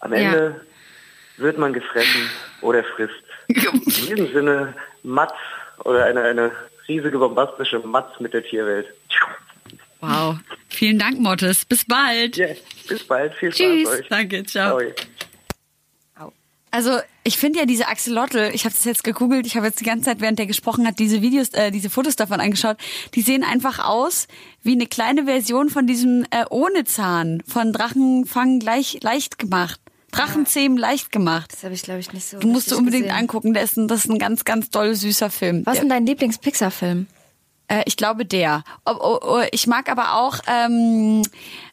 [0.00, 0.54] Am Ja.
[1.40, 2.30] Wird man gefressen
[2.60, 3.14] oder frisst.
[3.48, 5.32] In diesem Sinne, Matz
[5.84, 6.52] oder eine, eine
[6.86, 8.86] riesige bombastische Matz mit der Tierwelt.
[10.00, 10.36] Wow.
[10.68, 11.64] Vielen Dank, Mottes.
[11.64, 12.36] Bis bald.
[12.36, 12.48] Ja,
[12.88, 13.88] bis bald, viel Spaß Tschüss.
[13.88, 14.08] euch.
[14.08, 14.76] Danke, ciao.
[14.76, 14.94] Ahoi.
[16.72, 19.84] Also ich finde ja diese Axolotl, ich habe das jetzt gegoogelt, ich habe jetzt die
[19.84, 22.76] ganze Zeit, während der gesprochen hat, diese Videos, äh, diese Fotos davon angeschaut,
[23.14, 24.28] die sehen einfach aus
[24.62, 29.80] wie eine kleine Version von diesem äh, ohne Zahn, von Drachenfang gleich, leicht gemacht.
[30.10, 31.52] Drachenzähmen leicht gemacht.
[31.52, 32.38] Das habe ich, glaube ich, nicht so.
[32.38, 33.18] Du musst du unbedingt gesehen.
[33.18, 35.64] angucken, das ist ein, das ist ein ganz, ganz toll süßer Film.
[35.64, 37.06] Was ist denn dein Lieblings-Pixar-Film?
[37.68, 38.64] Äh, ich glaube der.
[38.84, 41.22] Ob, oh, oh, ich mag aber auch, ähm,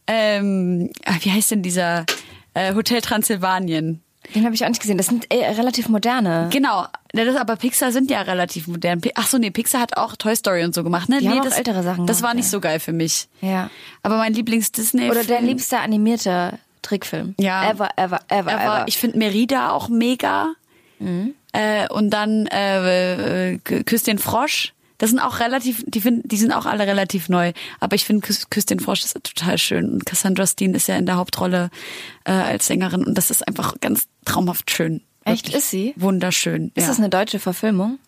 [0.08, 2.06] ähm, ah, wie heißt denn dieser
[2.54, 4.02] äh, Hotel Transsilvanien?
[4.36, 4.98] Den habe ich auch nicht gesehen.
[4.98, 6.50] Das sind äh, relativ moderne.
[6.52, 9.02] Genau, das, aber Pixar sind ja relativ modern.
[9.16, 11.20] Ach so, nee, Pixar hat auch Toy Story und so gemacht, ne?
[11.20, 12.52] Die nee, haben auch das, ältere Sachen Das gemacht, war nicht ja.
[12.52, 13.30] so geil für mich.
[13.42, 13.70] Ja.
[14.04, 15.10] Aber mein Lieblings-Disney.
[15.10, 17.36] Oder dein liebster animierter Trickfilm?
[17.40, 17.70] Ja.
[17.70, 18.70] Ever, ever, ever, Er ever.
[18.70, 20.54] war, ich finde Merida auch mega.
[21.00, 21.34] Mhm.
[21.54, 24.74] Äh, und dann äh, äh, Küss den Frosch.
[25.00, 27.54] Das sind auch relativ, die, find, die sind auch alle relativ neu.
[27.80, 29.92] Aber ich finde Küss, Küss den Frosch ist total schön.
[29.92, 31.70] Und Cassandra Steen ist ja in der Hauptrolle
[32.24, 33.04] äh, als Sängerin.
[33.06, 35.02] Und das ist einfach ganz traumhaft schön.
[35.24, 35.46] Echt?
[35.48, 35.94] Wirklich Ist sie?
[35.98, 36.72] Wunderschön.
[36.74, 36.88] ist ja.
[36.90, 38.00] das eine deutsche Verfilmung?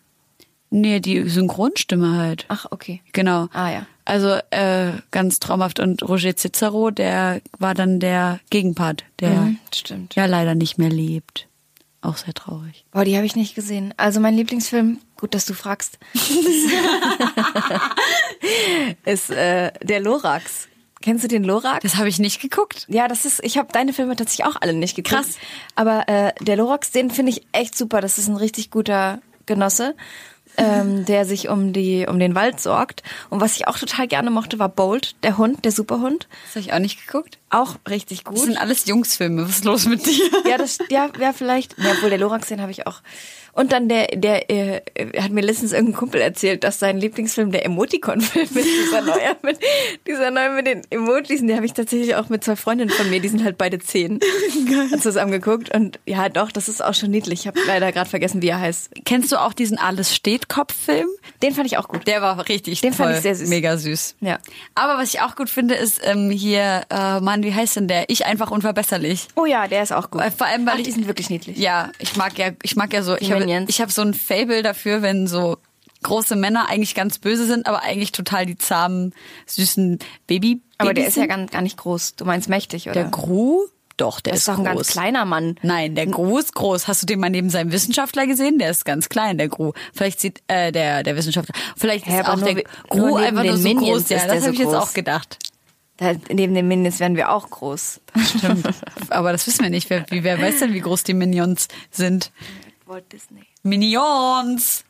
[0.72, 2.46] Nee, die Synchronstimme halt.
[2.50, 3.02] Ach, okay.
[3.14, 3.48] Genau.
[3.54, 3.86] Ah, ja.
[4.06, 5.80] Also äh, ganz traumhaft.
[5.80, 10.16] Und Roger Cicero, der war dann der Gegenpart, der Mhm, stimmt.
[10.16, 11.48] ja leider nicht mehr lebt.
[12.02, 12.86] Auch sehr traurig.
[12.92, 13.94] Boah, die habe ich nicht gesehen.
[13.98, 16.00] Also mein Lieblingsfilm, gut, dass du fragst,
[19.06, 20.68] ist äh, der Lorax.
[21.02, 21.82] Kennst du den Lorax?
[21.84, 22.86] Das habe ich nicht geguckt.
[22.90, 25.16] Ja, das ist, ich habe deine Filme tatsächlich auch alle nicht geguckt.
[25.16, 25.38] Krass.
[25.76, 28.02] Aber äh, der Lorax, den finde ich echt super.
[28.02, 29.96] Das ist ein richtig guter Genosse,
[30.58, 33.04] ähm, der sich um die um den Wald sorgt.
[33.30, 36.28] Und was ich auch total gerne mochte, war Bolt, der Hund, der Superhund.
[36.46, 37.38] Das habe ich auch nicht geguckt.
[37.50, 38.44] Auch richtig Das gut.
[38.44, 39.44] sind alles Jungsfilme.
[39.44, 40.30] Was ist los mit dir?
[40.48, 41.76] Ja, das, ja, ja, vielleicht.
[41.78, 43.02] Ja, obwohl der Lorax, den habe ich auch.
[43.52, 44.82] Und dann der, der, äh,
[45.20, 49.58] hat mir letztens irgendein Kumpel erzählt, dass sein Lieblingsfilm der Emoticon-Film ist, dieser neue mit,
[50.08, 51.42] dieser neue mit den Emojis.
[51.42, 53.80] Und den habe ich tatsächlich auch mit zwei Freundinnen von mir, die sind halt beide
[53.80, 54.20] zehn,
[55.02, 55.74] zusammen geguckt.
[55.76, 57.42] Und ja, doch, das ist auch schon niedlich.
[57.42, 58.92] Ich habe leider gerade vergessen, wie er heißt.
[59.06, 61.08] Kennst du auch diesen Alles steht Kopf-Film?
[61.42, 62.06] Den fand ich auch gut.
[62.08, 63.08] Der war richtig Den toll.
[63.08, 63.50] fand ich sehr süß.
[63.50, 64.16] Mega süß.
[64.22, 64.38] Ja.
[64.76, 68.10] Aber was ich auch gut finde, ist ähm, hier, äh, Mann, wie heißt denn der?
[68.10, 69.28] Ich einfach unverbesserlich.
[69.36, 70.22] Oh ja, der ist auch gut.
[70.22, 71.58] Weil Vor allem, weil Ach, ich, die sind wirklich niedlich.
[71.58, 74.64] Ja, ich mag ja, ich mag ja so, Die ich habe hab so ein Fable
[74.64, 75.58] dafür, wenn so
[76.04, 79.14] große Männer eigentlich ganz böse sind, aber eigentlich total die zahmen,
[79.48, 80.62] süßen Baby.
[80.78, 81.30] Aber der Babys ist ja sind.
[81.30, 82.16] gar, gar nicht groß.
[82.16, 82.94] Du meinst mächtig, oder?
[82.94, 83.66] der Gru.
[83.98, 84.76] Doch, der das ist, ist doch ein groß.
[84.76, 85.56] ganz kleiner Mann.
[85.62, 86.88] Nein, der Gru ist groß.
[86.88, 88.58] Hast du den mal neben seinem Wissenschaftler gesehen?
[88.58, 89.74] Der ist ganz klein, der Gru.
[89.94, 91.54] Vielleicht sieht äh, der der Wissenschaftler.
[91.76, 94.10] Vielleicht Hä, ist auch der Gru einfach nur den so Minions groß.
[94.10, 95.38] Ja, das der habe so ich jetzt auch gedacht.
[96.00, 98.00] Da, neben den Minions werden wir auch groß.
[98.38, 98.66] Stimmt.
[99.10, 99.90] Aber das wissen wir nicht.
[99.90, 102.32] Wer, wer weiß denn, wie groß die Minions sind?
[102.86, 103.42] Walt Disney.
[103.64, 104.86] Minions.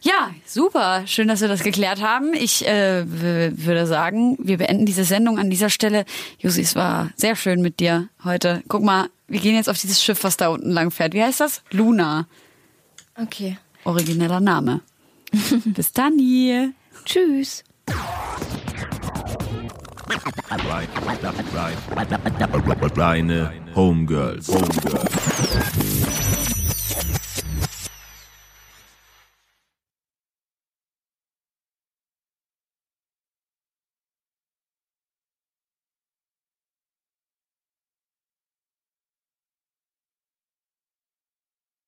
[0.00, 1.06] Ja, super.
[1.06, 2.32] Schön, dass wir das geklärt haben.
[2.32, 6.06] Ich äh, würde sagen, wir beenden diese Sendung an dieser Stelle.
[6.38, 8.62] Josi, es war sehr schön mit dir heute.
[8.68, 11.12] Guck mal, wir gehen jetzt auf dieses Schiff, was da unten lang fährt.
[11.12, 11.62] Wie heißt das?
[11.70, 12.26] Luna.
[13.20, 13.58] Okay.
[13.84, 14.80] Origineller Name.
[15.66, 16.18] Bis dann.
[16.18, 16.72] hier.
[17.04, 17.62] Tschüss.
[22.96, 24.48] Reine Homegirls.
[24.48, 26.45] Homegirls.